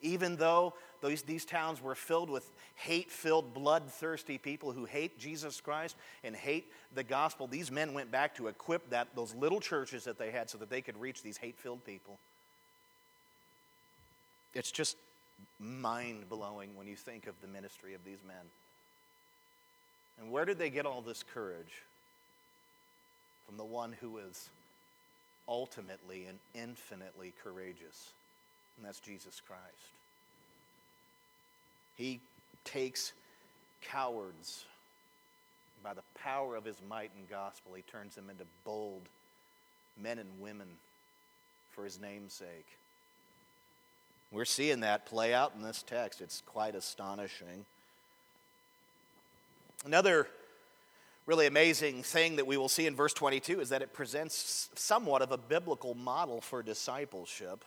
Even 0.01 0.37
though 0.37 0.75
those, 1.03 1.23
these 1.23 1.45
towns 1.45 1.83
were 1.83 1.95
filled 1.95 2.31
with 2.31 2.51
hate 2.75 3.11
filled, 3.11 3.53
bloodthirsty 3.53 4.38
people 4.38 4.73
who 4.73 4.85
hate 4.85 5.19
Jesus 5.19 5.61
Christ 5.61 5.97
and 6.23 6.35
hate 6.35 6.73
the 6.95 7.03
gospel, 7.03 7.47
these 7.47 7.71
men 7.71 7.92
went 7.92 8.11
back 8.11 8.35
to 8.37 8.47
equip 8.47 8.88
that, 8.90 9.09
those 9.14 9.35
little 9.35 9.61
churches 9.61 10.05
that 10.05 10.19
they 10.19 10.31
had 10.31 10.49
so 10.49 10.59
that 10.59 10.71
they 10.71 10.81
could 10.81 10.99
reach 10.99 11.23
these 11.23 11.37
hate 11.37 11.59
filled 11.59 11.85
people. 11.85 12.19
It's 14.57 14.71
just 14.71 14.97
mind 15.59 16.31
blowing 16.31 16.77
when 16.77 16.87
you 16.87 16.97
think 16.97 17.27
of 17.27 17.35
the 17.42 17.47
ministry 17.47 17.92
of 17.92 18.03
these 18.07 18.23
men. 18.27 18.37
And 20.19 20.33
where 20.33 20.47
did 20.47 20.59
they 20.59 20.71
get 20.71 20.87
all 20.87 21.03
this 21.03 21.23
courage? 21.23 21.83
From 23.47 23.59
the 23.59 23.64
one 23.64 23.95
who 24.01 24.16
is 24.16 24.49
ultimately 25.47 26.25
and 26.25 26.38
infinitely 26.55 27.35
courageous, 27.45 28.12
and 28.77 28.87
that's 28.87 28.99
Jesus 28.99 29.42
Christ. 29.47 29.61
He 31.99 32.21
takes 32.64 33.12
cowards 33.83 34.64
by 35.85 35.92
the 35.92 36.03
power 36.19 36.57
of 36.57 36.64
his 36.64 36.81
might 36.88 37.11
and 37.16 37.29
gospel, 37.29 37.75
he 37.75 37.83
turns 37.83 38.14
them 38.14 38.31
into 38.31 38.45
bold 38.64 39.03
men 40.03 40.19
and 40.19 40.29
women 40.40 40.66
for 41.73 41.85
his 41.85 42.01
name's 42.01 42.33
sake. 42.33 42.76
We're 44.33 44.45
seeing 44.45 44.81
that 44.81 45.07
play 45.07 45.33
out 45.33 45.53
in 45.57 45.62
this 45.62 45.83
text. 45.83 46.21
It's 46.21 46.43
quite 46.47 46.75
astonishing. 46.75 47.65
Another 49.85 50.27
really 51.27 51.47
amazing 51.47 52.03
thing 52.03 52.37
that 52.37 52.47
we 52.47 52.57
will 52.57 52.69
see 52.69 52.87
in 52.87 52.95
verse 52.95 53.12
22 53.12 53.61
is 53.61 53.69
that 53.69 53.83
it 53.83 53.93
presents 53.93 54.69
somewhat 54.75 55.23
of 55.23 55.33
a 55.33 55.37
biblical 55.37 55.95
model 55.95 56.41
for 56.41 56.62
discipleship. 56.62 57.65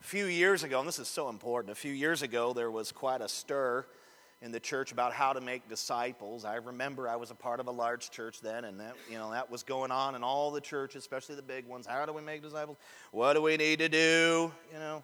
A 0.00 0.02
few 0.02 0.26
years 0.26 0.62
ago, 0.62 0.78
and 0.78 0.88
this 0.88 0.98
is 0.98 1.08
so 1.08 1.28
important, 1.28 1.72
a 1.72 1.74
few 1.74 1.92
years 1.92 2.22
ago 2.22 2.52
there 2.52 2.70
was 2.70 2.90
quite 2.90 3.20
a 3.20 3.28
stir 3.28 3.84
in 4.42 4.52
the 4.52 4.60
church 4.60 4.92
about 4.92 5.12
how 5.12 5.32
to 5.32 5.40
make 5.40 5.68
disciples. 5.68 6.44
I 6.44 6.54
remember 6.56 7.08
I 7.08 7.16
was 7.16 7.30
a 7.30 7.34
part 7.34 7.60
of 7.60 7.66
a 7.66 7.70
large 7.70 8.10
church 8.10 8.40
then, 8.40 8.64
and 8.64 8.80
that, 8.80 8.94
you 9.10 9.18
know, 9.18 9.30
that 9.32 9.50
was 9.50 9.62
going 9.62 9.90
on 9.90 10.14
in 10.14 10.22
all 10.22 10.50
the 10.50 10.60
churches, 10.60 11.02
especially 11.02 11.34
the 11.34 11.42
big 11.42 11.66
ones. 11.66 11.86
How 11.86 12.06
do 12.06 12.12
we 12.12 12.22
make 12.22 12.42
disciples? 12.42 12.78
What 13.12 13.34
do 13.34 13.42
we 13.42 13.56
need 13.56 13.80
to 13.80 13.88
do? 13.88 14.50
You 14.72 14.78
know. 14.78 15.02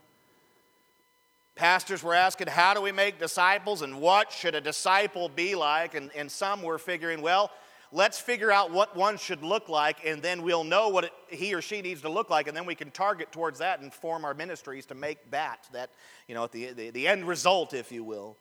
Pastors 1.57 2.03
were 2.03 2.15
asking, 2.15 2.49
how 2.49 2.75
do 2.75 2.83
we 2.83 2.93
make 2.93 3.19
disciples 3.19 3.81
and 3.81 3.99
what 3.99 4.31
should 4.31 4.55
a 4.55 4.61
disciple 4.61 5.31
be 5.31 5.55
like? 5.55 5.95
And, 5.95 6.11
and 6.15 6.31
some 6.31 6.63
were 6.63 6.79
figuring, 6.79 7.23
well, 7.23 7.51
let's 7.93 8.21
figure 8.21 8.53
out 8.53 8.71
what 8.71 8.95
one 8.95 9.17
should 9.17 9.43
look 9.43 9.71
like, 9.71 10.05
and 10.05 10.23
then 10.23 10.43
we'll 10.43 10.65
know 10.65 10.91
what 10.91 11.05
it, 11.05 11.13
he 11.31 11.55
or 11.55 11.63
she 11.63 11.81
needs 11.81 12.03
to 12.03 12.11
look 12.11 12.29
like, 12.29 12.47
and 12.47 12.55
then 12.55 12.67
we 12.67 12.75
can 12.75 12.91
target 12.91 13.33
towards 13.33 13.59
that 13.61 13.81
and 13.81 13.93
form 13.93 14.25
our 14.27 14.35
ministries 14.35 14.85
to 14.87 14.95
make 14.95 15.31
that, 15.31 15.67
that 15.73 15.89
you 16.29 16.35
know, 16.35 16.47
the, 16.47 16.73
the, 16.73 16.91
the 16.91 17.09
end 17.09 17.27
result, 17.27 17.73
if 17.73 17.91
you 17.91 18.05
will. 18.05 18.37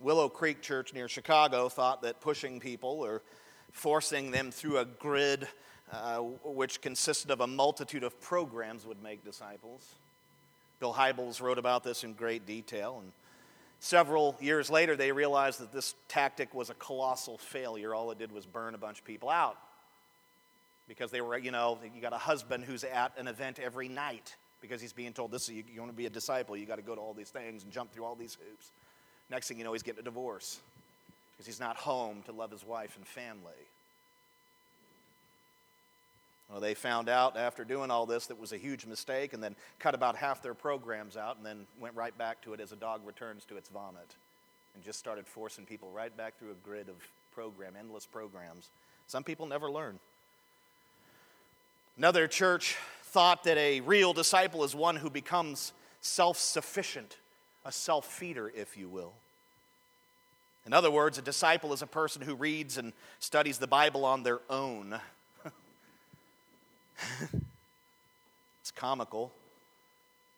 Willow 0.00 0.28
Creek 0.28 0.62
Church 0.62 0.94
near 0.94 1.08
Chicago 1.08 1.68
thought 1.68 2.02
that 2.02 2.20
pushing 2.20 2.60
people 2.60 3.00
or 3.00 3.22
forcing 3.72 4.30
them 4.30 4.52
through 4.52 4.78
a 4.78 4.84
grid 4.84 5.48
uh, 5.90 6.18
which 6.18 6.80
consisted 6.80 7.30
of 7.30 7.40
a 7.40 7.46
multitude 7.46 8.04
of 8.04 8.20
programs 8.20 8.86
would 8.86 9.02
make 9.02 9.24
disciples. 9.24 9.94
Bill 10.80 10.92
Hybels 10.92 11.40
wrote 11.40 11.58
about 11.58 11.84
this 11.84 12.04
in 12.04 12.12
great 12.12 12.46
detail, 12.46 12.98
and 13.02 13.12
several 13.80 14.36
years 14.40 14.70
later 14.70 14.96
they 14.96 15.12
realized 15.12 15.60
that 15.60 15.72
this 15.72 15.94
tactic 16.08 16.54
was 16.54 16.70
a 16.70 16.74
colossal 16.74 17.38
failure. 17.38 17.94
All 17.94 18.10
it 18.10 18.18
did 18.18 18.32
was 18.32 18.46
burn 18.46 18.74
a 18.74 18.78
bunch 18.78 18.98
of 18.98 19.04
people 19.04 19.28
out 19.28 19.56
because 20.88 21.10
they 21.10 21.20
were, 21.20 21.36
you 21.36 21.50
know, 21.50 21.78
you 21.94 22.00
got 22.00 22.12
a 22.12 22.18
husband 22.18 22.64
who's 22.64 22.84
at 22.84 23.12
an 23.18 23.28
event 23.28 23.58
every 23.58 23.88
night 23.88 24.34
because 24.60 24.80
he's 24.80 24.92
being 24.92 25.12
told, 25.12 25.30
this, 25.30 25.48
you, 25.48 25.62
you 25.72 25.80
want 25.80 25.92
to 25.92 25.96
be 25.96 26.06
a 26.06 26.10
disciple, 26.10 26.56
you 26.56 26.66
got 26.66 26.76
to 26.76 26.82
go 26.82 26.94
to 26.94 27.00
all 27.00 27.14
these 27.14 27.30
things 27.30 27.62
and 27.62 27.72
jump 27.72 27.92
through 27.92 28.04
all 28.04 28.14
these 28.14 28.36
hoops. 28.48 28.70
Next 29.30 29.48
thing 29.48 29.58
you 29.58 29.64
know, 29.64 29.72
he's 29.72 29.82
getting 29.82 30.00
a 30.00 30.04
divorce 30.04 30.60
because 31.32 31.46
he's 31.46 31.60
not 31.60 31.76
home 31.76 32.22
to 32.26 32.32
love 32.32 32.50
his 32.50 32.64
wife 32.64 32.96
and 32.96 33.06
family. 33.06 33.52
Well, 36.50 36.60
they 36.60 36.74
found 36.74 37.08
out 37.08 37.36
after 37.36 37.64
doing 37.64 37.90
all 37.90 38.06
this 38.06 38.26
that 38.26 38.34
it 38.34 38.40
was 38.40 38.52
a 38.52 38.58
huge 38.58 38.86
mistake 38.86 39.32
and 39.32 39.42
then 39.42 39.56
cut 39.78 39.94
about 39.94 40.16
half 40.16 40.42
their 40.42 40.54
programs 40.54 41.16
out 41.16 41.36
and 41.36 41.44
then 41.44 41.66
went 41.80 41.96
right 41.96 42.16
back 42.16 42.40
to 42.42 42.54
it 42.54 42.60
as 42.60 42.72
a 42.72 42.76
dog 42.76 43.00
returns 43.04 43.44
to 43.46 43.56
its 43.56 43.68
vomit 43.68 44.14
and 44.74 44.84
just 44.84 44.98
started 44.98 45.26
forcing 45.26 45.64
people 45.66 45.90
right 45.90 46.16
back 46.16 46.38
through 46.38 46.52
a 46.52 46.66
grid 46.66 46.88
of 46.88 46.94
program, 47.34 47.74
endless 47.78 48.06
programs. 48.06 48.68
Some 49.08 49.24
people 49.24 49.46
never 49.46 49.70
learn. 49.70 49.98
Another 51.96 52.28
church 52.28 52.76
thought 53.02 53.44
that 53.44 53.56
a 53.56 53.80
real 53.80 54.12
disciple 54.12 54.62
is 54.62 54.74
one 54.74 54.96
who 54.96 55.10
becomes 55.10 55.72
self 56.00 56.38
sufficient 56.38 57.16
a 57.66 57.72
self 57.72 58.06
feeder, 58.06 58.50
if 58.54 58.76
you 58.76 58.88
will. 58.88 59.12
In 60.64 60.72
other 60.72 60.90
words, 60.90 61.18
a 61.18 61.22
disciple 61.22 61.72
is 61.72 61.82
a 61.82 61.86
person 61.86 62.22
who 62.22 62.34
reads 62.34 62.78
and 62.78 62.92
studies 63.18 63.58
the 63.58 63.66
Bible 63.66 64.04
on 64.04 64.22
their 64.22 64.40
own. 64.48 64.98
it's 68.60 68.70
comical. 68.74 69.32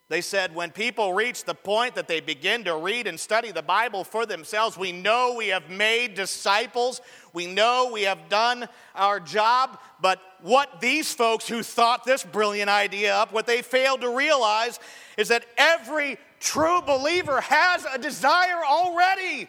They 0.09 0.23
said 0.23 0.55
when 0.55 0.71
people 0.71 1.13
reach 1.13 1.45
the 1.45 1.55
point 1.55 1.95
that 1.97 2.09
they 2.09 2.21
begin 2.21 2.65
to 2.65 2.77
read 2.77 3.07
and 3.07 3.21
study 3.21 3.53
the 3.53 3.63
Bible 3.63 4.05
for 4.05 4.25
themselves, 4.25 4.79
we 4.79 4.91
know 4.91 5.35
we 5.37 5.49
have 5.49 5.69
made 5.69 6.15
disciples. 6.15 7.03
We 7.35 7.47
know 7.47 7.91
we 7.93 8.03
have 8.03 8.31
done 8.31 8.69
our 8.95 9.21
job. 9.21 9.79
But 10.01 10.19
what 10.41 10.81
these 10.81 11.13
folks 11.13 11.47
who 11.47 11.63
thought 11.63 12.05
this 12.05 12.25
brilliant 12.25 12.71
idea 12.71 13.15
up, 13.15 13.35
what 13.35 13.47
they 13.47 13.61
failed 13.61 14.01
to 14.01 14.09
realize 14.09 14.81
is 15.19 15.29
that 15.29 15.45
every 15.59 16.17
true 16.41 16.81
believer 16.81 17.43
has 17.43 17.85
a 17.85 17.99
desire 17.99 18.65
already 18.65 19.47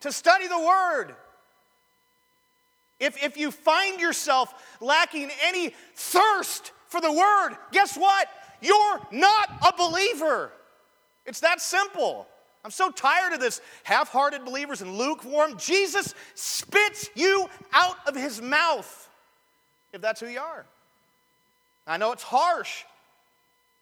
to 0.00 0.10
study 0.10 0.48
the 0.48 0.58
Word. 0.58 1.14
If, 3.00 3.22
if 3.22 3.36
you 3.36 3.50
find 3.50 4.00
yourself 4.00 4.52
lacking 4.80 5.30
any 5.44 5.74
thirst 5.94 6.72
for 6.86 7.00
the 7.00 7.12
Word, 7.12 7.56
guess 7.72 7.96
what? 7.96 8.28
You're 8.60 9.00
not 9.12 9.50
a 9.66 9.76
believer. 9.76 10.50
It's 11.26 11.40
that 11.40 11.60
simple. 11.60 12.26
I'm 12.64 12.70
so 12.72 12.90
tired 12.90 13.32
of 13.32 13.40
this 13.40 13.60
half 13.84 14.08
hearted 14.08 14.44
believers 14.44 14.82
and 14.82 14.96
lukewarm. 14.96 15.56
Jesus 15.58 16.14
spits 16.34 17.08
you 17.14 17.48
out 17.72 17.96
of 18.06 18.16
his 18.16 18.42
mouth 18.42 19.08
if 19.92 20.00
that's 20.00 20.20
who 20.20 20.26
you 20.26 20.40
are. 20.40 20.64
I 21.86 21.96
know 21.96 22.12
it's 22.12 22.22
harsh, 22.22 22.84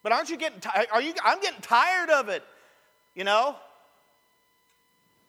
but 0.03 0.11
aren't 0.11 0.29
you 0.29 0.37
getting 0.37 0.59
tired? 0.59 0.87
Are 0.91 1.01
you, 1.01 1.13
I'm 1.23 1.41
getting 1.41 1.61
tired 1.61 2.09
of 2.09 2.29
it, 2.29 2.43
you 3.15 3.23
know? 3.23 3.55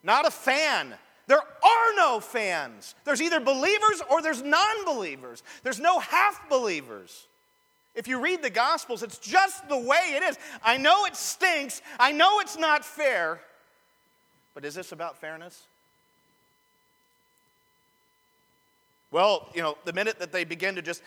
Not 0.03 0.27
a 0.27 0.31
fan. 0.31 0.95
There 1.29 1.39
are 1.39 1.95
no 1.95 2.21
fans. 2.21 2.95
There's 3.05 3.23
either 3.23 3.39
believers 3.39 4.03
or 4.11 4.21
there's 4.21 4.43
non 4.43 4.85
believers. 4.85 5.43
There's 5.63 5.79
no 5.79 6.01
half 6.01 6.49
believers. 6.49 7.27
If 7.95 8.09
you 8.09 8.21
read 8.21 8.43
the 8.43 8.51
Gospels, 8.51 9.03
it's 9.03 9.19
just 9.19 9.69
the 9.69 9.79
way 9.79 10.15
it 10.17 10.23
is. 10.23 10.39
I 10.65 10.79
know 10.79 11.05
it 11.05 11.15
stinks. 11.17 11.83
I 12.01 12.13
know 12.13 12.41
it's 12.41 12.57
not 12.57 12.85
fair. 12.85 13.41
But 14.55 14.65
is 14.65 14.75
this 14.75 14.93
about 14.93 15.21
fairness? 15.21 15.63
Well, 19.11 19.49
you 19.55 19.63
know, 19.63 19.77
the 19.85 19.93
minute 19.93 20.19
that 20.21 20.33
they 20.33 20.45
begin 20.45 20.77
to 20.77 20.83
just 20.83 21.03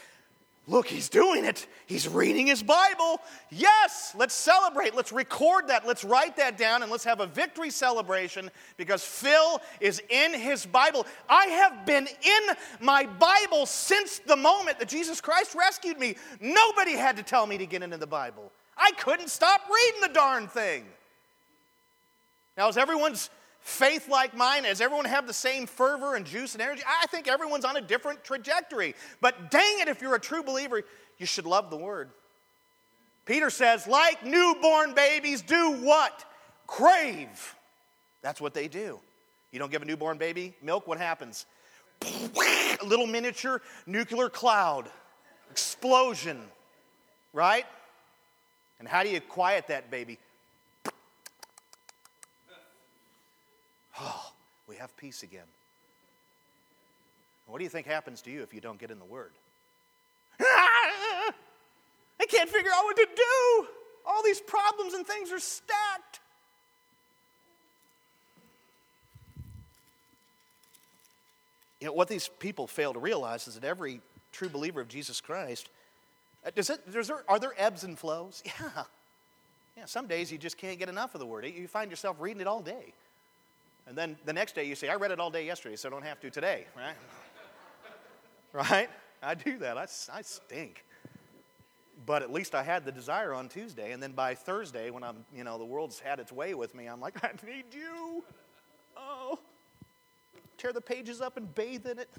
Look, 0.67 0.87
he's 0.87 1.09
doing 1.09 1.43
it. 1.43 1.65
He's 1.87 2.07
reading 2.07 2.47
his 2.47 2.61
Bible. 2.61 3.19
Yes, 3.49 4.13
let's 4.15 4.35
celebrate. 4.35 4.95
Let's 4.95 5.11
record 5.11 5.67
that. 5.69 5.87
Let's 5.87 6.03
write 6.03 6.37
that 6.37 6.57
down 6.57 6.83
and 6.83 6.91
let's 6.91 7.03
have 7.03 7.19
a 7.19 7.25
victory 7.25 7.71
celebration 7.71 8.51
because 8.77 9.03
Phil 9.03 9.59
is 9.79 10.01
in 10.09 10.33
his 10.33 10.65
Bible. 10.65 11.07
I 11.27 11.45
have 11.47 11.85
been 11.85 12.07
in 12.07 12.55
my 12.79 13.05
Bible 13.05 13.65
since 13.65 14.19
the 14.19 14.35
moment 14.35 14.77
that 14.77 14.87
Jesus 14.87 15.19
Christ 15.19 15.55
rescued 15.55 15.99
me. 15.99 16.15
Nobody 16.39 16.91
had 16.91 17.17
to 17.17 17.23
tell 17.23 17.47
me 17.47 17.57
to 17.57 17.65
get 17.65 17.81
into 17.81 17.97
the 17.97 18.07
Bible. 18.07 18.51
I 18.77 18.91
couldn't 18.91 19.29
stop 19.29 19.61
reading 19.67 20.01
the 20.01 20.13
darn 20.13 20.47
thing. 20.47 20.85
Now, 22.55 22.69
is 22.69 22.77
everyone's 22.77 23.31
faith 23.61 24.09
like 24.09 24.35
mine? 24.35 24.63
Does 24.63 24.81
everyone 24.81 25.05
have 25.05 25.27
the 25.27 25.33
same 25.33 25.65
fervor 25.65 26.15
and 26.15 26.25
juice 26.25 26.53
and 26.53 26.61
energy? 26.61 26.83
I 26.85 27.07
think 27.07 27.27
everyone's 27.27 27.65
on 27.65 27.77
a 27.77 27.81
different 27.81 28.23
trajectory. 28.23 28.95
But 29.21 29.51
dang 29.51 29.79
it, 29.79 29.87
if 29.87 30.01
you're 30.01 30.15
a 30.15 30.19
true 30.19 30.43
believer, 30.43 30.81
you 31.17 31.25
should 31.25 31.45
love 31.45 31.69
the 31.69 31.77
word. 31.77 32.09
Peter 33.25 33.49
says, 33.49 33.87
like 33.87 34.25
newborn 34.25 34.93
babies, 34.93 35.41
do 35.41 35.73
what? 35.73 36.25
Crave. 36.67 37.55
That's 38.21 38.41
what 38.41 38.53
they 38.53 38.67
do. 38.67 38.99
You 39.51 39.59
don't 39.59 39.71
give 39.71 39.81
a 39.81 39.85
newborn 39.85 40.17
baby 40.17 40.53
milk, 40.61 40.87
what 40.87 40.97
happens? 40.97 41.45
A 42.03 42.77
little 42.85 43.05
miniature 43.05 43.61
nuclear 43.85 44.29
cloud, 44.29 44.89
explosion, 45.51 46.41
right? 47.33 47.65
And 48.79 48.87
how 48.87 49.03
do 49.03 49.09
you 49.09 49.21
quiet 49.21 49.67
that 49.67 49.91
baby? 49.91 50.17
Oh, 53.99 54.31
we 54.67 54.70
have 54.81 54.97
peace 54.97 55.21
again. 55.21 55.45
What 57.45 57.59
do 57.59 57.63
you 57.63 57.69
think 57.69 57.85
happens 57.85 58.21
to 58.23 58.31
you 58.31 58.41
if 58.41 58.53
you 58.53 58.61
don't 58.61 58.79
get 58.79 58.89
in 58.89 58.97
the 58.97 59.05
Word? 59.05 59.31
I 60.39 61.31
can't 62.27 62.49
figure 62.49 62.71
out 62.73 62.83
what 62.83 62.95
to 62.95 63.07
do. 63.15 63.67
All 64.05 64.23
these 64.23 64.41
problems 64.41 64.93
and 64.93 65.05
things 65.05 65.31
are 65.31 65.39
stacked. 65.39 66.19
You 71.79 71.87
know, 71.87 71.93
what 71.93 72.07
these 72.07 72.29
people 72.39 72.67
fail 72.67 72.93
to 72.93 72.99
realize 72.99 73.47
is 73.47 73.55
that 73.55 73.63
every 73.63 74.01
true 74.31 74.49
believer 74.49 74.81
of 74.81 74.87
Jesus 74.87 75.21
Christ, 75.21 75.69
uh, 76.45 76.51
does 76.55 76.69
it, 76.69 76.91
does 76.91 77.07
there, 77.07 77.23
are 77.27 77.39
there 77.39 77.53
ebbs 77.57 77.83
and 77.83 77.97
flows? 77.97 78.43
Yeah. 78.59 78.83
Yeah, 79.77 79.85
some 79.85 80.05
days 80.05 80.29
you 80.29 80.37
just 80.37 80.57
can't 80.57 80.77
get 80.77 80.89
enough 80.89 81.15
of 81.15 81.19
the 81.19 81.25
Word. 81.25 81.45
You 81.45 81.65
find 81.65 81.89
yourself 81.89 82.17
reading 82.19 82.41
it 82.41 82.47
all 82.47 82.61
day. 82.61 82.93
And 83.87 83.97
then 83.97 84.17
the 84.25 84.33
next 84.33 84.55
day 84.55 84.65
you 84.65 84.75
say, 84.75 84.89
I 84.89 84.95
read 84.95 85.11
it 85.11 85.19
all 85.19 85.31
day 85.31 85.45
yesterday, 85.45 85.75
so 85.75 85.89
I 85.89 85.91
don't 85.91 86.03
have 86.03 86.19
to 86.21 86.29
today, 86.29 86.65
right? 86.77 86.95
right? 88.53 88.89
I 89.23 89.35
do 89.35 89.57
that. 89.59 89.77
I, 89.77 89.87
I 90.13 90.21
stink. 90.21 90.85
But 92.05 92.21
at 92.23 92.31
least 92.31 92.55
I 92.55 92.63
had 92.63 92.85
the 92.85 92.91
desire 92.91 93.33
on 93.33 93.49
Tuesday. 93.49 93.91
And 93.91 94.01
then 94.01 94.13
by 94.13 94.33
Thursday, 94.33 94.89
when 94.89 95.03
I'm, 95.03 95.25
you 95.35 95.43
know, 95.43 95.57
the 95.57 95.65
world's 95.65 95.99
had 95.99 96.19
its 96.19 96.31
way 96.31 96.53
with 96.53 96.73
me, 96.73 96.87
I'm 96.87 96.99
like, 96.99 97.23
I 97.23 97.31
need 97.45 97.65
you. 97.73 98.23
Oh. 98.97 99.39
Tear 100.57 100.73
the 100.73 100.81
pages 100.81 101.21
up 101.21 101.37
and 101.37 101.53
bathe 101.53 101.85
in 101.85 101.99
it. 101.99 102.09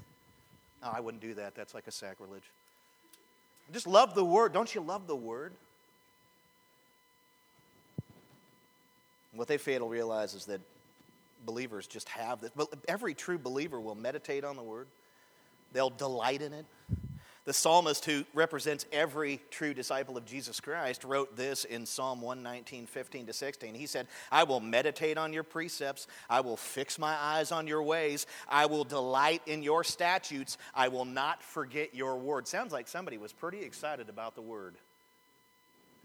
No, 0.81 0.91
I 0.93 0.99
wouldn't 0.99 1.21
do 1.21 1.33
that. 1.35 1.55
That's 1.55 1.73
like 1.73 1.87
a 1.87 1.91
sacrilege. 1.91 2.43
Just 3.71 3.87
love 3.87 4.15
the 4.15 4.25
word. 4.25 4.53
Don't 4.53 4.73
you 4.73 4.81
love 4.81 5.07
the 5.07 5.15
word? 5.15 5.53
What 9.33 9.47
they 9.47 9.57
fail 9.57 9.79
to 9.79 9.85
realize 9.85 10.33
is 10.33 10.45
that 10.45 10.61
believers 11.45 11.87
just 11.87 12.09
have 12.09 12.41
this. 12.41 12.51
But 12.55 12.69
every 12.87 13.13
true 13.13 13.37
believer 13.37 13.79
will 13.79 13.95
meditate 13.95 14.43
on 14.43 14.55
the 14.55 14.63
word, 14.63 14.87
they'll 15.71 15.89
delight 15.89 16.41
in 16.41 16.53
it. 16.53 16.65
The 17.45 17.53
psalmist, 17.53 18.05
who 18.05 18.23
represents 18.33 18.85
every 18.93 19.41
true 19.51 19.73
disciple 19.73 20.17
of 20.17 20.23
Jesus 20.23 20.61
Christ, 20.61 21.03
wrote 21.03 21.35
this 21.35 21.65
in 21.65 21.85
Psalm 21.85 22.21
119, 22.21 22.85
15 22.85 23.25
to 23.25 23.33
16. 23.33 23.75
He 23.75 23.85
said, 23.85 24.07
I 24.31 24.43
will 24.45 24.61
meditate 24.61 25.17
on 25.17 25.33
your 25.33 25.43
precepts. 25.43 26.07
I 26.29 26.39
will 26.39 26.55
fix 26.55 26.97
my 26.97 27.13
eyes 27.13 27.51
on 27.51 27.67
your 27.67 27.83
ways. 27.83 28.27
I 28.47 28.65
will 28.67 28.85
delight 28.85 29.41
in 29.45 29.61
your 29.61 29.83
statutes. 29.83 30.57
I 30.73 30.87
will 30.87 31.03
not 31.03 31.43
forget 31.43 31.93
your 31.93 32.15
word. 32.17 32.47
Sounds 32.47 32.71
like 32.71 32.87
somebody 32.87 33.17
was 33.17 33.33
pretty 33.33 33.61
excited 33.61 34.07
about 34.07 34.35
the 34.35 34.41
word. 34.41 34.75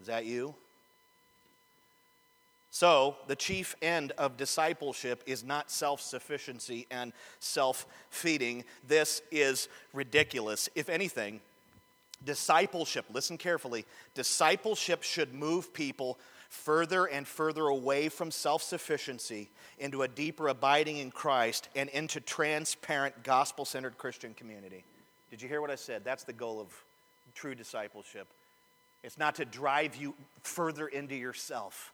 Is 0.00 0.08
that 0.08 0.24
you? 0.24 0.56
So, 2.70 3.16
the 3.26 3.36
chief 3.36 3.74
end 3.80 4.12
of 4.18 4.36
discipleship 4.36 5.22
is 5.26 5.42
not 5.42 5.70
self 5.70 6.00
sufficiency 6.00 6.86
and 6.90 7.12
self 7.40 7.86
feeding. 8.10 8.64
This 8.86 9.22
is 9.30 9.68
ridiculous. 9.94 10.68
If 10.74 10.90
anything, 10.90 11.40
discipleship, 12.24 13.06
listen 13.10 13.38
carefully, 13.38 13.86
discipleship 14.14 15.02
should 15.02 15.32
move 15.32 15.72
people 15.72 16.18
further 16.50 17.06
and 17.06 17.26
further 17.26 17.68
away 17.68 18.10
from 18.10 18.30
self 18.30 18.62
sufficiency 18.62 19.48
into 19.78 20.02
a 20.02 20.08
deeper 20.08 20.48
abiding 20.48 20.98
in 20.98 21.10
Christ 21.10 21.70
and 21.74 21.88
into 21.90 22.20
transparent, 22.20 23.22
gospel 23.22 23.64
centered 23.64 23.96
Christian 23.96 24.34
community. 24.34 24.84
Did 25.30 25.40
you 25.40 25.48
hear 25.48 25.62
what 25.62 25.70
I 25.70 25.74
said? 25.74 26.04
That's 26.04 26.24
the 26.24 26.32
goal 26.34 26.60
of 26.60 26.68
true 27.34 27.54
discipleship. 27.54 28.26
It's 29.02 29.18
not 29.18 29.36
to 29.36 29.46
drive 29.46 29.96
you 29.96 30.14
further 30.42 30.88
into 30.88 31.14
yourself 31.14 31.92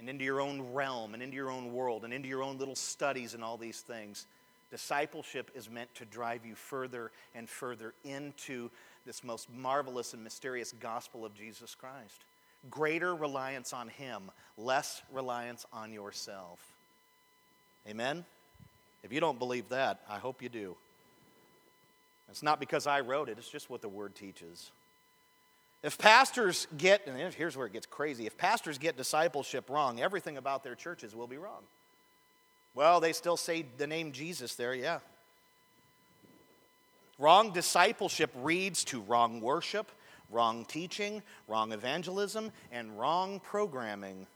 and 0.00 0.08
into 0.08 0.24
your 0.24 0.40
own 0.40 0.72
realm 0.72 1.12
and 1.12 1.22
into 1.22 1.36
your 1.36 1.50
own 1.50 1.72
world 1.72 2.04
and 2.04 2.12
into 2.12 2.26
your 2.26 2.42
own 2.42 2.58
little 2.58 2.74
studies 2.74 3.34
and 3.34 3.44
all 3.44 3.58
these 3.58 3.80
things. 3.80 4.26
Discipleship 4.70 5.50
is 5.54 5.68
meant 5.68 5.94
to 5.96 6.06
drive 6.06 6.46
you 6.46 6.54
further 6.54 7.10
and 7.34 7.48
further 7.48 7.92
into 8.04 8.70
this 9.04 9.22
most 9.22 9.48
marvelous 9.52 10.14
and 10.14 10.24
mysterious 10.24 10.72
gospel 10.80 11.24
of 11.24 11.34
Jesus 11.34 11.74
Christ. 11.74 12.24
Greater 12.70 13.14
reliance 13.14 13.72
on 13.72 13.88
Him, 13.88 14.30
less 14.56 15.02
reliance 15.12 15.66
on 15.72 15.92
yourself. 15.92 16.58
Amen? 17.88 18.24
If 19.02 19.12
you 19.12 19.20
don't 19.20 19.38
believe 19.38 19.68
that, 19.68 20.00
I 20.08 20.18
hope 20.18 20.42
you 20.42 20.48
do. 20.48 20.76
It's 22.30 22.42
not 22.42 22.60
because 22.60 22.86
I 22.86 23.00
wrote 23.00 23.28
it, 23.28 23.36
it's 23.38 23.50
just 23.50 23.68
what 23.68 23.82
the 23.82 23.88
Word 23.88 24.14
teaches. 24.14 24.70
If 25.82 25.96
pastors 25.96 26.66
get, 26.76 27.06
and 27.06 27.32
here's 27.32 27.56
where 27.56 27.66
it 27.66 27.72
gets 27.72 27.86
crazy 27.86 28.26
if 28.26 28.36
pastors 28.36 28.78
get 28.78 28.96
discipleship 28.96 29.70
wrong, 29.70 30.00
everything 30.00 30.36
about 30.36 30.62
their 30.62 30.74
churches 30.74 31.14
will 31.14 31.26
be 31.26 31.38
wrong. 31.38 31.62
Well, 32.74 33.00
they 33.00 33.12
still 33.12 33.36
say 33.36 33.64
the 33.78 33.86
name 33.86 34.12
Jesus 34.12 34.54
there, 34.54 34.74
yeah. 34.74 35.00
Wrong 37.18 37.52
discipleship 37.52 38.30
leads 38.42 38.84
to 38.84 39.00
wrong 39.00 39.40
worship, 39.40 39.90
wrong 40.30 40.64
teaching, 40.64 41.22
wrong 41.48 41.72
evangelism, 41.72 42.52
and 42.70 42.98
wrong 42.98 43.40
programming. 43.40 44.26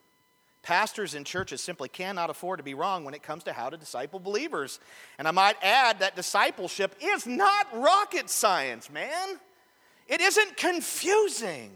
Pastors 0.63 1.15
and 1.15 1.27
churches 1.27 1.61
simply 1.61 1.91
cannot 1.91 2.31
afford 2.31 2.59
to 2.59 2.63
be 2.63 2.75
wrong 2.75 3.05
when 3.05 3.15
it 3.15 3.23
comes 3.23 3.45
to 3.45 3.53
how 3.53 3.69
to 3.69 3.77
disciple 3.77 4.19
believers. 4.19 4.81
And 5.19 5.29
I 5.29 5.31
might 5.31 5.57
add 5.63 5.99
that 5.99 6.17
discipleship 6.17 6.97
is 7.03 7.27
not 7.27 7.67
rocket 7.75 8.31
science, 8.31 8.91
man. 8.91 9.39
It 10.09 10.21
isn't 10.21 10.57
confusing. 10.57 11.71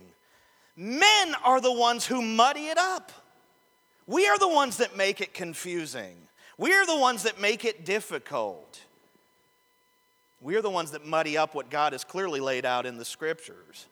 Men 0.76 1.34
are 1.44 1.60
the 1.60 1.72
ones 1.72 2.06
who 2.06 2.22
muddy 2.22 2.66
it 2.66 2.78
up. 2.78 3.10
We 4.06 4.28
are 4.28 4.38
the 4.38 4.48
ones 4.48 4.78
that 4.78 4.96
make 4.96 5.20
it 5.20 5.34
confusing. 5.34 6.16
We 6.56 6.72
are 6.72 6.86
the 6.86 6.96
ones 6.96 7.24
that 7.24 7.40
make 7.40 7.64
it 7.64 7.84
difficult. 7.84 8.80
We 10.40 10.56
are 10.56 10.62
the 10.62 10.70
ones 10.70 10.92
that 10.92 11.04
muddy 11.04 11.36
up 11.36 11.54
what 11.54 11.68
God 11.68 11.92
has 11.92 12.04
clearly 12.04 12.40
laid 12.40 12.64
out 12.64 12.86
in 12.86 12.96
the 12.96 13.04
scriptures. 13.04 13.86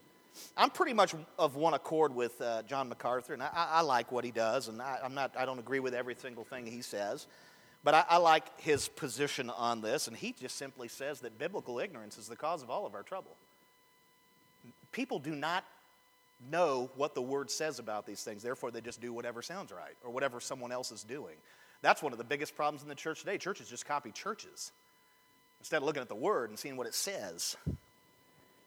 I'm 0.56 0.70
pretty 0.70 0.92
much 0.92 1.14
of 1.38 1.56
one 1.56 1.74
accord 1.74 2.14
with 2.14 2.40
uh, 2.40 2.62
John 2.62 2.88
MacArthur, 2.88 3.34
and 3.34 3.42
I, 3.42 3.50
I, 3.52 3.80
like 3.80 4.12
what 4.12 4.24
he 4.24 4.30
does, 4.30 4.68
and 4.68 4.80
I, 4.80 4.98
am 5.02 5.14
not, 5.14 5.34
I 5.36 5.44
don't 5.44 5.58
agree 5.58 5.80
with 5.80 5.94
every 5.94 6.14
single 6.14 6.44
thing 6.44 6.66
he 6.66 6.82
says, 6.82 7.26
but 7.82 7.94
I, 7.94 8.04
I 8.10 8.16
like 8.18 8.60
his 8.60 8.88
position 8.88 9.50
on 9.50 9.80
this, 9.80 10.08
and 10.08 10.16
he 10.16 10.32
just 10.32 10.56
simply 10.56 10.88
says 10.88 11.20
that 11.20 11.38
biblical 11.38 11.78
ignorance 11.78 12.16
is 12.16 12.28
the 12.28 12.36
cause 12.36 12.62
of 12.62 12.70
all 12.70 12.86
of 12.86 12.94
our 12.94 13.02
trouble 13.02 13.36
people 14.96 15.18
do 15.18 15.34
not 15.34 15.62
know 16.50 16.90
what 16.96 17.14
the 17.14 17.20
word 17.20 17.50
says 17.50 17.78
about 17.78 18.06
these 18.06 18.22
things. 18.24 18.42
Therefore, 18.42 18.70
they 18.70 18.80
just 18.80 19.00
do 19.00 19.12
whatever 19.12 19.42
sounds 19.42 19.70
right 19.70 19.94
or 20.02 20.10
whatever 20.10 20.40
someone 20.40 20.72
else 20.72 20.90
is 20.90 21.02
doing. 21.02 21.34
That's 21.82 22.02
one 22.02 22.12
of 22.12 22.18
the 22.18 22.24
biggest 22.24 22.56
problems 22.56 22.82
in 22.82 22.88
the 22.88 22.94
church 22.94 23.20
today. 23.20 23.36
Churches 23.36 23.68
just 23.68 23.86
copy 23.86 24.10
churches 24.10 24.72
instead 25.60 25.78
of 25.78 25.82
looking 25.82 26.00
at 26.00 26.08
the 26.08 26.14
word 26.14 26.48
and 26.48 26.58
seeing 26.58 26.78
what 26.78 26.86
it 26.86 26.94
says. 26.94 27.56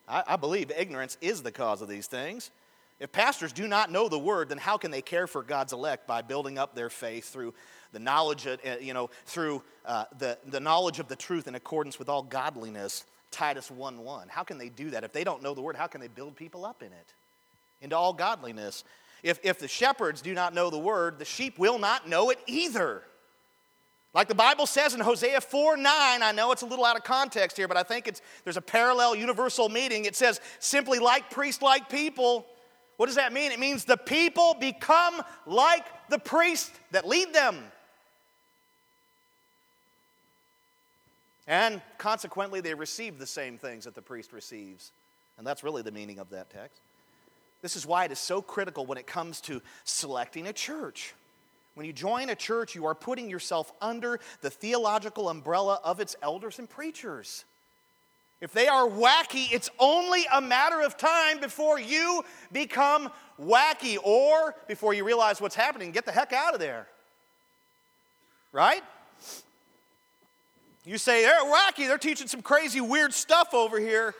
I, 0.07 0.23
I 0.27 0.35
believe 0.35 0.71
ignorance 0.71 1.17
is 1.19 1.41
the 1.41 1.51
cause 1.51 1.81
of 1.81 1.89
these 1.89 2.05
things. 2.05 2.51
If 2.99 3.11
pastors 3.11 3.51
do 3.51 3.67
not 3.67 3.91
know 3.91 4.07
the 4.07 4.19
word, 4.19 4.49
then 4.49 4.59
how 4.59 4.77
can 4.77 4.91
they 4.91 5.01
care 5.01 5.25
for 5.25 5.41
God's 5.41 5.73
elect 5.73 6.05
by 6.05 6.21
building 6.21 6.59
up 6.59 6.75
their 6.75 6.91
faith 6.91 7.31
through 7.31 7.55
the 7.91 7.99
knowledge, 7.99 8.45
of, 8.45 8.59
uh, 8.63 8.75
you 8.79 8.93
know, 8.93 9.09
through 9.25 9.63
uh, 9.83 10.05
the, 10.19 10.37
the 10.45 10.59
knowledge 10.59 10.99
of 10.99 11.07
the 11.07 11.15
truth 11.15 11.47
in 11.47 11.55
accordance 11.55 11.97
with 11.97 12.07
all 12.07 12.21
godliness? 12.21 13.03
Titus 13.31 13.69
1 13.69 13.99
1. 13.99 14.27
How 14.29 14.43
can 14.43 14.57
they 14.57 14.69
do 14.69 14.91
that? 14.91 15.03
If 15.03 15.13
they 15.13 15.23
don't 15.23 15.43
know 15.43 15.53
the 15.53 15.61
word, 15.61 15.75
how 15.75 15.87
can 15.87 16.01
they 16.01 16.07
build 16.07 16.35
people 16.35 16.65
up 16.65 16.81
in 16.81 16.87
it? 16.87 17.13
Into 17.81 17.95
all 17.95 18.13
godliness. 18.13 18.83
If, 19.23 19.39
if 19.43 19.59
the 19.59 19.67
shepherds 19.67 20.21
do 20.21 20.33
not 20.33 20.53
know 20.53 20.69
the 20.69 20.79
word, 20.79 21.19
the 21.19 21.25
sheep 21.25 21.59
will 21.59 21.77
not 21.77 22.07
know 22.07 22.29
it 22.29 22.39
either. 22.47 23.03
Like 24.13 24.27
the 24.27 24.35
Bible 24.35 24.65
says 24.65 24.95
in 24.95 24.99
Hosea 25.01 25.41
4 25.41 25.77
9, 25.77 25.85
I 26.23 26.31
know 26.31 26.51
it's 26.51 26.63
a 26.63 26.65
little 26.65 26.85
out 26.85 26.97
of 26.97 27.03
context 27.03 27.57
here, 27.57 27.67
but 27.67 27.77
I 27.77 27.83
think 27.83 28.07
it's, 28.07 28.21
there's 28.43 28.57
a 28.57 28.61
parallel 28.61 29.15
universal 29.15 29.69
meaning. 29.69 30.05
It 30.05 30.15
says, 30.15 30.41
simply 30.59 30.99
like 30.99 31.29
priest 31.29 31.61
like 31.61 31.89
people. 31.89 32.45
What 32.97 33.05
does 33.05 33.15
that 33.15 33.31
mean? 33.31 33.51
It 33.51 33.59
means 33.59 33.85
the 33.85 33.97
people 33.97 34.57
become 34.59 35.21
like 35.45 35.85
the 36.09 36.19
priest 36.19 36.71
that 36.91 37.07
lead 37.07 37.33
them. 37.33 37.57
And 41.49 41.81
consequently, 41.97 42.61
they 42.61 42.75
receive 42.75 43.17
the 43.17 43.25
same 43.25 43.57
things 43.57 43.85
that 43.85 43.95
the 43.95 44.03
priest 44.03 44.31
receives. 44.31 44.91
And 45.37 45.45
that's 45.45 45.63
really 45.63 45.81
the 45.81 45.91
meaning 45.91 46.19
of 46.19 46.29
that 46.29 46.51
text. 46.51 46.79
This 47.63 47.75
is 47.75 47.87
why 47.87 48.05
it 48.05 48.11
is 48.11 48.19
so 48.19 48.39
critical 48.39 48.85
when 48.85 48.99
it 48.99 49.07
comes 49.07 49.41
to 49.41 49.61
selecting 49.83 50.47
a 50.47 50.53
church. 50.53 51.15
When 51.73 51.87
you 51.87 51.91
join 51.91 52.29
a 52.29 52.35
church, 52.35 52.75
you 52.75 52.85
are 52.85 52.93
putting 52.93 53.29
yourself 53.31 53.73
under 53.81 54.19
the 54.41 54.51
theological 54.51 55.27
umbrella 55.27 55.81
of 55.83 55.99
its 55.99 56.15
elders 56.21 56.59
and 56.59 56.69
preachers. 56.69 57.45
If 58.41 58.53
they 58.53 58.67
are 58.67 58.87
wacky, 58.87 59.51
it's 59.51 59.71
only 59.79 60.25
a 60.31 60.39
matter 60.39 60.81
of 60.81 60.97
time 60.97 61.39
before 61.39 61.79
you 61.79 62.23
become 62.51 63.09
wacky 63.41 63.97
or 64.03 64.55
before 64.67 64.93
you 64.93 65.03
realize 65.03 65.41
what's 65.41 65.55
happening. 65.55 65.91
Get 65.91 66.05
the 66.05 66.11
heck 66.11 66.31
out 66.31 66.53
of 66.53 66.59
there. 66.59 66.87
Right? 68.51 68.83
You 70.85 70.97
say, 70.97 71.23
they're 71.23 71.43
wacky, 71.43 71.87
they're 71.87 71.97
teaching 71.97 72.27
some 72.27 72.41
crazy, 72.41 72.81
weird 72.81 73.13
stuff 73.13 73.53
over 73.53 73.79
here. 73.79 74.15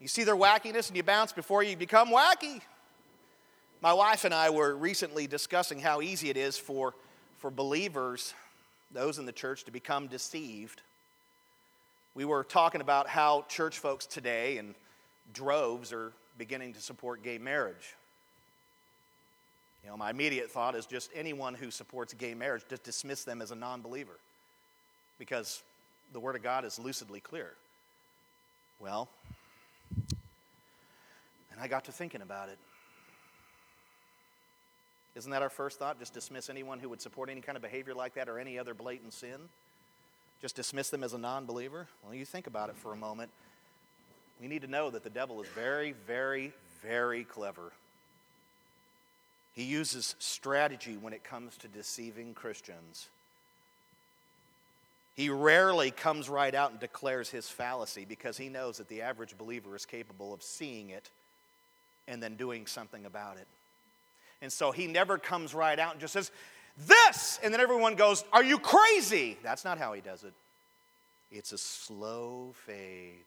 You 0.00 0.08
see 0.08 0.24
their 0.24 0.36
wackiness 0.36 0.88
and 0.88 0.96
you 0.96 1.02
bounce 1.02 1.32
before 1.32 1.62
you 1.62 1.76
become 1.76 2.08
wacky. 2.08 2.60
My 3.80 3.92
wife 3.92 4.24
and 4.24 4.34
I 4.34 4.50
were 4.50 4.76
recently 4.76 5.26
discussing 5.26 5.78
how 5.78 6.00
easy 6.00 6.28
it 6.28 6.36
is 6.36 6.58
for, 6.58 6.94
for 7.38 7.50
believers, 7.50 8.34
those 8.92 9.18
in 9.18 9.26
the 9.26 9.32
church, 9.32 9.64
to 9.64 9.70
become 9.70 10.08
deceived. 10.08 10.82
We 12.14 12.24
were 12.24 12.44
talking 12.44 12.80
about 12.80 13.08
how 13.08 13.44
church 13.48 13.78
folks 13.78 14.06
today 14.06 14.58
and 14.58 14.74
droves 15.32 15.92
are 15.92 16.12
beginning 16.36 16.74
to 16.74 16.80
support 16.80 17.22
gay 17.22 17.38
marriage. 17.38 17.94
You 19.82 19.90
know, 19.90 19.96
my 19.96 20.10
immediate 20.10 20.50
thought 20.50 20.74
is 20.74 20.86
just 20.86 21.10
anyone 21.14 21.54
who 21.54 21.70
supports 21.70 22.12
gay 22.14 22.34
marriage, 22.34 22.62
just 22.68 22.84
dismiss 22.84 23.24
them 23.24 23.42
as 23.42 23.50
a 23.50 23.56
non 23.56 23.80
believer. 23.80 24.18
Because 25.18 25.62
the 26.12 26.20
Word 26.20 26.36
of 26.36 26.42
God 26.42 26.64
is 26.64 26.78
lucidly 26.78 27.20
clear. 27.20 27.52
Well, 28.80 29.08
and 31.50 31.60
I 31.60 31.68
got 31.68 31.84
to 31.84 31.92
thinking 31.92 32.22
about 32.22 32.48
it. 32.48 32.58
Isn't 35.14 35.30
that 35.30 35.42
our 35.42 35.50
first 35.50 35.78
thought? 35.78 35.98
Just 35.98 36.14
dismiss 36.14 36.48
anyone 36.48 36.78
who 36.78 36.88
would 36.88 37.00
support 37.00 37.28
any 37.28 37.42
kind 37.42 37.56
of 37.56 37.62
behavior 37.62 37.94
like 37.94 38.14
that 38.14 38.28
or 38.28 38.38
any 38.38 38.58
other 38.58 38.72
blatant 38.74 39.12
sin? 39.12 39.48
Just 40.40 40.56
dismiss 40.56 40.90
them 40.90 41.04
as 41.04 41.12
a 41.12 41.18
non 41.18 41.44
believer? 41.44 41.86
Well, 42.02 42.14
you 42.14 42.24
think 42.24 42.46
about 42.46 42.70
it 42.70 42.76
for 42.76 42.92
a 42.92 42.96
moment. 42.96 43.30
We 44.40 44.48
need 44.48 44.62
to 44.62 44.68
know 44.68 44.90
that 44.90 45.04
the 45.04 45.10
devil 45.10 45.40
is 45.42 45.48
very, 45.54 45.92
very, 46.06 46.52
very 46.82 47.24
clever. 47.24 47.72
He 49.54 49.64
uses 49.64 50.16
strategy 50.18 50.96
when 50.98 51.12
it 51.12 51.22
comes 51.22 51.56
to 51.58 51.68
deceiving 51.68 52.34
Christians. 52.34 53.08
He 55.14 55.28
rarely 55.28 55.90
comes 55.90 56.28
right 56.28 56.54
out 56.54 56.70
and 56.70 56.80
declares 56.80 57.28
his 57.28 57.48
fallacy 57.48 58.06
because 58.06 58.36
he 58.36 58.48
knows 58.48 58.78
that 58.78 58.88
the 58.88 59.02
average 59.02 59.36
believer 59.36 59.76
is 59.76 59.84
capable 59.84 60.32
of 60.32 60.42
seeing 60.42 60.90
it 60.90 61.10
and 62.08 62.22
then 62.22 62.36
doing 62.36 62.66
something 62.66 63.04
about 63.04 63.36
it. 63.36 63.46
And 64.40 64.52
so 64.52 64.72
he 64.72 64.86
never 64.86 65.18
comes 65.18 65.54
right 65.54 65.78
out 65.78 65.92
and 65.92 66.00
just 66.00 66.14
says, 66.14 66.30
this. 66.86 67.38
And 67.42 67.52
then 67.52 67.60
everyone 67.60 67.94
goes, 67.94 68.24
Are 68.32 68.42
you 68.42 68.58
crazy? 68.58 69.38
That's 69.42 69.64
not 69.64 69.78
how 69.78 69.92
he 69.92 70.00
does 70.00 70.24
it. 70.24 70.32
It's 71.30 71.52
a 71.52 71.58
slow 71.58 72.54
fade, 72.66 73.24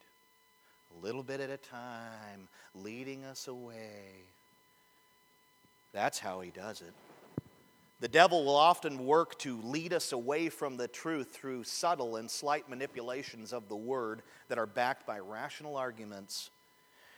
a 0.95 1.05
little 1.05 1.23
bit 1.23 1.39
at 1.39 1.49
a 1.49 1.57
time, 1.57 2.47
leading 2.75 3.23
us 3.25 3.47
away. 3.47 4.23
That's 5.93 6.19
how 6.19 6.41
he 6.41 6.51
does 6.51 6.81
it. 6.81 6.93
The 8.02 8.08
devil 8.10 8.43
will 8.43 8.58
often 8.58 9.06
work 9.06 9.39
to 9.39 9.62
lead 9.62 9.93
us 9.93 10.12
away 10.12 10.50
from 10.50 10.76
the 10.76 10.88
truth 10.88 11.32
through 11.32 11.64
subtle 11.64 12.18
and 12.18 12.30
slight 12.30 12.70
manipulations 12.70 13.54
of 13.54 13.70
the 13.70 13.76
word 13.76 14.22
that 14.50 14.58
are 14.58 14.66
backed 14.66 15.08
by 15.08 15.20
rational 15.20 15.78
arguments. 15.78 16.50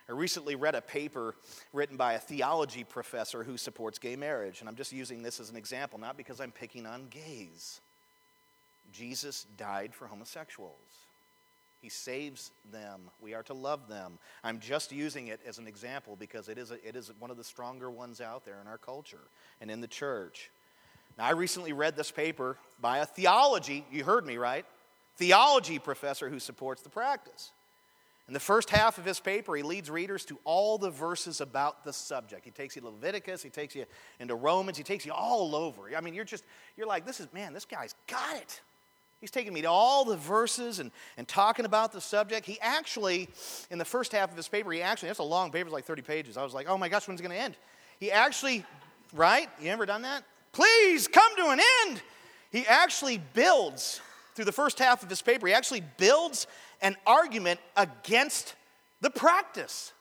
I 0.07 0.13
recently 0.13 0.55
read 0.55 0.75
a 0.75 0.81
paper 0.81 1.35
written 1.73 1.97
by 1.97 2.13
a 2.13 2.19
theology 2.19 2.83
professor 2.83 3.43
who 3.43 3.57
supports 3.57 3.97
gay 3.97 4.15
marriage, 4.15 4.59
and 4.59 4.69
I'm 4.69 4.75
just 4.75 4.93
using 4.93 5.23
this 5.23 5.39
as 5.39 5.49
an 5.49 5.57
example, 5.57 5.99
not 5.99 6.15
because 6.15 6.39
I'm 6.39 6.51
picking 6.51 6.85
on 6.85 7.07
gays. 7.09 7.81
Jesus 8.93 9.45
died 9.57 9.93
for 9.93 10.07
homosexuals. 10.07 10.71
He 11.81 11.89
saves 11.89 12.51
them. 12.71 13.01
We 13.21 13.33
are 13.33 13.43
to 13.43 13.53
love 13.53 13.87
them. 13.87 14.17
I'm 14.43 14.59
just 14.59 14.91
using 14.91 15.27
it 15.27 15.41
as 15.45 15.57
an 15.57 15.67
example 15.67 16.15
because 16.17 16.49
it 16.49 16.57
is, 16.57 16.71
a, 16.71 16.87
it 16.87 16.95
is 16.95 17.11
one 17.19 17.31
of 17.31 17.37
the 17.37 17.43
stronger 17.43 17.91
ones 17.91 18.21
out 18.21 18.45
there 18.45 18.59
in 18.61 18.67
our 18.67 18.77
culture 18.77 19.27
and 19.59 19.69
in 19.69 19.81
the 19.81 19.87
church. 19.87 20.49
Now, 21.17 21.25
I 21.25 21.31
recently 21.31 21.73
read 21.73 21.95
this 21.95 22.11
paper 22.11 22.57
by 22.79 22.99
a 22.99 23.05
theology, 23.05 23.85
you 23.91 24.03
heard 24.03 24.25
me, 24.25 24.37
right? 24.37 24.65
Theology 25.17 25.79
professor 25.79 26.29
who 26.29 26.39
supports 26.39 26.81
the 26.81 26.89
practice. 26.89 27.51
In 28.27 28.33
the 28.33 28.39
first 28.39 28.69
half 28.69 28.97
of 28.97 29.05
his 29.05 29.19
paper, 29.19 29.55
he 29.55 29.63
leads 29.63 29.89
readers 29.89 30.25
to 30.25 30.37
all 30.43 30.77
the 30.77 30.91
verses 30.91 31.39
about 31.39 31.85
the 31.85 31.93
subject. 31.93 32.43
He 32.43 32.51
takes 32.51 32.75
you 32.75 32.81
to 32.81 32.89
Leviticus, 32.89 33.41
he 33.41 33.49
takes 33.49 33.73
you 33.73 33.85
into 34.19 34.35
Romans, 34.35 34.77
he 34.77 34.83
takes 34.83 35.05
you 35.05 35.13
all 35.13 35.55
over. 35.55 35.89
I 35.95 36.01
mean, 36.01 36.13
you're 36.13 36.25
just, 36.25 36.43
you're 36.75 36.87
like, 36.87 37.05
this 37.05 37.19
is, 37.21 37.31
man, 37.33 37.53
this 37.53 37.65
guy's 37.65 37.95
got 38.05 38.35
it. 38.35 38.61
He's 39.21 39.31
taking 39.31 39.53
me 39.53 39.61
to 39.61 39.69
all 39.69 40.05
the 40.05 40.17
verses 40.17 40.79
and, 40.79 40.91
and 41.15 41.27
talking 41.27 41.65
about 41.65 41.91
the 41.91 42.01
subject. 42.01 42.45
He 42.45 42.59
actually, 42.61 43.29
in 43.71 43.79
the 43.79 43.85
first 43.85 44.11
half 44.11 44.29
of 44.29 44.37
his 44.37 44.47
paper, 44.47 44.71
he 44.71 44.81
actually, 44.81 45.07
that's 45.07 45.19
a 45.19 45.23
long 45.23 45.51
paper, 45.51 45.67
it's 45.67 45.73
like 45.73 45.85
30 45.85 46.01
pages. 46.03 46.37
I 46.37 46.43
was 46.43 46.53
like, 46.53 46.69
oh 46.69 46.77
my 46.77 46.89
gosh, 46.89 47.07
when's 47.07 47.19
it 47.19 47.23
going 47.23 47.35
to 47.35 47.41
end? 47.41 47.55
He 47.99 48.11
actually, 48.11 48.63
right? 49.13 49.49
You 49.59 49.71
ever 49.71 49.87
done 49.87 50.03
that? 50.03 50.23
Please 50.57 51.07
come 51.07 51.35
to 51.35 51.49
an 51.49 51.59
end. 51.85 52.01
He 52.51 52.65
actually 52.65 53.21
builds, 53.35 54.01
through 54.33 54.45
the 54.45 54.51
first 54.51 54.79
half 54.79 55.03
of 55.03 55.09
his 55.09 55.21
paper, 55.21 55.45
he 55.45 55.53
actually 55.53 55.83
builds 55.97 56.47
an 56.81 56.95
argument 57.05 57.59
against 57.75 58.55
the 58.99 59.11
practice. 59.11 59.93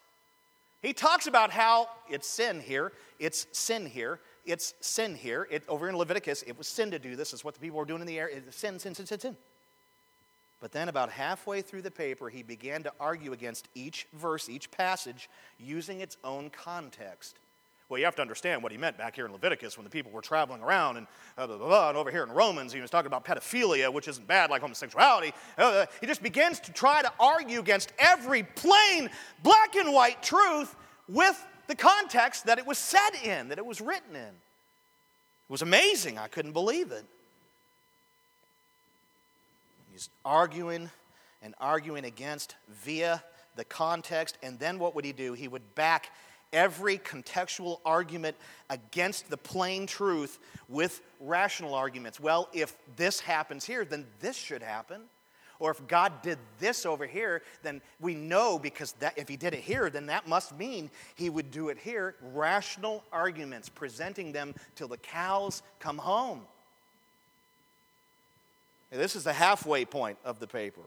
He 0.81 0.95
talks 0.95 1.27
about 1.27 1.51
how 1.51 1.91
it's 2.09 2.27
sin 2.27 2.61
here, 2.61 2.93
it's 3.19 3.47
sin 3.53 3.85
here, 3.85 4.19
it's 4.47 4.73
sin 4.81 5.15
here. 5.15 5.47
It, 5.51 5.63
over 5.69 5.91
in 5.91 5.97
Leviticus, 5.99 6.43
it 6.47 6.57
was 6.57 6.67
sin 6.67 6.91
to 6.93 6.99
do 6.99 7.17
this. 7.17 7.35
Is 7.35 7.45
what 7.45 7.53
the 7.53 7.61
people 7.61 7.77
were 7.77 7.85
doing 7.85 8.01
in 8.01 8.07
the 8.07 8.19
air. 8.19 8.31
It's 8.31 8.57
sin, 8.57 8.79
sin, 8.79 8.95
sin, 8.95 9.05
sin, 9.05 9.21
sin. 9.21 9.37
But 10.63 10.73
then, 10.73 10.89
about 10.89 11.11
halfway 11.11 11.61
through 11.61 11.83
the 11.83 11.91
paper, 11.91 12.31
he 12.31 12.43
began 12.43 12.83
to 12.85 12.93
argue 12.99 13.35
against 13.35 13.69
each 13.75 14.07
verse, 14.15 14.49
each 14.49 14.71
passage, 14.71 15.29
using 15.59 16.01
its 16.01 16.17
own 16.25 16.49
context. 16.49 17.37
Well, 17.89 18.01
you 18.01 18.05
have 18.05 18.17
to 18.17 18.23
understand 18.23 18.65
what 18.65 18.73
he 18.73 18.79
meant 18.79 18.99
back 18.99 19.15
here 19.15 19.27
in 19.27 19.33
Leviticus 19.33 19.79
when 19.79 19.85
the 19.85 19.91
people 19.91 20.11
were 20.11 20.21
traveling 20.21 20.61
around, 20.61 20.97
and, 20.97 21.07
uh, 21.39 21.47
blah, 21.47 21.57
blah, 21.57 21.67
blah, 21.69 21.89
and 21.91 21.99
over 21.99 22.11
here 22.11 22.25
in 22.25 22.31
Romans, 22.31 22.73
he 22.73 22.81
was 22.81 22.91
talking 22.91 23.07
about 23.07 23.25
pedophilia, 23.25 23.93
which 23.93 24.09
isn't 24.09 24.27
bad 24.27 24.51
like 24.51 24.61
homosexuality. 24.61 25.33
Uh, 25.57 25.87
he 26.01 26.07
just 26.07 26.21
begins 26.21 26.59
to 26.61 26.73
try 26.73 27.01
to 27.01 27.13
argue 27.21 27.61
against 27.61 27.93
every 27.99 28.43
plain 28.43 29.09
black 29.45 29.77
and 29.77 29.93
white 29.93 30.21
truth 30.21 30.75
with 31.09 31.47
the 31.69 31.77
context 31.77 32.47
that 32.47 32.59
it 32.59 32.67
was 32.67 32.79
said 32.79 33.11
in, 33.23 33.49
that 33.49 33.59
it 33.59 33.67
was 33.67 33.81
written 33.81 34.17
in. 34.17 34.23
It 34.23 35.53
was 35.53 35.63
amazing. 35.63 36.19
I 36.19 36.27
couldn't 36.27 36.53
believe 36.53 36.91
it. 36.91 37.05
He's 39.93 40.09
arguing 40.25 40.91
and 41.41 41.55
arguing 41.61 42.05
against 42.05 42.57
via 42.83 43.23
the 43.55 43.65
context, 43.65 44.39
and 44.43 44.59
then 44.59 44.81
what 44.81 44.97
would 44.97 45.05
he 45.05 45.13
do? 45.13 45.35
He 45.35 45.47
would 45.47 45.75
back 45.77 46.11
every 46.53 46.99
contextual 46.99 47.81
argument 47.85 48.37
against 48.71 49.29
the 49.31 49.37
plain 49.37 49.87
truth 49.87 50.39
with 50.69 51.03
rational 51.21 51.75
arguments. 51.75 52.21
Well, 52.21 52.49
if 52.53 52.77
this 52.97 53.21
happens 53.21 53.65
here, 53.65 53.85
then 53.85 54.07
this 54.21 54.37
should 54.37 54.63
happen. 54.63 55.03
Or 55.59 55.71
if 55.71 55.87
God 55.87 56.21
did 56.23 56.39
this 56.59 56.85
over 56.85 57.07
here, 57.07 57.43
then 57.63 57.81
we 57.99 58.15
know 58.15 58.59
because 58.59 58.93
that, 59.01 59.17
if 59.17 59.29
He 59.29 59.37
did 59.37 59.55
it 59.55 59.61
here, 59.61 59.89
then 59.89 60.07
that 60.07 60.29
must 60.29 60.57
mean 60.59 60.91
He 61.15 61.31
would 61.31 61.51
do 61.51 61.71
it 61.71 61.79
here. 61.79 62.15
Rational 62.21 63.03
arguments, 63.13 63.69
presenting 63.69 64.33
them 64.33 64.55
till 64.75 64.89
the 64.89 64.99
cows 64.99 65.63
come 65.81 65.99
home. 65.99 66.43
This 68.91 69.17
is 69.17 69.25
the 69.25 69.33
halfway 69.33 69.85
point 69.85 70.19
of 70.25 70.39
the 70.41 70.47
paper. 70.47 70.83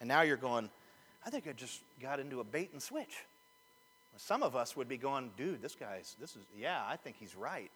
And 0.00 0.08
now 0.08 0.22
you're 0.22 0.36
going, 0.36 0.70
I 1.24 1.30
think 1.30 1.46
I 1.46 1.52
just 1.52 1.80
got 2.00 2.20
into 2.20 2.40
a 2.40 2.44
bait 2.44 2.70
and 2.72 2.82
switch. 2.82 3.24
Some 4.18 4.42
of 4.42 4.56
us 4.56 4.76
would 4.76 4.88
be 4.88 4.96
going, 4.96 5.30
dude, 5.36 5.62
this 5.62 5.74
guy's, 5.74 6.16
this 6.20 6.36
is, 6.36 6.42
yeah, 6.58 6.82
I 6.86 6.96
think 6.96 7.16
he's 7.18 7.36
right. 7.36 7.70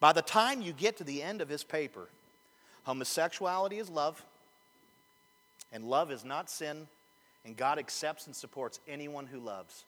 By 0.00 0.12
the 0.12 0.22
time 0.22 0.62
you 0.62 0.72
get 0.72 0.96
to 0.98 1.04
the 1.04 1.22
end 1.22 1.40
of 1.40 1.48
his 1.48 1.64
paper, 1.64 2.08
homosexuality 2.84 3.78
is 3.78 3.88
love, 3.88 4.24
and 5.72 5.84
love 5.84 6.10
is 6.10 6.24
not 6.24 6.50
sin, 6.50 6.86
and 7.44 7.56
God 7.56 7.78
accepts 7.78 8.26
and 8.26 8.34
supports 8.34 8.80
anyone 8.88 9.26
who 9.26 9.38
loves. 9.38 9.84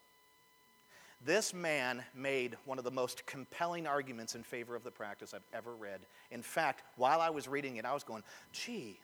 This 1.24 1.52
man 1.52 2.04
made 2.14 2.56
one 2.64 2.78
of 2.78 2.84
the 2.84 2.90
most 2.90 3.26
compelling 3.26 3.86
arguments 3.86 4.34
in 4.34 4.44
favor 4.44 4.76
of 4.76 4.84
the 4.84 4.90
practice 4.90 5.34
I've 5.34 5.40
ever 5.52 5.74
read. 5.74 6.00
In 6.30 6.42
fact, 6.42 6.82
while 6.96 7.20
I 7.20 7.30
was 7.30 7.48
reading 7.48 7.76
it, 7.76 7.84
I 7.84 7.92
was 7.92 8.04
going, 8.04 8.22
gee, 8.52 8.98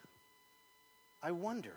I 1.22 1.32
wonder. 1.32 1.72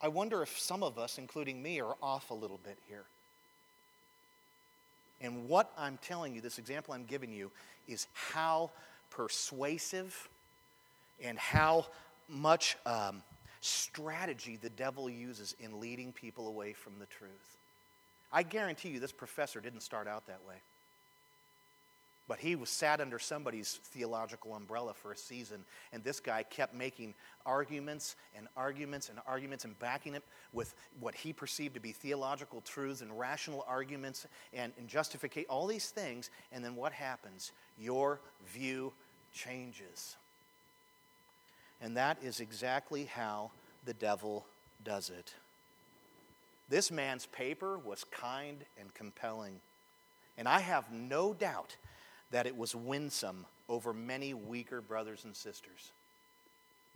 I 0.00 0.08
wonder 0.08 0.42
if 0.42 0.58
some 0.58 0.82
of 0.82 0.98
us, 0.98 1.18
including 1.18 1.62
me, 1.62 1.80
are 1.80 1.96
off 2.02 2.30
a 2.30 2.34
little 2.34 2.60
bit 2.62 2.78
here. 2.88 3.04
And 5.20 5.48
what 5.48 5.72
I'm 5.76 5.98
telling 6.02 6.34
you, 6.34 6.40
this 6.40 6.58
example 6.58 6.94
I'm 6.94 7.04
giving 7.04 7.32
you, 7.32 7.50
is 7.88 8.06
how 8.12 8.70
persuasive 9.10 10.28
and 11.22 11.38
how 11.38 11.86
much 12.28 12.76
um, 12.86 13.22
strategy 13.60 14.56
the 14.60 14.70
devil 14.70 15.10
uses 15.10 15.56
in 15.58 15.80
leading 15.80 16.12
people 16.12 16.46
away 16.46 16.72
from 16.72 16.92
the 17.00 17.06
truth. 17.06 17.56
I 18.32 18.42
guarantee 18.42 18.90
you, 18.90 19.00
this 19.00 19.12
professor 19.12 19.60
didn't 19.60 19.80
start 19.80 20.06
out 20.06 20.26
that 20.26 20.40
way. 20.46 20.56
But 22.28 22.38
he 22.38 22.56
was 22.56 22.68
sat 22.68 23.00
under 23.00 23.18
somebody's 23.18 23.80
theological 23.84 24.54
umbrella 24.54 24.92
for 24.92 25.12
a 25.12 25.16
season, 25.16 25.64
and 25.94 26.04
this 26.04 26.20
guy 26.20 26.42
kept 26.42 26.74
making 26.74 27.14
arguments 27.46 28.16
and 28.36 28.46
arguments 28.54 29.08
and 29.08 29.18
arguments 29.26 29.64
and 29.64 29.78
backing 29.78 30.14
it 30.14 30.22
with 30.52 30.74
what 31.00 31.14
he 31.14 31.32
perceived 31.32 31.74
to 31.74 31.80
be 31.80 31.92
theological 31.92 32.60
truths 32.60 33.00
and 33.00 33.18
rational 33.18 33.64
arguments 33.66 34.26
and, 34.52 34.72
and 34.78 34.88
all 35.48 35.66
these 35.66 35.88
things. 35.88 36.30
And 36.52 36.62
then 36.62 36.76
what 36.76 36.92
happens? 36.92 37.52
Your 37.78 38.20
view 38.52 38.92
changes. 39.32 40.16
And 41.80 41.96
that 41.96 42.18
is 42.22 42.40
exactly 42.40 43.04
how 43.04 43.52
the 43.86 43.94
devil 43.94 44.44
does 44.84 45.10
it. 45.10 45.32
This 46.68 46.90
man's 46.90 47.24
paper 47.26 47.78
was 47.78 48.04
kind 48.04 48.58
and 48.78 48.92
compelling. 48.92 49.60
And 50.36 50.46
I 50.46 50.60
have 50.60 50.92
no 50.92 51.32
doubt 51.32 51.76
that 52.30 52.46
it 52.46 52.56
was 52.56 52.74
winsome 52.74 53.46
over 53.68 53.92
many 53.92 54.34
weaker 54.34 54.80
brothers 54.80 55.24
and 55.24 55.34
sisters. 55.34 55.92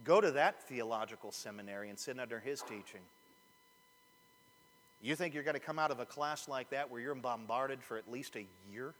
Go 0.04 0.20
to 0.20 0.32
that 0.32 0.62
theological 0.64 1.30
seminary 1.30 1.88
and 1.88 1.98
sit 1.98 2.18
under 2.18 2.40
his 2.40 2.60
teaching. 2.62 3.00
You 5.00 5.16
think 5.16 5.34
you're 5.34 5.42
going 5.42 5.54
to 5.54 5.60
come 5.60 5.78
out 5.78 5.90
of 5.90 6.00
a 6.00 6.06
class 6.06 6.48
like 6.48 6.70
that 6.70 6.90
where 6.90 7.00
you're 7.00 7.14
bombarded 7.14 7.82
for 7.82 7.96
at 7.96 8.10
least 8.10 8.36
a 8.36 8.46
year 8.70 8.94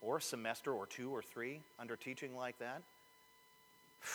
or 0.00 0.18
a 0.18 0.22
semester 0.22 0.72
or 0.72 0.86
two 0.86 1.10
or 1.10 1.22
three 1.22 1.60
under 1.78 1.96
teaching 1.96 2.36
like 2.36 2.58
that? 2.58 2.82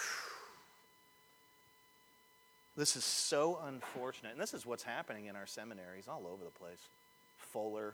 This 2.75 2.95
is 2.95 3.05
so 3.05 3.59
unfortunate. 3.65 4.31
And 4.31 4.41
this 4.41 4.55
is 4.55 4.65
what's 4.65 4.81
happening 4.81 5.27
in 5.27 5.35
our 5.35 5.45
seminaries 5.45 6.07
all 6.07 6.25
over 6.25 6.43
the 6.43 6.49
place. 6.49 6.79
Fuller, 7.37 7.93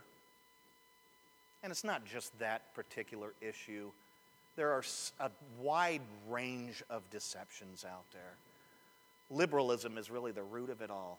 and 1.62 1.70
it's 1.70 1.84
not 1.84 2.04
just 2.04 2.36
that 2.38 2.74
particular 2.74 3.32
issue, 3.40 3.90
there 4.56 4.72
are 4.72 4.84
a 5.20 5.30
wide 5.60 6.02
range 6.28 6.82
of 6.90 7.08
deceptions 7.10 7.84
out 7.84 8.04
there. 8.12 8.34
Liberalism 9.30 9.96
is 9.96 10.10
really 10.10 10.32
the 10.32 10.42
root 10.42 10.70
of 10.70 10.82
it 10.82 10.90
all. 10.90 11.18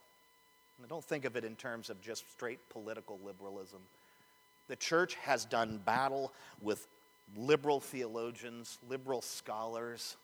And 0.79 0.89
don't 0.89 1.03
think 1.03 1.25
of 1.25 1.35
it 1.35 1.45
in 1.45 1.55
terms 1.55 1.89
of 1.89 2.01
just 2.01 2.29
straight 2.31 2.59
political 2.69 3.19
liberalism. 3.25 3.79
The 4.67 4.75
church 4.75 5.15
has 5.15 5.45
done 5.45 5.79
battle 5.85 6.33
with 6.61 6.87
liberal 7.37 7.79
theologians, 7.79 8.79
liberal 8.89 9.21
scholars, 9.21 10.17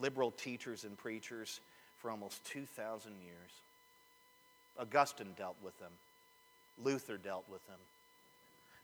liberal 0.00 0.30
teachers 0.30 0.84
and 0.84 0.96
preachers 0.96 1.60
for 1.98 2.10
almost 2.10 2.44
2,000 2.46 3.12
years. 3.22 3.50
Augustine 4.78 5.34
dealt 5.36 5.56
with 5.62 5.78
them, 5.78 5.90
Luther 6.82 7.16
dealt 7.16 7.44
with 7.50 7.66
them. 7.66 7.78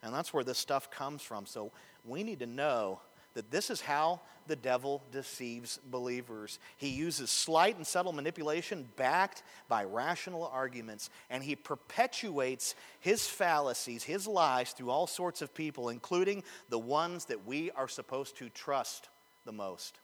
And 0.05 0.15
that's 0.15 0.33
where 0.33 0.45
this 0.45 0.59
stuff 0.59 0.91
comes 0.91 1.23
from. 1.23 1.47
So 1.47 1.73
we 2.05 2.23
need 2.23 2.39
to 2.41 2.47
know 2.47 3.01
that 3.33 3.51
this 3.51 3.71
is 3.71 3.81
how 3.81 4.21
the 4.47 4.55
devil 4.55 5.03
deceives 5.11 5.81
believers. 5.91 6.59
He 6.77 6.91
uses 6.91 7.31
slight 7.31 7.77
and 7.77 7.87
subtle 7.87 8.13
manipulation 8.13 8.87
backed 8.97 9.43
by 9.69 9.85
rational 9.85 10.47
arguments, 10.47 11.11
and 11.31 11.43
he 11.43 11.57
perpetuates 11.57 12.75
his 13.01 13.27
fallacies, 13.27 14.05
his 14.05 14.27
lies 14.27 14.73
through 14.73 14.91
all 14.91 15.07
sorts 15.07 15.43
of 15.43 15.55
people, 15.55 15.89
including 15.89 16.45
the 16.69 16.79
ones 16.79 17.25
that 17.25 17.47
we 17.47 17.71
are 17.73 17.89
supposed 17.89 18.37
to 18.37 18.49
trust 18.51 19.09
the 19.47 19.53
most 19.53 19.99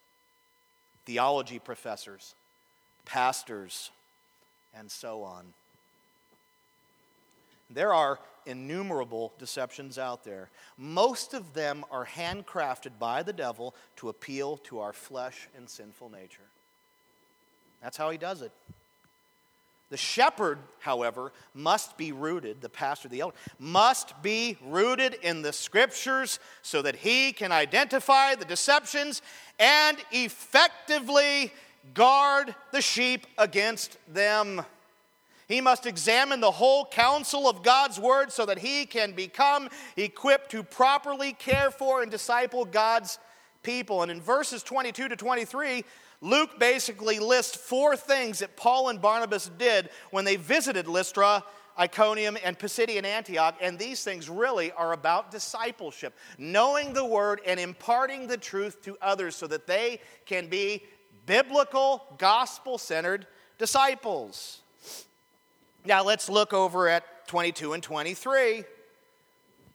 theology 1.07 1.59
professors, 1.59 2.35
pastors, 3.05 3.91
and 4.75 4.91
so 4.91 5.23
on. 5.23 5.45
There 7.71 7.95
are 7.95 8.19
innumerable 8.47 9.33
deceptions 9.39 9.99
out 9.99 10.25
there. 10.25 10.51
Most 10.77 11.35
of 11.35 11.55
them 11.55 11.85
are 11.91 12.07
handcrafted 12.07 12.99
by 12.99 13.23
the 13.23 13.33
devil 13.33 13.75
to 13.97 14.09
appeal 14.09 14.57
to 14.59 14.81
our 14.81 14.93
flesh 14.93 15.49
and 15.57 15.69
sinful 15.69 16.11
nature. 16.11 16.49
That's 17.83 17.97
how 17.97 18.11
he 18.11 18.19
does 18.19 18.43
it. 18.43 18.53
The 19.91 19.97
shepherd, 19.97 20.59
however, 20.79 21.33
must 21.53 21.97
be 21.97 22.13
rooted, 22.13 22.61
the 22.61 22.69
pastor, 22.69 23.09
the 23.09 23.21
elder, 23.21 23.35
must 23.59 24.23
be 24.23 24.57
rooted 24.65 25.15
in 25.15 25.43
the 25.43 25.53
scriptures 25.53 26.39
so 26.63 26.81
that 26.83 26.95
he 26.95 27.33
can 27.33 27.51
identify 27.51 28.37
the 28.37 28.45
deceptions 28.45 29.21
and 29.59 29.99
effectively 30.13 31.53
guard 31.93 32.55
the 32.71 32.81
sheep 32.81 33.27
against 33.37 33.97
them. 34.07 34.65
He 35.51 35.61
must 35.61 35.85
examine 35.85 36.39
the 36.39 36.53
whole 36.53 36.85
counsel 36.85 37.49
of 37.49 37.65
God's 37.65 37.99
word 37.99 38.31
so 38.31 38.47
that 38.47 38.61
he 38.61 38.87
can 38.87 39.11
become 39.11 39.69
equipped 39.97 40.53
to 40.53 40.63
properly 40.63 41.33
care 41.33 41.73
for 41.73 42.03
and 42.03 42.11
disciple 42.11 42.65
God's 42.65 43.19
people. 43.65 44.03
And 44.03 44.13
in 44.13 44.21
verses 44.21 44.63
22 44.63 45.09
to 45.09 45.17
23, 45.17 45.85
Luke 46.21 46.61
basically 46.61 47.19
lists 47.19 47.57
four 47.57 47.97
things 47.97 48.39
that 48.39 48.57
Paul 48.57 48.91
and 48.91 49.03
Barnabas 49.03 49.51
did 49.59 49.91
when 50.13 50.25
they 50.25 50.37
visited 50.37 50.87
Lystra, 50.87 51.43
Iconium, 51.77 52.39
and 52.45 52.57
Pisidian 52.57 53.05
Antioch. 53.05 53.57
And 53.61 53.77
these 53.77 54.05
things 54.05 54.29
really 54.29 54.71
are 54.71 54.93
about 54.93 55.33
discipleship, 55.33 56.17
knowing 56.39 56.93
the 56.93 57.05
word 57.05 57.41
and 57.45 57.59
imparting 57.59 58.29
the 58.29 58.39
truth 58.39 58.83
to 58.83 58.97
others 59.03 59.35
so 59.35 59.49
that 59.49 59.67
they 59.67 60.01
can 60.27 60.47
be 60.47 60.85
biblical, 61.27 62.15
gospel 62.19 62.79
centered 62.79 63.27
disciples. 63.59 64.61
Now 65.85 66.05
let's 66.05 66.29
look 66.29 66.53
over 66.53 66.89
at 66.89 67.27
22 67.29 67.73
and 67.73 67.83
23. 67.83 68.65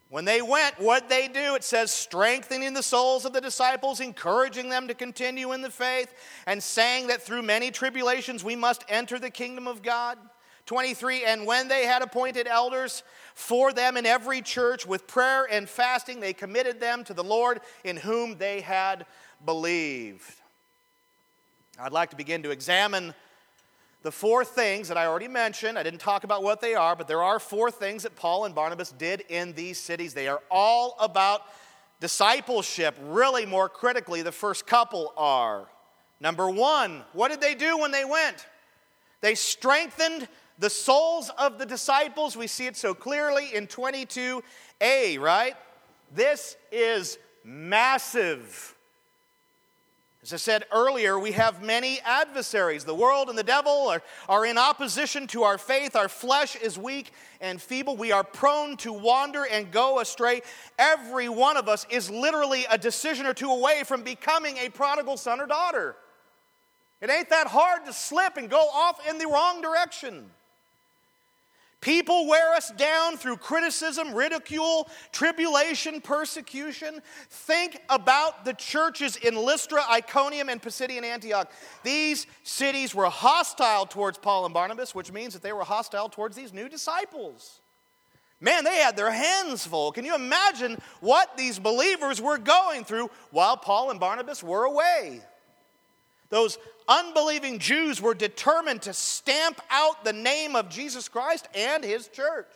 When 0.09 0.23
they 0.23 0.41
went, 0.41 0.79
what 0.79 1.09
they 1.09 1.27
do? 1.27 1.55
It 1.55 1.63
says, 1.63 1.91
strengthening 1.91 2.73
the 2.73 2.83
souls 2.83 3.25
of 3.25 3.33
the 3.33 3.41
disciples, 3.41 3.99
encouraging 3.99 4.69
them 4.69 4.87
to 4.87 4.93
continue 4.93 5.51
in 5.51 5.61
the 5.61 5.71
faith, 5.71 6.13
and 6.45 6.61
saying 6.61 7.07
that 7.07 7.23
through 7.23 7.41
many 7.41 7.71
tribulations 7.71 8.43
we 8.43 8.55
must 8.55 8.85
enter 8.87 9.17
the 9.17 9.31
kingdom 9.31 9.67
of 9.67 9.81
God. 9.81 10.17
23, 10.67 11.25
and 11.25 11.45
when 11.45 11.67
they 11.67 11.85
had 11.85 12.01
appointed 12.01 12.47
elders 12.47 13.03
for 13.33 13.73
them 13.73 13.97
in 13.97 14.05
every 14.05 14.41
church 14.41 14.85
with 14.85 15.05
prayer 15.07 15.47
and 15.51 15.67
fasting, 15.67 16.19
they 16.19 16.33
committed 16.33 16.79
them 16.79 17.03
to 17.03 17.13
the 17.13 17.23
Lord 17.23 17.59
in 17.83 17.97
whom 17.97 18.37
they 18.37 18.61
had 18.61 19.05
believed. 19.43 20.33
I'd 21.79 21.91
like 21.91 22.11
to 22.11 22.15
begin 22.15 22.43
to 22.43 22.51
examine 22.51 23.13
the 24.05 24.11
four 24.11 24.45
things 24.45 24.87
that 24.87 24.97
I 24.97 25.07
already 25.07 25.27
mentioned, 25.27 25.79
I 25.79 25.83
didn't 25.83 25.99
talk 25.99 26.23
about 26.23 26.43
what 26.43 26.61
they 26.61 26.75
are, 26.75 26.95
but 26.95 27.07
there 27.07 27.23
are 27.23 27.39
four 27.39 27.71
things 27.71 28.03
that 28.03 28.15
Paul 28.15 28.45
and 28.45 28.53
Barnabas 28.53 28.91
did 28.91 29.21
in 29.29 29.53
these 29.53 29.79
cities. 29.79 30.13
They 30.13 30.27
are 30.27 30.43
all 30.51 30.95
about 30.99 31.41
discipleship. 31.99 32.95
Really, 33.01 33.47
more 33.47 33.67
critically, 33.67 34.21
the 34.21 34.31
first 34.31 34.67
couple 34.67 35.11
are. 35.17 35.65
Number 36.19 36.47
one, 36.51 37.03
what 37.13 37.31
did 37.31 37.41
they 37.41 37.55
do 37.55 37.79
when 37.79 37.89
they 37.89 38.05
went? 38.05 38.45
They 39.21 39.33
strengthened 39.33 40.27
the 40.59 40.69
souls 40.69 41.31
of 41.35 41.57
the 41.57 41.65
disciples. 41.65 42.37
We 42.37 42.45
see 42.45 42.67
it 42.67 42.77
so 42.77 42.93
clearly 42.93 43.55
in 43.55 43.65
22a, 43.65 45.19
right? 45.19 45.55
This 46.13 46.57
is 46.71 47.17
massive. 47.43 48.74
As 50.25 50.33
I 50.33 50.37
said 50.37 50.65
earlier, 50.71 51.19
we 51.19 51.33
have 51.33 51.61
many 51.61 51.99
adversaries. 52.03 52.83
The 52.83 52.95
world 52.95 53.29
and 53.29 53.37
the 53.37 53.43
devil 53.43 53.89
are, 53.89 54.01
are 54.27 54.43
in 54.43 54.57
opposition 54.57 55.27
to 55.27 55.43
our 55.43 55.59
faith. 55.59 55.95
Our 55.95 56.09
flesh 56.09 56.55
is 56.55 56.79
weak 56.79 57.11
and 57.41 57.61
feeble. 57.61 57.95
We 57.95 58.11
are 58.11 58.23
prone 58.23 58.75
to 58.77 58.91
wander 58.91 59.45
and 59.45 59.71
go 59.71 59.99
astray. 59.99 60.41
Every 60.79 61.29
one 61.29 61.57
of 61.57 61.69
us 61.69 61.85
is 61.91 62.09
literally 62.09 62.65
a 62.71 62.77
decision 62.79 63.27
or 63.27 63.35
two 63.35 63.51
away 63.51 63.83
from 63.85 64.01
becoming 64.01 64.57
a 64.57 64.69
prodigal 64.69 65.17
son 65.17 65.39
or 65.39 65.45
daughter. 65.45 65.95
It 67.01 67.11
ain't 67.11 67.29
that 67.29 67.45
hard 67.45 67.85
to 67.85 67.93
slip 67.93 68.37
and 68.37 68.49
go 68.49 68.67
off 68.73 69.07
in 69.07 69.19
the 69.19 69.27
wrong 69.27 69.61
direction. 69.61 70.31
People 71.85 72.25
wear 72.25 72.55
us 72.55 72.71
down 72.71 73.15
through 73.15 73.37
criticism, 73.37 74.15
ridicule, 74.15 74.89
tribulation, 75.11 76.01
persecution. 76.01 76.99
Think 77.29 77.79
about 77.91 78.43
the 78.43 78.53
churches 78.53 79.17
in 79.17 79.35
Lystra, 79.35 79.83
Iconium, 79.87 80.49
and 80.49 80.59
Pisidian 80.59 81.03
Antioch. 81.03 81.51
These 81.83 82.25
cities 82.41 82.95
were 82.95 83.05
hostile 83.05 83.85
towards 83.85 84.17
Paul 84.17 84.45
and 84.45 84.53
Barnabas, 84.53 84.95
which 84.95 85.11
means 85.11 85.33
that 85.33 85.43
they 85.43 85.53
were 85.53 85.63
hostile 85.63 86.09
towards 86.09 86.35
these 86.35 86.51
new 86.51 86.67
disciples. 86.67 87.61
Man, 88.41 88.63
they 88.63 88.77
had 88.77 88.97
their 88.97 89.11
hands 89.11 89.67
full. 89.67 89.91
Can 89.91 90.05
you 90.05 90.15
imagine 90.15 90.79
what 91.01 91.37
these 91.37 91.59
believers 91.59 92.19
were 92.19 92.39
going 92.39 92.83
through 92.83 93.11
while 93.29 93.57
Paul 93.57 93.91
and 93.91 93.99
Barnabas 93.99 94.41
were 94.41 94.63
away? 94.63 95.21
Those 96.29 96.57
unbelieving 96.87 97.59
Jews 97.59 98.01
were 98.01 98.13
determined 98.13 98.83
to 98.83 98.93
stamp 98.93 99.61
out 99.69 100.03
the 100.03 100.13
name 100.13 100.55
of 100.55 100.69
Jesus 100.69 101.07
Christ 101.07 101.47
and 101.53 101.83
his 101.83 102.07
church. 102.07 102.47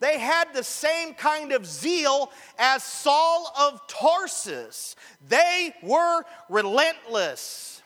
They 0.00 0.18
had 0.18 0.54
the 0.54 0.64
same 0.64 1.12
kind 1.12 1.52
of 1.52 1.66
zeal 1.66 2.32
as 2.58 2.82
Saul 2.82 3.52
of 3.58 3.86
Tarsus. 3.86 4.96
They 5.28 5.74
were 5.82 6.22
relentless. 6.48 7.82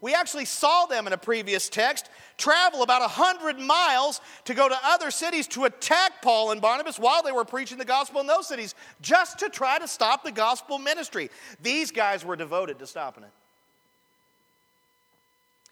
We 0.00 0.14
actually 0.14 0.46
saw 0.46 0.86
them 0.86 1.06
in 1.06 1.12
a 1.12 1.18
previous 1.18 1.68
text 1.68 2.08
travel 2.38 2.82
about 2.82 3.02
100 3.02 3.58
miles 3.58 4.20
to 4.46 4.54
go 4.54 4.68
to 4.68 4.76
other 4.82 5.10
cities 5.10 5.46
to 5.48 5.66
attack 5.66 6.22
Paul 6.22 6.52
and 6.52 6.60
Barnabas 6.60 6.98
while 6.98 7.22
they 7.22 7.32
were 7.32 7.44
preaching 7.44 7.76
the 7.76 7.84
gospel 7.84 8.20
in 8.20 8.26
those 8.26 8.48
cities, 8.48 8.74
just 9.02 9.38
to 9.40 9.50
try 9.50 9.78
to 9.78 9.86
stop 9.86 10.24
the 10.24 10.32
gospel 10.32 10.78
ministry. 10.78 11.30
These 11.62 11.90
guys 11.90 12.24
were 12.24 12.36
devoted 12.36 12.78
to 12.78 12.86
stopping 12.86 13.24
it. 13.24 13.30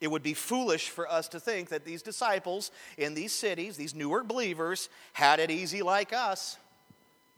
It 0.00 0.10
would 0.10 0.22
be 0.22 0.34
foolish 0.34 0.90
for 0.90 1.10
us 1.10 1.28
to 1.28 1.40
think 1.40 1.70
that 1.70 1.84
these 1.84 2.02
disciples 2.02 2.70
in 2.96 3.14
these 3.14 3.32
cities, 3.32 3.76
these 3.76 3.94
newer 3.94 4.22
believers, 4.22 4.88
had 5.12 5.40
it 5.40 5.50
easy 5.50 5.82
like 5.82 6.12
us. 6.12 6.56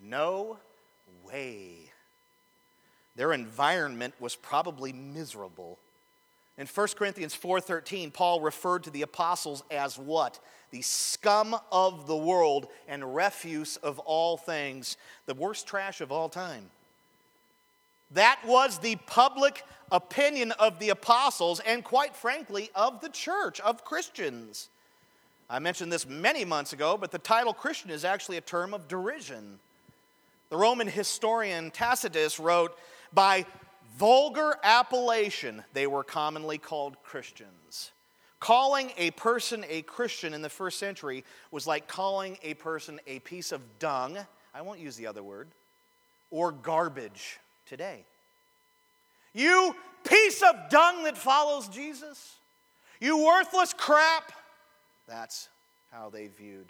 No 0.02 0.58
way. 1.24 1.92
Their 3.16 3.32
environment 3.32 4.14
was 4.20 4.36
probably 4.36 4.92
miserable. 4.92 5.78
In 6.58 6.66
1 6.66 6.96
Corinthians 6.96 7.34
4:13, 7.34 8.10
Paul 8.10 8.40
referred 8.40 8.84
to 8.84 8.90
the 8.90 9.02
apostles 9.02 9.62
as 9.70 9.98
what? 9.98 10.38
The 10.70 10.82
scum 10.82 11.58
of 11.72 12.06
the 12.06 12.16
world 12.16 12.68
and 12.86 13.14
refuse 13.14 13.76
of 13.78 13.98
all 14.00 14.36
things, 14.36 14.98
the 15.26 15.34
worst 15.34 15.66
trash 15.66 16.00
of 16.00 16.12
all 16.12 16.28
time. 16.28 16.70
That 18.12 18.40
was 18.44 18.78
the 18.78 18.96
public 19.06 19.64
opinion 19.92 20.52
of 20.52 20.78
the 20.78 20.90
apostles 20.90 21.60
and, 21.60 21.84
quite 21.84 22.14
frankly, 22.16 22.70
of 22.74 23.00
the 23.00 23.08
church, 23.08 23.60
of 23.60 23.84
Christians. 23.84 24.68
I 25.48 25.58
mentioned 25.58 25.92
this 25.92 26.06
many 26.06 26.44
months 26.44 26.72
ago, 26.72 26.96
but 26.96 27.10
the 27.10 27.18
title 27.18 27.52
Christian 27.52 27.90
is 27.90 28.04
actually 28.04 28.36
a 28.36 28.42
term 28.42 28.72
of 28.72 28.88
derision. 28.88 29.58
The 30.48 30.56
Roman 30.56 30.88
historian 30.88 31.70
Tacitus 31.70 32.38
wrote, 32.40 32.76
By 33.12 33.46
vulgar 33.96 34.56
appellation, 34.62 35.64
they 35.72 35.86
were 35.86 36.04
commonly 36.04 36.58
called 36.58 36.96
Christians. 37.02 37.92
Calling 38.38 38.90
a 38.96 39.10
person 39.12 39.64
a 39.68 39.82
Christian 39.82 40.32
in 40.34 40.40
the 40.40 40.48
first 40.48 40.78
century 40.78 41.24
was 41.50 41.66
like 41.66 41.86
calling 41.86 42.38
a 42.42 42.54
person 42.54 42.98
a 43.06 43.18
piece 43.20 43.52
of 43.52 43.60
dung, 43.78 44.18
I 44.54 44.62
won't 44.62 44.80
use 44.80 44.96
the 44.96 45.06
other 45.06 45.22
word, 45.22 45.48
or 46.30 46.50
garbage 46.50 47.38
today. 47.70 48.04
You 49.32 49.74
piece 50.04 50.42
of 50.42 50.68
dung 50.70 51.04
that 51.04 51.16
follows 51.16 51.68
Jesus. 51.68 52.36
You 53.00 53.24
worthless 53.24 53.72
crap. 53.72 54.32
That's 55.08 55.48
how 55.92 56.10
they 56.10 56.26
viewed 56.26 56.66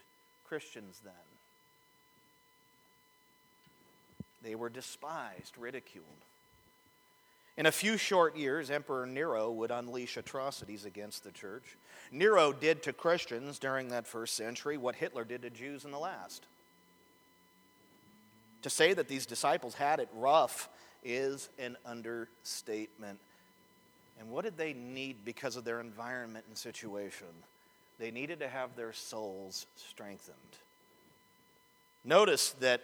Christians 0.46 1.00
then. 1.02 1.12
They 4.42 4.54
were 4.54 4.68
despised, 4.68 5.56
ridiculed. 5.58 6.06
In 7.56 7.66
a 7.66 7.72
few 7.72 7.96
short 7.96 8.36
years, 8.36 8.70
Emperor 8.70 9.06
Nero 9.06 9.50
would 9.50 9.70
unleash 9.70 10.16
atrocities 10.16 10.84
against 10.84 11.24
the 11.24 11.30
church. 11.30 11.76
Nero 12.12 12.52
did 12.52 12.82
to 12.84 12.92
Christians 12.92 13.58
during 13.58 13.88
that 13.88 14.06
first 14.06 14.34
century 14.34 14.78
what 14.78 14.94
Hitler 14.94 15.24
did 15.24 15.42
to 15.42 15.50
Jews 15.50 15.84
in 15.84 15.90
the 15.90 15.98
last. 15.98 16.44
To 18.62 18.70
say 18.70 18.92
that 18.94 19.08
these 19.08 19.26
disciples 19.26 19.74
had 19.74 20.00
it 20.00 20.08
rough 20.14 20.68
is 21.04 21.48
an 21.58 21.76
understatement. 21.84 23.18
And 24.18 24.30
what 24.30 24.44
did 24.44 24.56
they 24.56 24.72
need 24.72 25.24
because 25.24 25.56
of 25.56 25.64
their 25.64 25.80
environment 25.80 26.44
and 26.48 26.56
situation? 26.56 27.26
They 27.98 28.10
needed 28.10 28.40
to 28.40 28.48
have 28.48 28.76
their 28.76 28.92
souls 28.92 29.66
strengthened. 29.76 30.36
Notice 32.04 32.50
that 32.60 32.82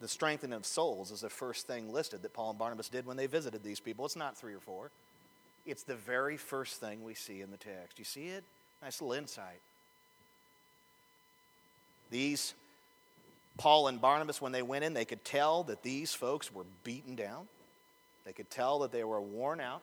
the 0.00 0.08
strengthening 0.08 0.56
of 0.56 0.66
souls 0.66 1.10
is 1.10 1.20
the 1.20 1.30
first 1.30 1.66
thing 1.66 1.92
listed 1.92 2.22
that 2.22 2.32
Paul 2.32 2.50
and 2.50 2.58
Barnabas 2.58 2.88
did 2.88 3.06
when 3.06 3.16
they 3.16 3.26
visited 3.26 3.62
these 3.62 3.80
people. 3.80 4.04
It's 4.04 4.16
not 4.16 4.36
three 4.36 4.54
or 4.54 4.60
four, 4.60 4.90
it's 5.64 5.84
the 5.84 5.94
very 5.94 6.36
first 6.36 6.80
thing 6.80 7.04
we 7.04 7.14
see 7.14 7.40
in 7.40 7.50
the 7.50 7.56
text. 7.56 7.98
You 7.98 8.04
see 8.04 8.26
it? 8.26 8.44
Nice 8.82 9.00
little 9.00 9.14
insight. 9.14 9.60
These 12.10 12.54
Paul 13.58 13.88
and 13.88 14.00
Barnabas, 14.00 14.40
when 14.40 14.52
they 14.52 14.62
went 14.62 14.84
in, 14.84 14.94
they 14.94 15.04
could 15.04 15.24
tell 15.24 15.62
that 15.64 15.82
these 15.82 16.14
folks 16.14 16.52
were 16.52 16.64
beaten 16.84 17.14
down. 17.14 17.48
They 18.24 18.32
could 18.32 18.50
tell 18.50 18.78
that 18.80 18.92
they 18.92 19.04
were 19.04 19.20
worn 19.20 19.60
out. 19.60 19.82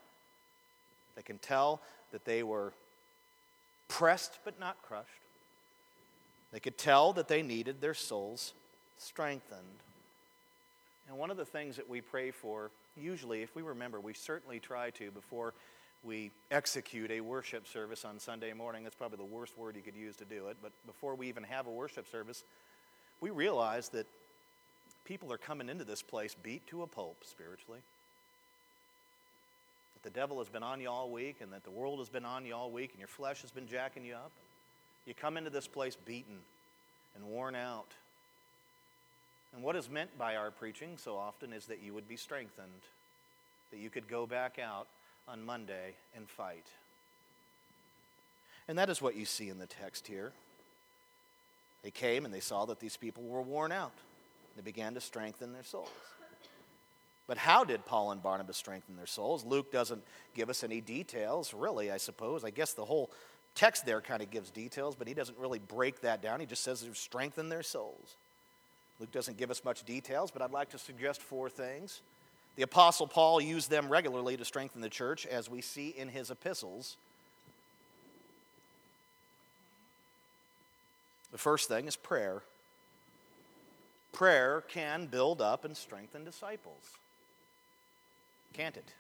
They 1.16 1.22
can 1.22 1.38
tell 1.38 1.82
that 2.12 2.26
they 2.26 2.44
were 2.44 2.74
pressed 3.88 4.40
but 4.44 4.60
not 4.60 4.78
crushed. 4.82 5.08
They 6.52 6.60
could 6.60 6.78
tell 6.78 7.14
that 7.14 7.28
they 7.28 7.42
needed 7.42 7.82
their 7.82 7.94
souls 7.94 8.54
strengthened. 8.98 9.60
And 11.08 11.18
one 11.18 11.32
of 11.32 11.38
the 11.38 11.46
things 11.46 11.76
that 11.76 11.90
we 11.90 12.02
pray 12.02 12.32
for, 12.32 12.72
usually, 12.96 13.42
if 13.42 13.56
we 13.56 13.62
remember, 13.62 14.00
we 14.00 14.14
certainly 14.14 14.60
try 14.60 14.90
to 14.92 15.12
before 15.12 15.54
we 16.04 16.32
execute 16.50 17.12
a 17.12 17.20
worship 17.20 17.68
service 17.68 18.06
on 18.06 18.20
Sunday 18.20 18.54
morning. 18.54 18.84
That's 18.84 18.96
probably 18.96 19.18
the 19.18 19.36
worst 19.36 19.58
word 19.58 19.76
you 19.76 19.82
could 19.82 19.96
use 19.96 20.16
to 20.18 20.26
do 20.26 20.48
it. 20.48 20.58
But 20.62 20.72
before 20.86 21.16
we 21.16 21.28
even 21.28 21.44
have 21.44 21.68
a 21.68 21.72
worship 21.72 22.10
service, 22.10 22.44
we 23.22 23.30
realize 23.30 23.90
that 23.90 24.08
people 25.06 25.32
are 25.34 25.38
coming 25.38 25.70
into 25.70 25.84
this 25.84 26.02
place 26.02 26.36
beat 26.42 26.66
to 26.68 26.84
a 26.84 26.88
pulp 26.88 27.18
spiritually. 27.24 27.80
That 29.96 30.14
the 30.14 30.20
devil 30.20 30.40
has 30.40 30.50
been 30.50 30.64
on 30.64 30.80
you 30.80 30.90
all 30.90 31.10
week, 31.10 31.38
and 31.42 31.52
that 31.52 31.64
the 31.64 31.72
world 31.72 32.00
has 32.00 32.10
been 32.10 32.26
on 32.26 32.46
you 32.46 32.56
all 32.56 32.72
week, 32.72 32.92
and 32.92 33.00
your 33.00 33.08
flesh 33.08 33.42
has 33.42 33.52
been 33.52 33.68
jacking 33.68 34.06
you 34.06 34.14
up. 34.14 34.32
You 35.06 35.14
come 35.14 35.38
into 35.38 35.50
this 35.50 35.68
place 35.68 35.96
beaten 35.96 36.38
and 37.16 37.26
worn 37.26 37.56
out. 37.56 37.88
And 39.54 39.64
what 39.64 39.76
is 39.76 39.90
meant 39.90 40.16
by 40.18 40.36
our 40.36 40.52
preaching 40.52 40.98
so 40.98 41.18
often 41.18 41.54
is 41.54 41.66
that 41.66 41.82
you 41.82 41.94
would 41.94 42.08
be 42.08 42.16
strengthened, 42.16 42.84
that 43.72 43.80
you 43.80 43.90
could 43.90 44.08
go 44.08 44.28
back 44.28 44.60
out 44.60 44.88
on 45.28 45.44
Monday 45.44 45.96
and 46.16 46.30
fight. 46.30 46.68
And 48.68 48.78
that 48.78 48.90
is 48.90 49.02
what 49.02 49.16
you 49.16 49.26
see 49.26 49.50
in 49.50 49.58
the 49.58 49.66
text 49.66 50.06
here. 50.06 50.32
They 51.84 51.92
came 51.92 52.26
and 52.26 52.34
they 52.34 52.40
saw 52.40 52.66
that 52.66 52.80
these 52.80 52.98
people 52.98 53.24
were 53.24 53.42
worn 53.42 53.72
out. 53.72 53.94
They 54.56 54.62
began 54.62 54.94
to 54.96 55.02
strengthen 55.02 55.54
their 55.54 55.64
souls. 55.64 55.90
But 57.28 57.38
how 57.38 57.64
did 57.64 57.86
Paul 57.86 58.12
and 58.12 58.24
Barnabas 58.24 58.58
strengthen 58.58 58.96
their 58.96 59.06
souls? 59.06 59.46
Luke 59.46 59.72
doesn't 59.72 60.02
give 60.34 60.50
us 60.50 60.64
any 60.64 60.82
details, 60.82 61.54
really, 61.54 61.92
I 61.92 61.98
suppose. 61.98 62.44
I 62.44 62.50
guess 62.50 62.74
the 62.74 62.86
whole 62.86 63.12
text 63.54 63.86
there 63.86 64.02
kind 64.02 64.24
of 64.24 64.32
gives 64.32 64.50
details, 64.50 64.96
but 64.96 65.08
he 65.08 65.14
doesn't 65.14 65.38
really 65.38 65.60
break 65.60 66.02
that 66.02 66.24
down. 66.24 66.40
He 66.40 66.48
just 66.48 66.64
says 66.64 66.82
they've 66.82 66.98
strengthened 66.98 67.52
their 67.52 67.62
souls. 67.62 68.16
Luke 69.00 69.12
doesn't 69.12 69.38
give 69.38 69.52
us 69.52 69.64
much 69.64 69.84
details, 69.84 70.32
but 70.32 70.42
I'd 70.42 70.52
like 70.52 70.70
to 70.72 70.80
suggest 70.80 71.22
four 71.22 71.50
things. 71.50 72.02
The 72.56 72.64
Apostle 72.64 73.08
Paul 73.08 73.40
used 73.40 73.70
them 73.70 73.90
regularly 73.90 74.36
to 74.36 74.44
strengthen 74.44 74.82
the 74.82 74.90
church, 74.90 75.26
as 75.28 75.50
we 75.50 75.62
see 75.62 75.90
in 75.90 76.10
his 76.10 76.32
epistles. 76.32 76.98
The 81.32 81.38
first 81.38 81.68
thing 81.68 81.88
is 81.88 81.96
prayer. 81.96 82.42
Prayer 84.12 84.64
can 84.68 85.06
build 85.06 85.42
up 85.42 85.66
and 85.66 85.78
strengthen 85.78 86.24
disciples. 86.24 86.84
Can't 88.54 88.76
it? 88.76 88.94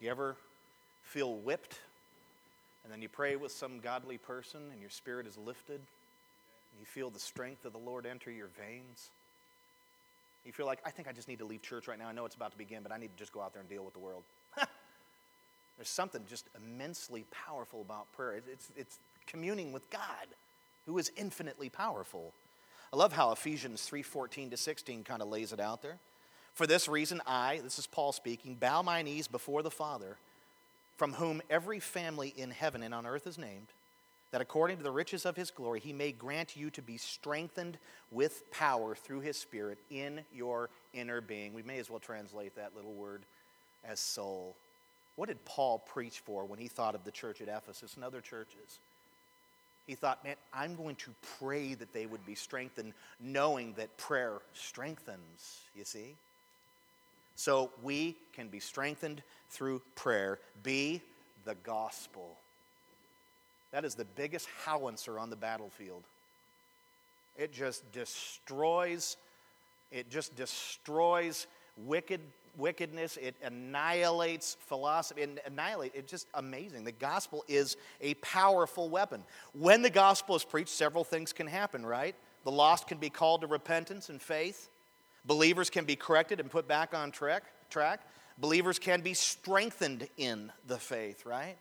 You 0.00 0.10
ever 0.10 0.36
feel 1.02 1.34
whipped 1.36 1.78
and 2.84 2.92
then 2.92 3.00
you 3.00 3.08
pray 3.08 3.36
with 3.36 3.52
some 3.52 3.78
godly 3.80 4.18
person 4.18 4.60
and 4.72 4.80
your 4.80 4.90
spirit 4.90 5.26
is 5.26 5.38
lifted? 5.38 5.76
And 5.76 6.80
you 6.80 6.86
feel 6.86 7.10
the 7.10 7.20
strength 7.20 7.64
of 7.64 7.72
the 7.72 7.78
Lord 7.78 8.06
enter 8.06 8.30
your 8.30 8.48
veins? 8.58 9.10
You 10.44 10.52
feel 10.52 10.66
like, 10.66 10.80
I 10.84 10.90
think 10.90 11.06
I 11.06 11.12
just 11.12 11.28
need 11.28 11.38
to 11.38 11.44
leave 11.44 11.62
church 11.62 11.86
right 11.86 11.98
now. 11.98 12.08
I 12.08 12.12
know 12.12 12.24
it's 12.24 12.34
about 12.34 12.50
to 12.52 12.58
begin, 12.58 12.82
but 12.82 12.90
I 12.90 12.98
need 12.98 13.10
to 13.12 13.16
just 13.16 13.32
go 13.32 13.40
out 13.40 13.52
there 13.52 13.60
and 13.60 13.68
deal 13.68 13.84
with 13.84 13.94
the 13.94 14.00
world. 14.00 14.24
There's 15.76 15.88
something 15.88 16.22
just 16.28 16.46
immensely 16.56 17.24
powerful 17.30 17.80
about 17.80 18.10
prayer. 18.12 18.42
It's, 18.50 18.70
it's 18.76 18.98
communing 19.26 19.72
with 19.72 19.88
God, 19.90 20.26
who 20.86 20.98
is 20.98 21.12
infinitely 21.16 21.68
powerful. 21.68 22.32
I 22.92 22.96
love 22.96 23.12
how 23.12 23.32
Ephesians 23.32 23.88
3:14 23.88 24.50
to 24.50 24.56
16 24.56 25.04
kind 25.04 25.22
of 25.22 25.28
lays 25.28 25.52
it 25.52 25.60
out 25.60 25.82
there. 25.82 25.98
For 26.54 26.66
this 26.66 26.88
reason, 26.88 27.22
I, 27.26 27.60
this 27.64 27.78
is 27.78 27.86
Paul 27.86 28.12
speaking, 28.12 28.56
bow 28.56 28.82
my 28.82 29.02
knees 29.02 29.26
before 29.26 29.62
the 29.62 29.70
Father, 29.70 30.16
from 30.96 31.14
whom 31.14 31.40
every 31.48 31.80
family 31.80 32.34
in 32.36 32.50
heaven 32.50 32.82
and 32.82 32.92
on 32.92 33.06
earth 33.06 33.26
is 33.26 33.38
named 33.38 33.68
that 34.32 34.40
according 34.40 34.78
to 34.78 34.82
the 34.82 34.90
riches 34.90 35.24
of 35.26 35.36
his 35.36 35.50
glory, 35.50 35.78
he 35.78 35.92
may 35.92 36.10
grant 36.10 36.56
you 36.56 36.70
to 36.70 36.82
be 36.82 36.96
strengthened 36.96 37.78
with 38.10 38.50
power 38.50 38.94
through 38.94 39.20
his 39.20 39.36
Spirit 39.36 39.78
in 39.90 40.22
your 40.34 40.70
inner 40.94 41.20
being. 41.20 41.52
We 41.52 41.62
may 41.62 41.78
as 41.78 41.90
well 41.90 42.00
translate 42.00 42.56
that 42.56 42.74
little 42.74 42.94
word 42.94 43.22
as 43.84 44.00
soul. 44.00 44.56
What 45.16 45.28
did 45.28 45.44
Paul 45.44 45.78
preach 45.78 46.20
for 46.20 46.46
when 46.46 46.58
he 46.58 46.66
thought 46.66 46.94
of 46.94 47.04
the 47.04 47.10
church 47.10 47.42
at 47.42 47.48
Ephesus 47.48 47.94
and 47.94 48.04
other 48.04 48.22
churches? 48.22 48.78
He 49.86 49.94
thought, 49.94 50.22
man, 50.24 50.36
I'm 50.52 50.76
going 50.76 50.96
to 50.96 51.10
pray 51.38 51.74
that 51.74 51.92
they 51.92 52.06
would 52.06 52.24
be 52.24 52.34
strengthened, 52.34 52.92
knowing 53.20 53.74
that 53.74 53.96
prayer 53.96 54.38
strengthens, 54.52 55.60
you 55.74 55.84
see? 55.84 56.14
So 57.34 57.70
we 57.82 58.16
can 58.32 58.48
be 58.48 58.60
strengthened 58.60 59.22
through 59.50 59.82
prayer. 59.96 60.38
Be 60.62 61.02
the 61.44 61.56
gospel. 61.64 62.36
That 63.72 63.84
is 63.84 63.94
the 63.94 64.04
biggest 64.04 64.48
howitzer 64.64 65.18
on 65.18 65.30
the 65.30 65.36
battlefield. 65.36 66.04
It 67.36 67.52
just 67.52 67.90
destroys, 67.92 69.16
it 69.90 70.10
just 70.10 70.36
destroys 70.36 71.46
wicked 71.76 72.20
wickedness. 72.56 73.16
It 73.16 73.34
annihilates 73.42 74.56
philosophy. 74.60 75.22
It 75.22 75.42
annihilate. 75.46 75.92
It's 75.94 76.10
just 76.10 76.26
amazing. 76.34 76.84
The 76.84 76.92
gospel 76.92 77.44
is 77.48 77.76
a 78.00 78.14
powerful 78.14 78.88
weapon. 78.88 79.24
When 79.52 79.82
the 79.82 79.90
gospel 79.90 80.36
is 80.36 80.44
preached, 80.44 80.70
several 80.70 81.04
things 81.04 81.32
can 81.32 81.46
happen, 81.46 81.84
right? 81.84 82.14
The 82.44 82.52
lost 82.52 82.86
can 82.86 82.98
be 82.98 83.10
called 83.10 83.42
to 83.42 83.46
repentance 83.46 84.08
and 84.08 84.20
faith. 84.20 84.68
Believers 85.24 85.70
can 85.70 85.84
be 85.84 85.96
corrected 85.96 86.40
and 86.40 86.50
put 86.50 86.66
back 86.66 86.94
on 86.94 87.10
track. 87.10 87.44
track. 87.70 88.00
Believers 88.38 88.78
can 88.78 89.02
be 89.02 89.14
strengthened 89.14 90.08
in 90.16 90.50
the 90.66 90.78
faith, 90.78 91.24
right? 91.24 91.56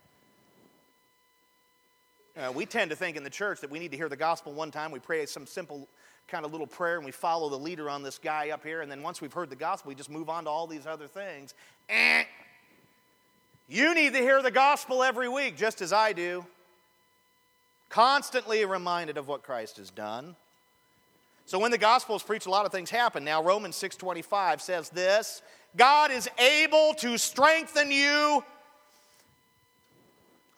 Uh, 2.36 2.52
we 2.52 2.66
tend 2.66 2.90
to 2.90 2.96
think 2.96 3.18
in 3.18 3.24
the 3.24 3.30
church 3.30 3.60
that 3.60 3.70
we 3.70 3.78
need 3.78 3.92
to 3.92 3.98
hear 3.98 4.10
the 4.10 4.16
gospel 4.16 4.54
one 4.54 4.72
time. 4.72 4.90
We 4.92 5.00
pray 5.00 5.26
some 5.26 5.46
simple 5.46 5.88
kind 6.28 6.46
of 6.46 6.52
little 6.52 6.68
prayer 6.68 6.96
and 6.98 7.06
we 7.06 7.12
follow 7.12 7.50
the 7.50 7.58
leader 7.58 7.90
on 7.90 8.04
this 8.04 8.18
guy 8.18 8.50
up 8.50 8.64
here. 8.64 8.82
And 8.82 8.92
then 8.92 9.04
once 9.04 9.22
we've 9.22 9.34
heard 9.34 9.50
the 9.50 9.56
gospel, 9.56 9.90
we 9.90 9.96
just 9.96 10.10
move 10.10 10.30
on 10.30 10.46
to 10.46 10.50
all 10.50 10.68
these 10.68 10.88
other 10.88 11.08
things. 11.08 11.54
Eh. 11.90 12.24
You 13.68 13.94
need 13.96 14.14
to 14.14 14.20
hear 14.20 14.42
the 14.42 14.52
gospel 14.52 15.04
every 15.04 15.30
week, 15.30 15.56
just 15.56 15.82
as 15.82 15.94
I 15.94 16.14
do. 16.14 16.46
Constantly 17.90 18.66
reminded 18.66 19.18
of 19.18 19.28
what 19.28 19.44
Christ 19.44 19.78
has 19.78 19.90
done. 19.90 20.36
So 21.46 21.60
when 21.60 21.72
the 21.72 21.78
gospel 21.78 22.16
is 22.16 22.24
preached, 22.24 22.46
a 22.46 22.50
lot 22.50 22.66
of 22.66 22.72
things 22.72 22.90
happen. 22.90 23.24
Now, 23.24 23.44
Romans 23.44 23.76
6.25 23.76 24.62
says 24.62 24.90
this, 24.90 25.42
God 25.76 26.12
is 26.12 26.30
able 26.38 26.94
to 26.96 27.18
strengthen 27.18 27.92
you 27.92 28.44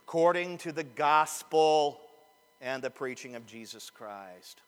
according 0.03 0.59
to 0.59 0.72
the 0.72 0.84
gospel 0.84 1.99
and 2.61 2.84
the 2.84 2.89
preaching 2.89 3.36
of 3.36 3.45
Jesus 3.45 3.89
Christ. 3.89 4.61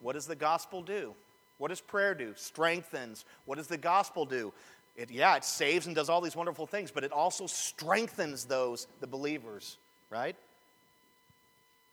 What 0.00 0.14
does 0.14 0.26
the 0.26 0.36
gospel 0.36 0.82
do? 0.82 1.14
What 1.58 1.68
does 1.68 1.80
prayer 1.80 2.14
do? 2.14 2.32
Strengthens. 2.36 3.24
What 3.44 3.58
does 3.58 3.66
the 3.66 3.76
gospel 3.76 4.24
do? 4.24 4.52
It, 4.96 5.10
yeah, 5.10 5.36
it 5.36 5.44
saves 5.44 5.86
and 5.86 5.94
does 5.94 6.08
all 6.08 6.20
these 6.20 6.36
wonderful 6.36 6.66
things, 6.66 6.90
but 6.90 7.04
it 7.04 7.12
also 7.12 7.46
strengthens 7.46 8.44
those, 8.44 8.86
the 9.00 9.06
believers, 9.06 9.76
right? 10.10 10.36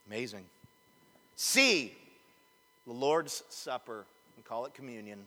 Amazing. 0.07 0.45
C, 1.35 1.93
the 2.85 2.93
Lord's 2.93 3.43
Supper. 3.49 4.05
We 4.35 4.43
call 4.43 4.65
it 4.65 4.73
communion. 4.73 5.19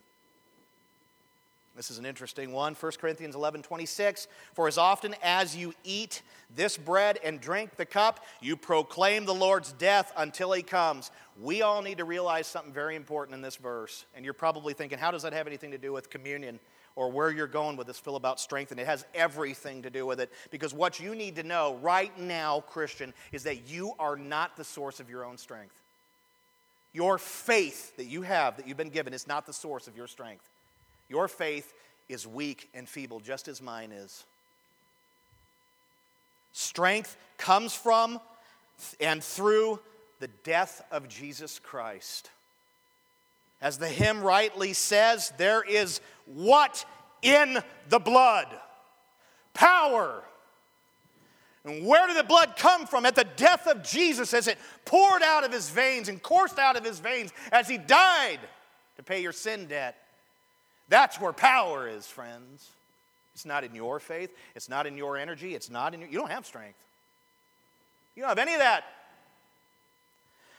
This 1.80 1.90
is 1.90 1.96
an 1.96 2.04
interesting 2.04 2.52
one. 2.52 2.74
1 2.74 2.92
Corinthians 3.00 3.34
11 3.34 3.62
26. 3.62 4.28
For 4.52 4.68
as 4.68 4.76
often 4.76 5.16
as 5.22 5.56
you 5.56 5.72
eat 5.82 6.20
this 6.54 6.76
bread 6.76 7.18
and 7.24 7.40
drink 7.40 7.76
the 7.76 7.86
cup, 7.86 8.22
you 8.42 8.54
proclaim 8.54 9.24
the 9.24 9.32
Lord's 9.32 9.72
death 9.72 10.12
until 10.18 10.52
he 10.52 10.62
comes. 10.62 11.10
We 11.40 11.62
all 11.62 11.80
need 11.80 11.96
to 11.96 12.04
realize 12.04 12.46
something 12.46 12.70
very 12.70 12.96
important 12.96 13.34
in 13.34 13.40
this 13.40 13.56
verse. 13.56 14.04
And 14.14 14.26
you're 14.26 14.34
probably 14.34 14.74
thinking, 14.74 14.98
how 14.98 15.10
does 15.10 15.22
that 15.22 15.32
have 15.32 15.46
anything 15.46 15.70
to 15.70 15.78
do 15.78 15.90
with 15.90 16.10
communion 16.10 16.60
or 16.96 17.10
where 17.10 17.30
you're 17.30 17.46
going 17.46 17.78
with 17.78 17.86
this, 17.86 17.98
Phil, 17.98 18.16
about 18.16 18.40
strength? 18.40 18.72
And 18.72 18.78
it 18.78 18.86
has 18.86 19.06
everything 19.14 19.80
to 19.80 19.88
do 19.88 20.04
with 20.04 20.20
it. 20.20 20.30
Because 20.50 20.74
what 20.74 21.00
you 21.00 21.14
need 21.14 21.36
to 21.36 21.42
know 21.42 21.78
right 21.80 22.12
now, 22.18 22.60
Christian, 22.60 23.14
is 23.32 23.44
that 23.44 23.70
you 23.70 23.94
are 23.98 24.16
not 24.16 24.54
the 24.58 24.64
source 24.64 25.00
of 25.00 25.08
your 25.08 25.24
own 25.24 25.38
strength. 25.38 25.80
Your 26.92 27.16
faith 27.16 27.96
that 27.96 28.04
you 28.04 28.20
have, 28.20 28.58
that 28.58 28.68
you've 28.68 28.76
been 28.76 28.90
given, 28.90 29.14
is 29.14 29.26
not 29.26 29.46
the 29.46 29.54
source 29.54 29.88
of 29.88 29.96
your 29.96 30.08
strength. 30.08 30.46
Your 31.10 31.28
faith 31.28 31.74
is 32.08 32.26
weak 32.26 32.70
and 32.72 32.88
feeble, 32.88 33.20
just 33.20 33.48
as 33.48 33.60
mine 33.60 33.92
is. 33.92 34.24
Strength 36.52 37.16
comes 37.36 37.74
from 37.74 38.20
and 39.00 39.22
through 39.22 39.80
the 40.20 40.28
death 40.44 40.82
of 40.90 41.08
Jesus 41.08 41.58
Christ. 41.58 42.30
As 43.60 43.76
the 43.76 43.88
hymn 43.88 44.22
rightly 44.22 44.72
says, 44.72 45.32
there 45.36 45.62
is 45.62 46.00
what 46.26 46.84
in 47.20 47.58
the 47.88 47.98
blood? 47.98 48.46
Power. 49.52 50.22
And 51.64 51.84
where 51.84 52.06
did 52.06 52.16
the 52.16 52.24
blood 52.24 52.54
come 52.56 52.86
from? 52.86 53.04
At 53.04 53.16
the 53.16 53.26
death 53.36 53.66
of 53.66 53.82
Jesus, 53.82 54.32
as 54.32 54.48
it 54.48 54.58
poured 54.86 55.22
out 55.22 55.44
of 55.44 55.52
his 55.52 55.68
veins 55.68 56.08
and 56.08 56.22
coursed 56.22 56.58
out 56.58 56.76
of 56.76 56.84
his 56.84 57.00
veins 57.00 57.32
as 57.52 57.68
he 57.68 57.76
died 57.76 58.38
to 58.96 59.02
pay 59.02 59.20
your 59.20 59.32
sin 59.32 59.66
debt. 59.66 59.96
That's 60.90 61.20
where 61.20 61.32
power 61.32 61.88
is, 61.88 62.06
friends. 62.06 62.68
It's 63.34 63.46
not 63.46 63.64
in 63.64 63.74
your 63.74 64.00
faith, 64.00 64.36
it's 64.54 64.68
not 64.68 64.86
in 64.86 64.98
your 64.98 65.16
energy, 65.16 65.54
it's 65.54 65.70
not 65.70 65.94
in 65.94 66.00
your, 66.00 66.10
you 66.10 66.18
don't 66.18 66.30
have 66.30 66.44
strength. 66.44 66.78
You 68.14 68.22
don't 68.22 68.28
have 68.28 68.38
any 68.38 68.52
of 68.52 68.58
that. 68.58 68.84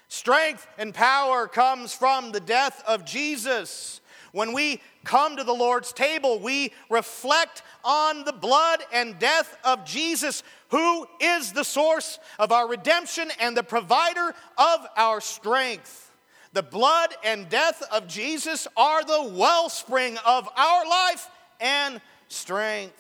Strength 0.08 0.66
and 0.78 0.94
power 0.94 1.48
comes 1.48 1.94
from 1.94 2.32
the 2.32 2.40
death 2.40 2.82
of 2.88 3.06
Jesus. 3.06 4.02
When 4.32 4.54
we 4.54 4.82
come 5.04 5.36
to 5.36 5.44
the 5.44 5.54
Lord's 5.54 5.92
table, 5.92 6.40
we 6.40 6.72
reflect 6.90 7.62
on 7.84 8.24
the 8.24 8.32
blood 8.32 8.84
and 8.94 9.20
death 9.20 9.58
of 9.66 9.86
Jesus, 9.86 10.44
who 10.70 11.06
is 11.20 11.52
the 11.52 11.64
source 11.64 12.20
of 12.40 12.54
our 12.54 12.68
redemption 12.68 13.30
and 13.40 13.56
the 13.56 13.64
provider 13.64 14.34
of 14.58 14.88
our 14.96 15.20
strength. 15.20 16.11
The 16.54 16.64
blood 16.64 17.14
and 17.24 17.48
death 17.48 17.82
of 17.92 18.08
Jesus 18.08 18.68
are 18.76 19.04
the 19.04 19.34
wellspring 19.34 20.18
of 20.26 20.50
our 20.56 20.86
life 20.86 21.30
and 21.60 22.02
strength. 22.28 22.98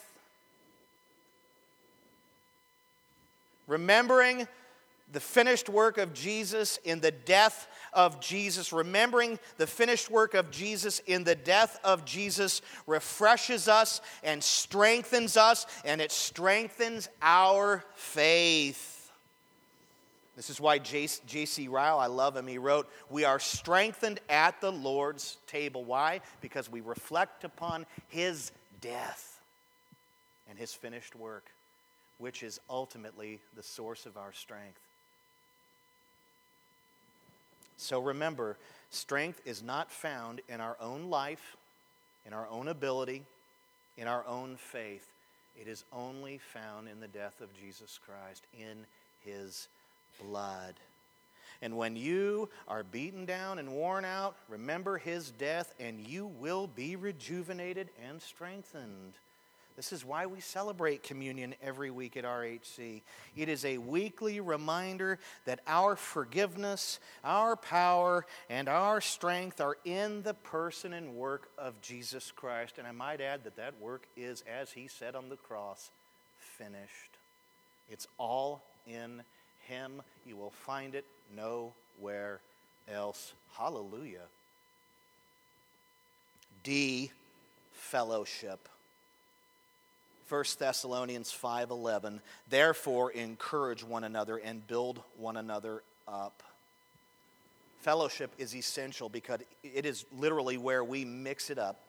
Remembering 3.68 4.48
the 5.12 5.20
finished 5.20 5.68
work 5.68 5.98
of 5.98 6.14
Jesus 6.14 6.80
in 6.86 7.02
the 7.02 7.12
death 7.12 7.68
of 7.94 8.22
Jesus, 8.22 8.72
remembering 8.72 9.38
the 9.58 9.68
finished 9.68 10.10
work 10.10 10.34
of 10.34 10.52
Jesus 10.52 11.00
in 11.00 11.26
the 11.26 11.36
death 11.36 11.80
of 11.84 12.06
Jesus, 12.06 12.62
refreshes 12.88 13.68
us 13.68 14.00
and 14.24 14.42
strengthens 14.42 15.36
us, 15.36 15.66
and 15.84 16.00
it 16.00 16.12
strengthens 16.12 17.10
our 17.22 17.84
faith. 17.96 18.91
This 20.36 20.50
is 20.50 20.62
why 20.62 20.78
J.C. 20.78 21.68
Ryle, 21.68 22.00
I 22.00 22.08
love 22.08 22.38
him, 22.38 22.48
he 22.48 22.58
wrote, 22.58 22.90
We 23.10 23.26
are 23.26 23.40
strengthened 23.40 24.20
at 24.30 24.62
the 24.62 24.72
Lord's 24.72 25.38
table. 25.46 25.84
Why? 25.84 26.22
Because 26.40 26.70
we 26.70 26.82
reflect 26.82 27.44
upon 27.44 27.86
his 28.08 28.52
death 28.80 29.40
and 30.50 30.58
his 30.58 30.74
finished 30.74 31.16
work, 31.16 31.52
which 32.18 32.44
is 32.44 32.60
ultimately 32.70 33.40
the 33.56 33.64
source 33.64 34.06
of 34.06 34.16
our 34.16 34.32
strength. 34.32 34.80
So 37.76 38.00
remember, 38.00 38.58
strength 38.90 39.42
is 39.44 39.62
not 39.62 39.92
found 39.92 40.42
in 40.48 40.62
our 40.62 40.78
own 40.80 41.10
life, 41.10 41.58
in 42.26 42.32
our 42.32 42.48
own 42.48 42.68
ability, 42.68 43.24
in 43.98 44.08
our 44.08 44.26
own 44.26 44.56
faith. 44.56 45.12
It 45.60 45.68
is 45.68 45.84
only 45.92 46.38
found 46.38 46.88
in 46.88 47.00
the 47.00 47.08
death 47.08 47.42
of 47.42 47.50
Jesus 47.60 48.00
Christ, 48.06 48.44
in 48.58 48.86
his 49.26 49.68
blood. 50.24 50.76
And 51.62 51.78
when 51.78 51.96
you 51.96 52.50
are 52.68 52.84
beaten 52.84 53.26
down 53.26 53.60
and 53.60 53.72
worn 53.72 54.04
out, 54.04 54.36
remember 54.50 54.98
his 54.98 55.30
death, 55.32 55.74
and 55.80 56.00
you 56.00 56.26
will 56.26 56.68
be 56.68 56.96
rejuvenated 56.96 57.90
and 58.08 58.22
strengthened. 58.22 59.14
This 59.76 59.94
is 59.94 60.04
why 60.04 60.26
we 60.26 60.42
celebrate 60.42 61.04
communion 61.04 61.56
every 61.62 61.92
week 61.92 62.18
at 62.18 62.26
RHC. 62.26 63.02
It 63.38 63.50
is 63.50 63.64
a 63.64 63.78
weekly 63.78 64.40
reminder 64.40 65.18
that 65.46 65.62
our 65.66 65.96
forgiveness, 65.96 67.00
our 67.24 67.56
power, 67.56 68.26
and 68.50 68.68
our 68.68 69.00
strength 69.00 69.62
are 69.62 69.78
in 69.86 70.24
the 70.24 70.34
person 70.34 70.94
and 70.94 71.16
work 71.16 71.50
of 71.58 71.80
Jesus 71.82 72.32
Christ. 72.32 72.80
And 72.80 72.88
I 72.88 72.92
might 72.92 73.22
add 73.22 73.44
that 73.46 73.56
that 73.56 73.80
work 73.80 74.08
is, 74.18 74.44
as 74.52 74.72
he 74.72 74.88
said 74.88 75.16
on 75.16 75.30
the 75.30 75.38
cross, 75.38 75.90
finished. 76.40 77.18
It's 77.90 78.08
all 78.18 78.64
in 78.86 79.24
him. 79.68 80.02
You 80.26 80.36
will 80.36 80.52
find 80.52 80.96
it 80.96 81.06
nowhere 81.36 82.40
else. 82.92 83.34
Hallelujah. 83.58 84.28
D, 86.64 87.12
fellowship. 87.74 88.68
1 90.30 90.44
Thessalonians 90.60 91.32
5:11 91.32 92.22
Therefore 92.48 93.12
encourage 93.12 93.84
one 93.84 94.06
another 94.06 94.38
and 94.38 94.66
build 94.66 95.02
one 95.18 95.36
another 95.36 95.84
up. 96.08 96.42
Fellowship 97.82 98.32
is 98.38 98.56
essential 98.56 99.10
because 99.10 99.42
it 99.64 99.86
is 99.86 100.06
literally 100.18 100.58
where 100.58 100.84
we 100.84 101.04
mix 101.04 101.50
it 101.50 101.58
up 101.58 101.80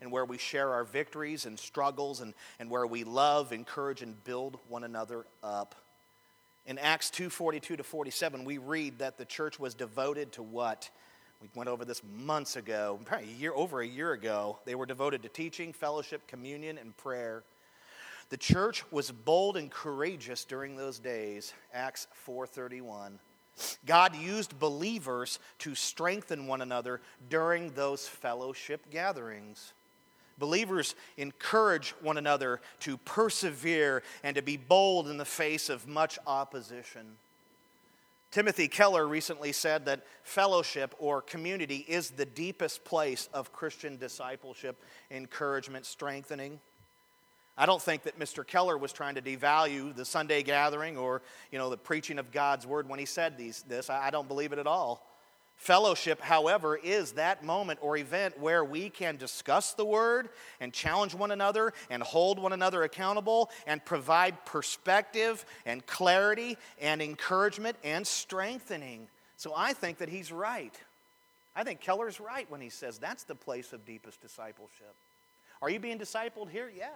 and 0.00 0.12
where 0.12 0.24
we 0.24 0.38
share 0.38 0.70
our 0.70 0.84
victories 0.84 1.46
and 1.46 1.58
struggles 1.58 2.20
and, 2.20 2.34
and 2.60 2.70
where 2.70 2.86
we 2.86 3.02
love, 3.02 3.52
encourage, 3.52 4.02
and 4.02 4.22
build 4.24 4.58
one 4.68 4.84
another 4.84 5.24
up. 5.42 5.74
In 6.68 6.76
Acts 6.76 7.08
2:42 7.08 7.78
to 7.78 7.82
47, 7.82 8.44
we 8.44 8.58
read 8.58 8.98
that 8.98 9.16
the 9.16 9.24
church 9.24 9.58
was 9.58 9.74
devoted 9.74 10.32
to 10.32 10.42
what? 10.42 10.90
We 11.40 11.48
went 11.54 11.70
over 11.70 11.86
this 11.86 12.02
months 12.04 12.56
ago, 12.56 13.00
probably 13.06 13.30
a 13.30 13.36
year 13.36 13.54
over 13.54 13.80
a 13.80 13.86
year 13.86 14.12
ago. 14.12 14.58
They 14.66 14.74
were 14.74 14.84
devoted 14.84 15.22
to 15.22 15.30
teaching, 15.30 15.72
fellowship, 15.72 16.26
communion, 16.26 16.76
and 16.76 16.94
prayer. 16.94 17.42
The 18.28 18.36
church 18.36 18.84
was 18.92 19.10
bold 19.10 19.56
and 19.56 19.70
courageous 19.70 20.44
during 20.44 20.76
those 20.76 20.98
days. 20.98 21.54
Acts 21.72 22.06
4:31. 22.12 23.18
God 23.86 24.14
used 24.14 24.58
believers 24.58 25.38
to 25.60 25.74
strengthen 25.74 26.46
one 26.46 26.60
another 26.60 27.00
during 27.30 27.70
those 27.70 28.06
fellowship 28.06 28.90
gatherings. 28.90 29.72
Believers 30.38 30.94
encourage 31.16 31.90
one 32.00 32.16
another 32.16 32.60
to 32.80 32.96
persevere 32.98 34.02
and 34.22 34.36
to 34.36 34.42
be 34.42 34.56
bold 34.56 35.08
in 35.08 35.16
the 35.16 35.24
face 35.24 35.68
of 35.68 35.88
much 35.88 36.18
opposition. 36.26 37.16
Timothy 38.30 38.68
Keller 38.68 39.08
recently 39.08 39.52
said 39.52 39.86
that 39.86 40.04
fellowship 40.22 40.94
or 40.98 41.22
community 41.22 41.84
is 41.88 42.10
the 42.10 42.26
deepest 42.26 42.84
place 42.84 43.28
of 43.32 43.52
Christian 43.52 43.96
discipleship, 43.96 44.76
encouragement, 45.10 45.86
strengthening. 45.86 46.60
I 47.56 47.66
don't 47.66 47.82
think 47.82 48.02
that 48.02 48.18
Mr. 48.18 48.46
Keller 48.46 48.76
was 48.78 48.92
trying 48.92 49.14
to 49.14 49.22
devalue 49.22 49.96
the 49.96 50.04
Sunday 50.04 50.42
gathering 50.42 50.96
or, 50.96 51.22
you 51.50 51.58
know, 51.58 51.70
the 51.70 51.76
preaching 51.76 52.18
of 52.18 52.30
God's 52.30 52.66
word 52.66 52.88
when 52.88 52.98
he 52.98 53.06
said 53.06 53.36
these, 53.36 53.64
this. 53.66 53.90
I 53.90 54.10
don't 54.10 54.28
believe 54.28 54.52
it 54.52 54.58
at 54.58 54.66
all. 54.66 55.04
Fellowship, 55.58 56.20
however, 56.20 56.76
is 56.76 57.12
that 57.12 57.44
moment 57.44 57.80
or 57.82 57.96
event 57.96 58.38
where 58.38 58.64
we 58.64 58.88
can 58.88 59.16
discuss 59.16 59.72
the 59.72 59.84
word 59.84 60.28
and 60.60 60.72
challenge 60.72 61.16
one 61.16 61.32
another 61.32 61.74
and 61.90 62.00
hold 62.00 62.38
one 62.38 62.52
another 62.52 62.84
accountable 62.84 63.50
and 63.66 63.84
provide 63.84 64.46
perspective 64.46 65.44
and 65.66 65.84
clarity 65.84 66.56
and 66.80 67.02
encouragement 67.02 67.76
and 67.82 68.06
strengthening. 68.06 69.08
So 69.36 69.52
I 69.54 69.72
think 69.72 69.98
that 69.98 70.08
he's 70.08 70.30
right. 70.30 70.74
I 71.56 71.64
think 71.64 71.80
Keller's 71.80 72.20
right 72.20 72.48
when 72.48 72.60
he 72.60 72.70
says 72.70 72.98
that's 72.98 73.24
the 73.24 73.34
place 73.34 73.72
of 73.72 73.84
deepest 73.84 74.22
discipleship. 74.22 74.94
Are 75.60 75.68
you 75.68 75.80
being 75.80 75.98
discipled 75.98 76.50
here? 76.50 76.70
Yeah. 76.74 76.86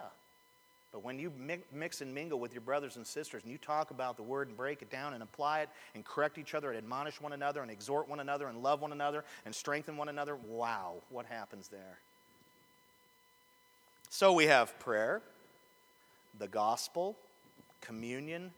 But 0.93 1.03
when 1.03 1.19
you 1.19 1.33
mix 1.73 2.03
and 2.03 2.15
mingle 2.15 2.39
with 2.39 2.53
your 2.53 2.61
brothers 2.61 2.97
and 2.97 3.07
sisters 3.07 3.43
and 3.43 3.51
you 3.51 3.57
talk 3.57 3.91
about 3.91 4.19
the 4.19 4.23
word 4.23 4.49
and 4.49 4.57
break 4.57 4.83
it 4.83 4.91
down 4.91 5.15
and 5.15 5.23
apply 5.23 5.61
it 5.61 5.71
and 5.95 6.05
correct 6.05 6.37
each 6.37 6.55
other 6.55 6.69
and 6.69 6.77
admonish 6.77 7.19
one 7.19 7.33
another 7.33 7.63
and 7.63 7.71
exhort 7.71 8.09
one 8.09 8.21
another 8.21 8.47
and 8.49 8.63
love 8.63 8.83
one 8.83 8.93
another 8.93 9.25
and 9.47 9.55
strengthen 9.55 9.97
one 9.97 10.11
another, 10.11 10.37
wow, 10.47 10.97
what 11.09 11.25
happens 11.25 11.69
there? 11.69 11.99
So 14.11 14.35
we 14.35 14.45
have 14.45 14.79
prayer, 14.79 15.23
the 16.39 16.49
gospel, 16.49 17.17
communion, 17.81 18.51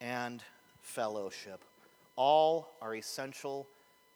and 0.00 0.44
fellowship. 0.82 1.60
All 2.14 2.68
are 2.80 2.94
essential 2.94 3.66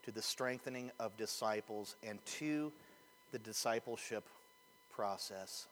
to 0.05 0.13
the 0.13 0.23
strengthening 0.23 0.93
of 1.01 1.17
disciples 1.17 1.97
and 2.07 2.25
to 2.27 2.71
the 3.33 3.41
discipleship 3.41 4.23
process. 4.93 5.67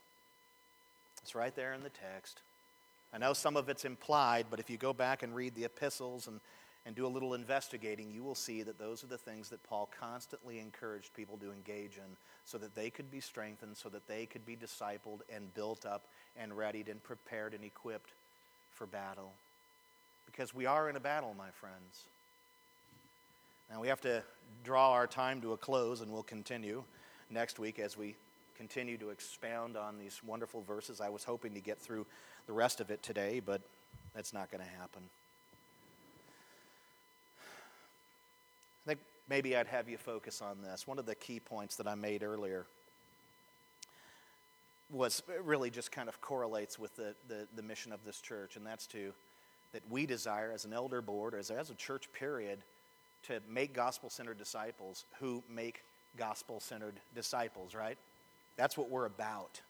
It's 1.22 1.34
right 1.34 1.54
there 1.54 1.72
in 1.72 1.82
the 1.82 1.90
text. 1.90 2.40
I 3.12 3.18
know 3.18 3.32
some 3.32 3.56
of 3.56 3.68
it's 3.68 3.84
implied, 3.84 4.46
but 4.50 4.58
if 4.58 4.70
you 4.70 4.76
go 4.76 4.92
back 4.92 5.22
and 5.22 5.34
read 5.34 5.54
the 5.54 5.64
epistles 5.64 6.28
and, 6.28 6.40
and 6.86 6.96
do 6.96 7.06
a 7.06 7.08
little 7.08 7.34
investigating, 7.34 8.10
you 8.10 8.24
will 8.24 8.34
see 8.34 8.62
that 8.62 8.78
those 8.78 9.04
are 9.04 9.08
the 9.08 9.18
things 9.18 9.50
that 9.50 9.62
Paul 9.64 9.88
constantly 10.00 10.58
encouraged 10.58 11.14
people 11.14 11.36
to 11.38 11.52
engage 11.52 11.98
in 11.98 12.16
so 12.44 12.58
that 12.58 12.74
they 12.74 12.90
could 12.90 13.10
be 13.10 13.20
strengthened, 13.20 13.76
so 13.76 13.88
that 13.90 14.08
they 14.08 14.26
could 14.26 14.46
be 14.46 14.56
discipled 14.56 15.20
and 15.32 15.54
built 15.54 15.84
up 15.84 16.04
and 16.36 16.56
readied 16.56 16.88
and 16.88 17.02
prepared 17.02 17.54
and 17.54 17.64
equipped 17.64 18.12
for 18.72 18.86
battle. 18.86 19.32
Because 20.26 20.54
we 20.54 20.64
are 20.64 20.88
in 20.88 20.96
a 20.96 21.00
battle, 21.00 21.34
my 21.36 21.50
friends. 21.50 22.04
Now 23.70 23.80
we 23.80 23.88
have 23.88 24.00
to 24.02 24.22
draw 24.64 24.92
our 24.92 25.06
time 25.06 25.40
to 25.42 25.52
a 25.52 25.56
close, 25.56 26.00
and 26.00 26.10
we'll 26.10 26.22
continue 26.22 26.82
next 27.30 27.58
week 27.58 27.78
as 27.78 27.96
we 27.96 28.16
continue 28.56 28.96
to 28.98 29.10
expound 29.10 29.76
on 29.76 29.98
these 29.98 30.20
wonderful 30.24 30.62
verses. 30.62 31.00
I 31.00 31.08
was 31.08 31.24
hoping 31.24 31.54
to 31.54 31.60
get 31.60 31.78
through 31.78 32.06
the 32.46 32.52
rest 32.52 32.80
of 32.80 32.90
it 32.90 33.02
today, 33.02 33.40
but 33.44 33.60
that's 34.14 34.32
not 34.32 34.50
going 34.50 34.62
to 34.62 34.70
happen. 34.78 35.02
I 38.84 38.88
think 38.88 39.00
maybe 39.28 39.56
I'd 39.56 39.68
have 39.68 39.88
you 39.88 39.96
focus 39.96 40.42
on 40.42 40.62
this. 40.62 40.86
One 40.86 40.98
of 40.98 41.06
the 41.06 41.14
key 41.14 41.40
points 41.40 41.76
that 41.76 41.86
I 41.86 41.94
made 41.94 42.22
earlier 42.22 42.66
was 44.90 45.22
uh, 45.28 45.42
really 45.42 45.70
just 45.70 45.90
kind 45.90 46.08
of 46.08 46.20
correlates 46.20 46.78
with 46.78 46.94
the, 46.96 47.14
the, 47.28 47.46
the 47.56 47.62
mission 47.62 47.92
of 47.92 48.04
this 48.04 48.20
church, 48.20 48.56
and 48.56 48.66
that's 48.66 48.86
to 48.88 49.12
that 49.72 49.82
we 49.90 50.04
desire 50.04 50.52
as 50.52 50.64
an 50.66 50.72
elder 50.72 51.00
board, 51.00 51.34
as, 51.34 51.50
as 51.50 51.70
a 51.70 51.74
church 51.74 52.12
period, 52.12 52.58
to 53.26 53.40
make 53.48 53.72
gospel 53.72 54.10
centered 54.10 54.36
disciples 54.36 55.04
who 55.18 55.42
make 55.48 55.82
gospel 56.18 56.60
centered 56.60 56.94
disciples, 57.14 57.74
right? 57.74 57.96
That's 58.56 58.76
what 58.76 58.90
we're 58.90 59.06
about. 59.06 59.60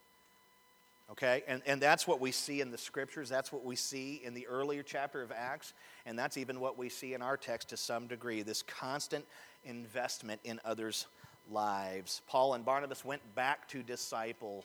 Okay? 1.10 1.42
And, 1.46 1.62
and 1.66 1.80
that's 1.80 2.06
what 2.06 2.20
we 2.20 2.32
see 2.32 2.60
in 2.60 2.70
the 2.70 2.78
scriptures. 2.78 3.28
That's 3.28 3.52
what 3.52 3.64
we 3.64 3.76
see 3.76 4.20
in 4.24 4.34
the 4.34 4.46
earlier 4.46 4.82
chapter 4.82 5.22
of 5.22 5.30
Acts. 5.30 5.72
And 6.06 6.18
that's 6.18 6.36
even 6.36 6.60
what 6.60 6.78
we 6.78 6.88
see 6.88 7.14
in 7.14 7.22
our 7.22 7.36
text 7.36 7.68
to 7.70 7.76
some 7.76 8.06
degree 8.06 8.42
this 8.42 8.62
constant 8.62 9.24
investment 9.64 10.40
in 10.44 10.60
others' 10.64 11.06
lives. 11.50 12.22
Paul 12.26 12.54
and 12.54 12.64
Barnabas 12.64 13.04
went 13.04 13.22
back 13.34 13.68
to 13.68 13.82
disciple 13.82 14.64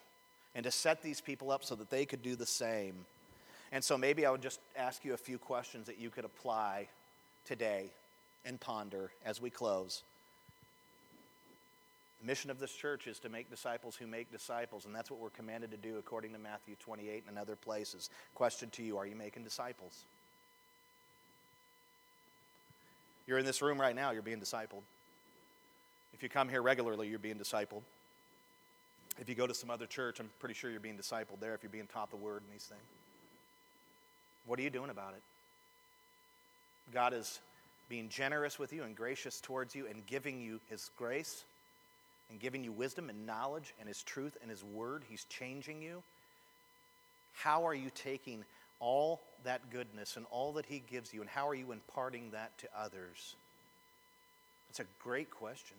and 0.56 0.64
to 0.64 0.72
set 0.72 1.02
these 1.02 1.22
people 1.22 1.52
up 1.52 1.64
so 1.64 1.76
that 1.76 1.90
they 1.90 2.06
could 2.06 2.22
do 2.24 2.36
the 2.36 2.46
same. 2.46 2.96
And 3.72 3.84
so 3.84 3.98
maybe 3.98 4.26
I 4.26 4.32
would 4.32 4.42
just 4.42 4.60
ask 4.78 5.04
you 5.04 5.14
a 5.14 5.18
few 5.18 5.38
questions 5.38 5.88
that 5.88 6.00
you 6.00 6.10
could 6.10 6.26
apply 6.26 6.88
today 7.46 7.92
and 8.46 8.60
ponder 8.60 9.12
as 9.26 9.42
we 9.42 9.50
close. 9.50 10.04
The 12.22 12.26
mission 12.26 12.50
of 12.50 12.60
this 12.60 12.72
church 12.72 13.08
is 13.08 13.20
to 13.20 13.30
make 13.30 13.50
disciples 13.50 13.96
who 13.96 14.08
make 14.08 14.32
disciples, 14.32 14.86
and 14.86 14.96
that's 14.96 15.12
what 15.12 15.20
we're 15.20 15.30
commanded 15.30 15.72
to 15.72 15.78
do 15.78 15.98
according 15.98 16.34
to 16.34 16.40
Matthew 16.40 16.76
28 16.80 17.26
and 17.28 17.38
other 17.38 17.56
places. 17.56 18.10
Question 18.34 18.70
to 18.72 18.84
you 18.84 18.98
Are 18.98 19.06
you 19.06 19.16
making 19.16 19.44
disciples? 19.44 20.06
You're 23.28 23.38
in 23.38 23.46
this 23.46 23.62
room 23.62 23.80
right 23.80 23.96
now, 23.96 24.12
you're 24.12 24.22
being 24.22 24.40
discipled. 24.40 24.84
If 26.14 26.24
you 26.24 26.30
come 26.30 26.50
here 26.50 26.62
regularly, 26.62 27.10
you're 27.10 27.20
being 27.20 27.38
discipled. 27.38 27.82
If 29.20 29.28
you 29.28 29.36
go 29.36 29.46
to 29.46 29.54
some 29.54 29.70
other 29.70 29.86
church, 29.86 30.20
I'm 30.20 30.30
pretty 30.40 30.56
sure 30.56 30.72
you're 30.72 30.80
being 30.80 30.98
discipled 30.98 31.40
there 31.40 31.54
if 31.54 31.62
you're 31.62 31.70
being 31.70 31.88
taught 31.88 32.10
the 32.10 32.18
word 32.18 32.42
and 32.44 32.54
these 32.54 32.64
things. 32.64 32.82
What 34.46 34.60
are 34.60 34.62
you 34.62 34.70
doing 34.70 34.90
about 34.90 35.14
it? 35.14 35.22
God 36.94 37.14
is 37.14 37.40
being 37.90 38.10
generous 38.10 38.58
with 38.58 38.72
you 38.72 38.84
and 38.84 38.96
gracious 38.96 39.42
towards 39.42 39.76
you 39.76 39.88
and 39.88 40.06
giving 40.06 40.40
you 40.40 40.60
His 40.70 40.90
grace 40.98 41.44
and 42.30 42.40
giving 42.40 42.64
you 42.64 42.72
wisdom 42.72 43.10
and 43.10 43.26
knowledge 43.26 43.74
and 43.80 43.88
His 43.88 44.04
truth 44.04 44.38
and 44.42 44.50
His 44.50 44.64
word. 44.64 45.04
He's 45.10 45.26
changing 45.26 45.82
you. 45.82 46.04
How 47.34 47.66
are 47.68 47.74
you 47.74 47.90
taking 47.94 48.44
all 48.80 49.22
that 49.44 49.70
goodness 49.72 50.18
and 50.18 50.26
all 50.32 50.54
that 50.54 50.66
He 50.66 50.84
gives 50.90 51.14
you, 51.14 51.22
and 51.22 51.30
how 51.30 51.48
are 51.48 51.56
you 51.56 51.72
imparting 51.72 52.32
that 52.32 52.58
to 52.60 52.68
others? 52.78 53.36
That's 54.70 54.80
a 54.80 55.04
great 55.04 55.32
question. 55.32 55.78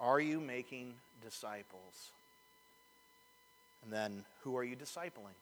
Are 0.00 0.20
you 0.20 0.40
making 0.40 0.94
disciples? 1.24 2.10
And 3.84 3.92
then, 3.92 4.24
who 4.42 4.56
are 4.56 4.64
you 4.64 4.76
discipling? 4.76 5.36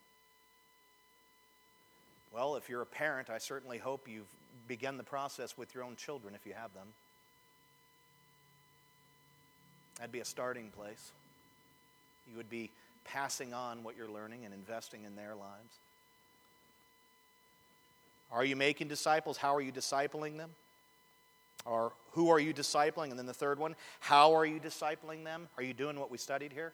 Well, 2.33 2.57
if 2.57 2.69
you're 2.69 2.83
a 2.83 2.87
parent, 2.87 3.31
I 3.31 3.39
certainly 3.39 3.79
hope 3.79 4.09
you've 4.09 4.27
begun 4.69 4.97
the 4.97 5.05
process 5.05 5.57
with 5.57 5.75
your 5.75 5.85
own 5.85 5.97
children 5.97 6.35
if 6.35 6.47
you 6.47 6.53
have 6.53 6.73
them. 6.75 6.89
That'd 9.97 10.13
be 10.13 10.21
a 10.21 10.25
starting 10.25 10.71
place. 10.71 11.13
You 12.31 12.37
would 12.37 12.51
be 12.51 12.71
passing 13.05 13.55
on 13.55 13.83
what 13.83 13.97
you're 13.97 14.09
learning 14.09 14.45
and 14.45 14.55
investing 14.55 15.05
in 15.05 15.15
their 15.17 15.35
lives. 15.35 15.79
Are 18.33 18.45
you 18.45 18.57
making 18.57 18.89
disciples? 18.89 19.37
How 19.37 19.55
are 19.55 19.61
you 19.61 19.73
discipling 19.73 20.37
them? 20.37 20.51
Or 21.67 21.93
who 22.13 22.31
are 22.31 22.41
you 22.41 22.53
discipling? 22.53 23.11
And 23.11 23.19
then 23.19 23.27
the 23.27 23.35
third 23.35 23.59
one, 23.59 23.77
how 24.01 24.35
are 24.35 24.45
you 24.45 24.59
discipling 24.59 25.25
them? 25.25 25.49
Are 25.57 25.63
you 25.63 25.73
doing 25.73 25.99
what 25.99 26.11
we 26.11 26.19
studied 26.19 26.53
here? 26.53 26.73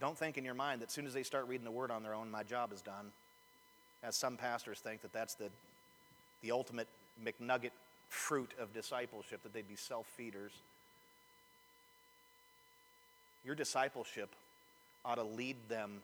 Don't 0.00 0.16
think 0.16 0.38
in 0.38 0.44
your 0.44 0.54
mind 0.54 0.80
that 0.80 0.88
as 0.88 0.92
soon 0.92 1.06
as 1.06 1.14
they 1.14 1.22
start 1.22 1.46
reading 1.46 1.64
the 1.64 1.70
word 1.70 1.90
on 1.90 2.02
their 2.02 2.14
own, 2.14 2.30
my 2.30 2.42
job 2.42 2.72
is 2.72 2.80
done. 2.80 3.12
As 4.02 4.16
some 4.16 4.36
pastors 4.36 4.80
think 4.80 5.02
that 5.02 5.12
that's 5.12 5.34
the, 5.34 5.50
the 6.42 6.50
ultimate 6.52 6.88
McNugget 7.22 7.70
fruit 8.10 8.50
of 8.60 8.74
discipleship, 8.74 9.42
that 9.42 9.54
they'd 9.54 9.66
be 9.66 9.76
self 9.76 10.06
feeders. 10.16 10.52
Your 13.42 13.54
discipleship 13.54 14.28
ought 15.02 15.14
to 15.14 15.22
lead 15.22 15.56
them 15.70 16.02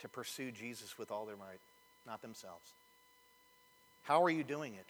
to 0.00 0.08
pursue 0.08 0.50
Jesus 0.50 0.98
with 0.98 1.12
all 1.12 1.24
their 1.24 1.36
might, 1.36 1.60
not 2.04 2.20
themselves. 2.20 2.72
How 4.02 4.24
are 4.24 4.30
you 4.30 4.42
doing 4.42 4.74
it? 4.74 4.86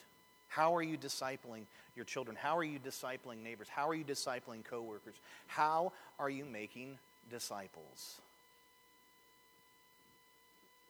How 0.47 0.75
are 0.75 0.81
you 0.81 0.97
discipling 0.97 1.65
your 1.95 2.05
children? 2.05 2.35
How 2.35 2.57
are 2.57 2.63
you 2.63 2.79
discipling 2.79 3.43
neighbors? 3.43 3.67
How 3.69 3.87
are 3.87 3.93
you 3.93 4.03
discipling 4.03 4.65
coworkers? 4.65 5.13
How 5.45 5.91
are 6.17 6.29
you 6.29 6.43
making 6.43 6.97
disciples. 7.29 8.19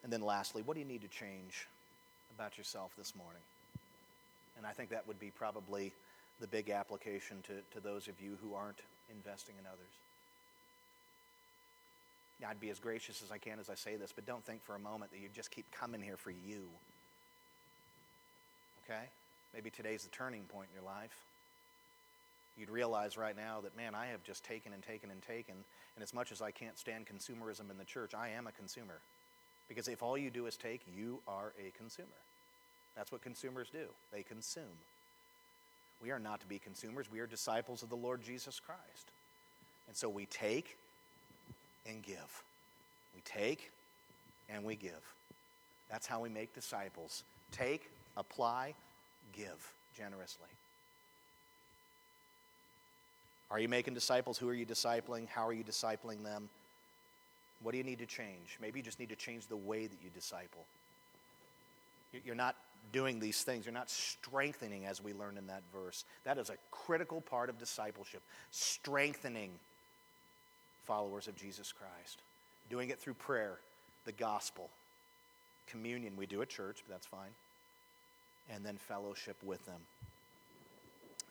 And 0.04 0.12
then 0.12 0.22
lastly, 0.22 0.62
what 0.66 0.76
do 0.76 0.80
you 0.80 0.88
need 0.88 1.02
to 1.02 1.08
change 1.08 1.68
about 2.36 2.58
yourself 2.58 2.92
this 2.98 3.14
morning? 3.16 3.42
And 4.60 4.68
I 4.68 4.72
think 4.72 4.92
that 4.92 5.08
would 5.08 5.20
be 5.20 5.32
probably 5.32 5.92
the 6.40 6.48
big 6.48 6.70
application 6.70 7.38
to, 7.48 7.54
to 7.74 7.80
those 7.84 8.08
of 8.08 8.22
you 8.22 8.38
who 8.44 8.54
aren't 8.54 8.82
investing 9.10 9.56
in 9.58 9.66
others. 9.66 9.96
I'd 12.48 12.60
be 12.60 12.70
as 12.70 12.80
gracious 12.80 13.24
as 13.24 13.32
I 13.32 13.40
can 13.40 13.60
as 13.60 13.70
I 13.70 13.76
say 13.76 13.96
this, 13.96 14.14
but 14.14 14.28
don't 14.28 14.46
think 14.46 14.64
for 14.64 14.76
a 14.76 14.80
moment 14.80 15.12
that 15.12 15.20
you 15.20 15.28
just 15.34 15.50
keep 15.50 15.66
coming 15.72 16.02
here 16.02 16.16
for 16.16 16.32
you. 16.32 16.68
Okay? 18.86 19.10
Maybe 19.54 19.72
today's 19.72 20.04
the 20.04 20.10
turning 20.10 20.44
point 20.44 20.68
in 20.72 20.82
your 20.82 20.86
life 20.86 21.18
you'd 22.60 22.70
realize 22.70 23.18
right 23.18 23.36
now 23.36 23.62
that, 23.62 23.76
man, 23.78 23.96
I 23.96 24.08
have 24.08 24.22
just 24.24 24.44
taken 24.44 24.74
and 24.74 24.84
taken 24.84 25.10
and 25.10 25.22
taken. 25.22 25.56
And 25.96 26.04
as 26.04 26.14
much 26.14 26.32
as 26.32 26.42
I 26.42 26.52
can't 26.52 26.78
stand 26.78 27.06
consumerism 27.08 27.72
in 27.72 27.78
the 27.78 27.86
church, 27.86 28.14
I 28.14 28.30
am 28.30 28.48
a 28.48 28.52
consumer. 28.52 29.00
Because 29.70 29.88
if 29.88 30.04
all 30.04 30.18
you 30.18 30.30
do 30.30 30.46
is 30.46 30.58
take, 30.58 30.82
you 30.94 31.22
are 31.28 31.54
a 31.58 31.72
consumer. 31.78 32.08
That's 33.00 33.14
what 33.14 33.22
consumers 33.22 33.70
do, 33.72 33.86
they 34.12 34.24
consume. 34.24 34.78
We 36.04 36.12
are 36.12 36.20
not 36.20 36.42
to 36.42 36.48
be 36.48 36.60
consumers, 36.60 37.10
we 37.10 37.22
are 37.22 37.28
disciples 37.28 37.82
of 37.82 37.90
the 37.90 37.96
Lord 37.96 38.22
Jesus 38.22 38.60
Christ. 38.60 39.12
And 39.88 39.96
so 39.96 40.10
we 40.10 40.26
take 40.26 40.76
and 41.88 42.04
give. 42.04 42.44
We 43.16 43.22
take 43.24 43.72
and 44.50 44.66
we 44.66 44.76
give. 44.76 45.00
That's 45.90 46.08
how 46.08 46.20
we 46.20 46.28
make 46.28 46.54
disciples. 46.54 47.24
Take, 47.54 47.90
apply, 48.18 48.74
give 49.32 49.74
generously. 49.98 50.50
Are 53.50 53.62
you 53.62 53.70
making 53.70 53.94
disciples? 53.94 54.38
Who 54.38 54.50
are 54.50 54.54
you 54.54 54.66
discipling? 54.66 55.26
How 55.30 55.48
are 55.48 55.54
you 55.54 55.64
discipling 55.64 56.22
them? 56.26 56.50
What 57.64 57.72
do 57.72 57.78
you 57.78 57.86
need 57.86 58.00
to 58.00 58.06
change? 58.06 58.58
Maybe 58.62 58.80
you 58.80 58.84
just 58.84 59.00
need 59.00 59.10
to 59.10 59.16
change 59.16 59.48
the 59.48 59.56
way 59.56 59.88
that 59.88 59.98
you 60.04 60.10
disciple. 60.14 60.66
You're 62.26 62.36
not 62.36 62.58
doing 62.92 63.20
these 63.20 63.44
things, 63.44 63.66
you're 63.66 63.74
not 63.74 63.90
strengthening, 63.90 64.86
as 64.86 65.02
we 65.04 65.14
learned 65.14 65.38
in 65.38 65.48
that 65.48 65.64
verse. 65.74 66.06
That 66.24 66.38
is 66.38 66.50
a 66.50 66.56
critical 66.72 67.22
part 67.22 67.50
of 67.50 67.58
discipleship 67.58 68.22
strengthening 68.52 69.52
followers 70.86 71.28
of 71.28 71.36
Jesus 71.36 71.72
Christ, 71.72 72.20
doing 72.70 72.90
it 72.90 73.00
through 73.00 73.14
prayer, 73.14 73.60
the 74.06 74.12
gospel, 74.12 74.70
communion. 75.68 76.14
We 76.18 76.26
do 76.26 76.42
at 76.42 76.50
church, 76.50 76.84
but 76.88 76.96
that's 76.96 77.06
fine. 77.06 77.30
And 78.52 78.66
then 78.66 78.78
fellowship 78.78 79.38
with 79.44 79.64
them. 79.68 79.80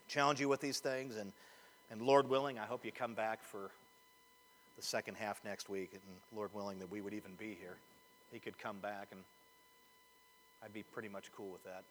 Challenge 0.06 0.40
you 0.40 0.48
with 0.48 0.60
these 0.60 0.78
things 0.78 1.16
and 1.16 1.32
and 1.90 2.02
Lord 2.02 2.28
willing, 2.28 2.58
I 2.58 2.66
hope 2.66 2.84
you 2.84 2.92
come 2.92 3.14
back 3.14 3.42
for 3.42 3.70
the 4.76 4.82
second 4.82 5.16
half 5.16 5.42
next 5.44 5.68
week. 5.68 5.90
And 5.92 6.02
Lord 6.36 6.50
willing, 6.52 6.78
that 6.80 6.90
we 6.90 7.00
would 7.00 7.14
even 7.14 7.32
be 7.38 7.56
here. 7.58 7.76
He 8.32 8.38
could 8.38 8.58
come 8.58 8.76
back, 8.78 9.08
and 9.10 9.20
I'd 10.64 10.72
be 10.72 10.82
pretty 10.82 11.08
much 11.08 11.30
cool 11.36 11.50
with 11.50 11.64
that. 11.64 11.84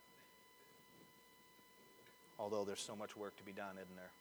Although 2.39 2.65
there's 2.65 2.81
so 2.81 2.95
much 2.95 3.15
work 3.17 3.35
to 3.37 3.43
be 3.43 3.51
done, 3.51 3.75
isn't 3.75 3.95
there? 3.95 4.11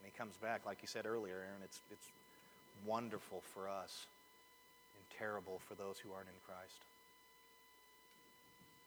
And 0.00 0.10
he 0.10 0.16
comes 0.16 0.36
back, 0.36 0.64
like 0.64 0.78
you 0.82 0.88
said 0.88 1.06
earlier, 1.06 1.34
Aaron, 1.34 1.62
it's, 1.62 1.80
it's 1.90 2.08
wonderful 2.86 3.42
for 3.54 3.68
us 3.68 4.06
and 4.96 5.18
terrible 5.18 5.60
for 5.68 5.74
those 5.74 5.98
who 5.98 6.12
aren't 6.12 6.28
in 6.28 6.34
Christ. 6.46 6.80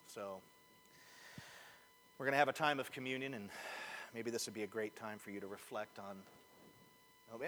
So, 0.07 0.39
we're 2.17 2.25
going 2.25 2.33
to 2.33 2.39
have 2.39 2.47
a 2.47 2.53
time 2.53 2.79
of 2.79 2.91
communion, 2.91 3.33
and 3.33 3.49
maybe 4.13 4.31
this 4.31 4.45
would 4.45 4.55
be 4.55 4.63
a 4.63 4.67
great 4.67 4.95
time 4.95 5.19
for 5.19 5.31
you 5.31 5.39
to 5.39 5.47
reflect 5.47 5.99
on. 5.99 6.15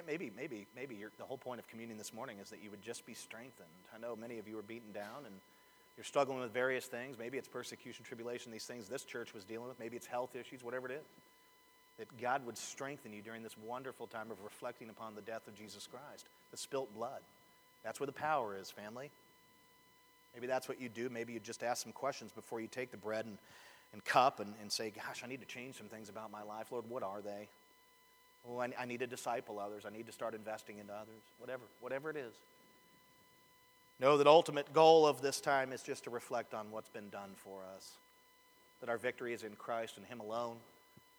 maybe, 0.05 0.31
maybe, 0.35 0.67
maybe 0.75 1.03
the 1.17 1.23
whole 1.23 1.37
point 1.37 1.59
of 1.59 1.67
communion 1.67 1.97
this 1.97 2.13
morning 2.13 2.37
is 2.41 2.49
that 2.49 2.61
you 2.63 2.69
would 2.69 2.83
just 2.83 3.05
be 3.05 3.13
strengthened. 3.13 3.67
I 3.95 3.99
know 3.99 4.15
many 4.15 4.37
of 4.37 4.47
you 4.47 4.59
are 4.59 4.63
beaten 4.63 4.91
down 4.91 5.25
and 5.25 5.35
You're 5.97 6.03
struggling 6.03 6.39
with 6.39 6.53
various 6.53 6.85
things. 6.85 7.17
Maybe 7.17 7.39
it's 7.39 7.47
persecution, 7.47 8.05
tribulation, 8.05 8.51
these 8.51 8.65
things 8.65 8.87
this 8.87 9.03
church 9.03 9.33
was 9.33 9.43
dealing 9.43 9.67
with. 9.67 9.79
Maybe 9.79 9.97
it's 9.97 10.05
health 10.05 10.35
issues, 10.35 10.63
whatever 10.63 10.87
it 10.87 10.93
is. 10.93 11.05
That 11.97 12.21
God 12.21 12.45
would 12.45 12.57
strengthen 12.57 13.11
you 13.11 13.23
during 13.23 13.41
this 13.41 13.55
wonderful 13.65 14.05
time 14.05 14.29
of 14.29 14.37
reflecting 14.43 14.89
upon 14.89 15.15
the 15.15 15.21
death 15.21 15.47
of 15.47 15.55
Jesus 15.55 15.87
Christ, 15.87 16.27
the 16.51 16.57
spilt 16.57 16.93
blood. 16.93 17.21
That's 17.83 17.99
where 17.99 18.05
the 18.05 18.13
power 18.13 18.55
is, 18.55 18.69
family. 18.69 19.09
Maybe 20.35 20.45
that's 20.45 20.69
what 20.69 20.79
you 20.79 20.87
do. 20.87 21.09
Maybe 21.09 21.33
you 21.33 21.39
just 21.39 21.63
ask 21.63 21.81
some 21.81 21.91
questions 21.91 22.31
before 22.31 22.61
you 22.61 22.67
take 22.67 22.91
the 22.91 22.97
bread 22.97 23.25
and, 23.25 23.39
and 23.91 24.05
cup 24.05 24.39
and, 24.39 24.53
and 24.61 24.71
say, 24.71 24.91
Gosh, 24.91 25.23
I 25.23 25.27
need 25.27 25.39
to 25.39 25.47
change 25.47 25.77
some 25.77 25.87
things 25.87 26.09
about 26.09 26.31
my 26.31 26.43
life. 26.43 26.67
Lord, 26.71 26.85
what 26.87 27.01
are 27.01 27.21
they? 27.21 27.47
Oh, 28.47 28.59
I, 28.59 28.69
I 28.79 28.85
need 28.85 28.99
to 28.99 29.07
disciple 29.07 29.59
others. 29.59 29.83
I 29.87 29.89
need 29.89 30.05
to 30.05 30.11
start 30.11 30.35
investing 30.35 30.77
into 30.77 30.93
others. 30.93 31.23
Whatever, 31.39 31.63
whatever 31.81 32.11
it 32.11 32.17
is. 32.17 32.33
Know 33.99 34.17
that 34.17 34.27
ultimate 34.27 34.73
goal 34.73 35.07
of 35.07 35.21
this 35.21 35.41
time 35.41 35.73
is 35.73 35.81
just 35.81 36.03
to 36.03 36.11
reflect 36.11 36.53
on 36.53 36.69
what's 36.69 36.89
been 36.89 37.09
done 37.09 37.31
for 37.35 37.61
us. 37.75 37.93
That 38.79 38.89
our 38.89 38.97
victory 38.97 39.33
is 39.33 39.43
in 39.43 39.53
Christ 39.53 39.97
and 39.97 40.05
Him 40.05 40.19
alone. 40.19 40.57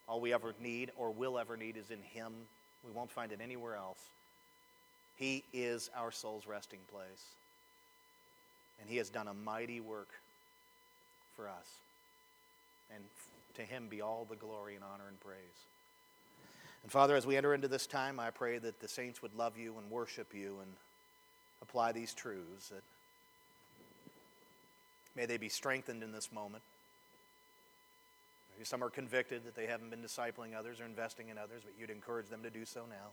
All 0.09 0.21
we 0.21 0.33
ever 0.33 0.55
need 0.61 0.93
or 0.97 1.11
will 1.11 1.39
ever 1.39 1.57
need 1.57 1.77
is 1.77 1.91
in 1.91 2.01
Him. 2.03 2.33
We 2.87 2.93
won't 2.93 3.11
find 3.11 3.33
it 3.33 3.41
anywhere 3.43 3.75
else. 3.75 3.99
He 5.17 5.43
is 5.53 5.91
our 5.97 6.13
soul's 6.13 6.47
resting 6.47 6.79
place. 6.93 7.25
And 8.81 8.89
He 8.89 8.99
has 8.99 9.11
done 9.11 9.27
a 9.27 9.35
mighty 9.35 9.81
work 9.81 10.11
for 11.35 11.49
us. 11.49 11.67
And 12.95 13.03
to 13.55 13.63
Him 13.63 13.89
be 13.91 14.01
all 14.01 14.25
the 14.31 14.37
glory 14.37 14.77
and 14.77 14.85
honor 14.85 15.09
and 15.09 15.19
praise. 15.19 15.37
And 16.85 16.93
Father, 16.93 17.17
as 17.17 17.27
we 17.27 17.37
enter 17.37 17.55
into 17.55 17.67
this 17.67 17.89
time, 17.89 18.21
I 18.21 18.31
pray 18.31 18.59
that 18.59 18.79
the 18.79 18.87
saints 18.87 19.21
would 19.21 19.35
love 19.35 19.59
you 19.59 19.75
and 19.79 19.91
worship 19.91 20.33
you 20.33 20.59
and 20.63 20.71
apply 21.63 21.93
these 21.93 22.15
truths. 22.15 22.69
That 22.69 22.83
may 25.17 25.27
they 25.27 25.37
be 25.37 25.49
strengthened 25.49 26.03
in 26.03 26.13
this 26.13 26.33
moment. 26.33 26.63
Maybe 28.55 28.65
some 28.65 28.83
are 28.83 28.91
convicted 28.91 29.45
that 29.45 29.55
they 29.55 29.67
haven't 29.67 29.91
been 29.91 30.03
discipling 30.03 30.57
others 30.59 30.81
or 30.81 30.85
investing 30.85 31.29
in 31.29 31.39
others, 31.39 31.63
but 31.65 31.75
you'd 31.79 31.91
encourage 31.91 32.27
them 32.29 32.43
to 32.43 32.51
do 32.51 32.65
so 32.65 32.81
now. 32.89 33.11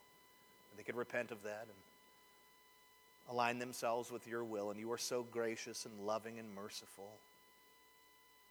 They 0.77 0.83
could 0.83 0.95
repent 0.95 1.31
of 1.31 1.43
that 1.43 1.67
and 1.67 3.31
align 3.31 3.59
themselves 3.59 4.11
with 4.11 4.27
your 4.27 4.43
will. 4.43 4.71
And 4.71 4.79
you 4.79 4.91
are 4.91 4.97
so 4.97 5.23
gracious 5.23 5.85
and 5.85 6.05
loving 6.05 6.39
and 6.39 6.53
merciful 6.53 7.09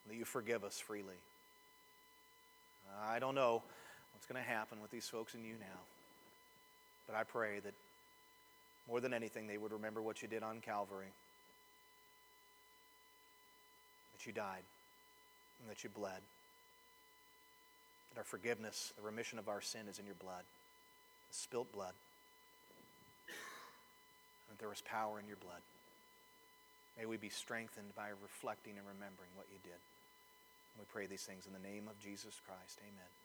that 0.09 0.16
you 0.16 0.24
forgive 0.24 0.64
us 0.64 0.78
freely. 0.78 1.18
I 3.03 3.18
don't 3.18 3.34
know 3.34 3.62
what's 4.12 4.26
going 4.26 4.42
to 4.42 4.49
happen 4.49 4.80
with 4.80 4.90
these 4.90 5.09
folks 5.09 5.34
and 5.34 5.45
you 5.45 5.55
now, 5.61 5.80
but 7.07 7.16
I 7.16 7.24
pray 7.24 7.61
that 7.61 7.74
more 8.89 9.01
than 9.01 9.14
anything, 9.14 9.47
they 9.47 9.59
would 9.59 9.72
remember 9.72 10.03
what 10.03 10.22
you 10.22 10.28
did 10.28 10.43
on 10.43 10.61
Calvary 10.61 11.12
that 14.12 14.26
you 14.26 14.32
died 14.32 14.62
and 15.61 15.70
that 15.70 15.82
you 15.85 15.91
bled. 15.91 16.20
That 18.12 18.18
our 18.18 18.24
forgiveness, 18.24 18.93
the 18.97 19.03
remission 19.03 19.39
of 19.39 19.49
our 19.49 19.61
sin 19.61 19.82
is 19.91 19.99
in 19.99 20.07
your 20.07 20.14
blood, 20.16 20.45
the 21.30 21.37
spilt 21.37 21.72
blood. 21.72 21.95
And 23.26 24.57
that 24.57 24.61
there 24.61 24.68
was 24.68 24.82
power 24.82 25.18
in 25.18 25.26
your 25.26 25.39
blood. 25.39 25.61
May 26.99 27.07
we 27.07 27.16
be 27.16 27.28
strengthened 27.28 27.95
by 27.97 28.09
reflecting 28.22 28.78
and 28.78 28.87
remembering 28.87 29.30
what 29.35 29.47
you 29.51 29.59
did. 29.64 29.80
And 30.74 30.78
we 30.78 30.87
pray 30.93 31.07
these 31.07 31.24
things 31.24 31.47
in 31.47 31.53
the 31.53 31.66
name 31.66 31.89
of 31.89 31.99
Jesus 31.99 32.39
Christ. 32.47 32.78
Amen. 32.82 33.24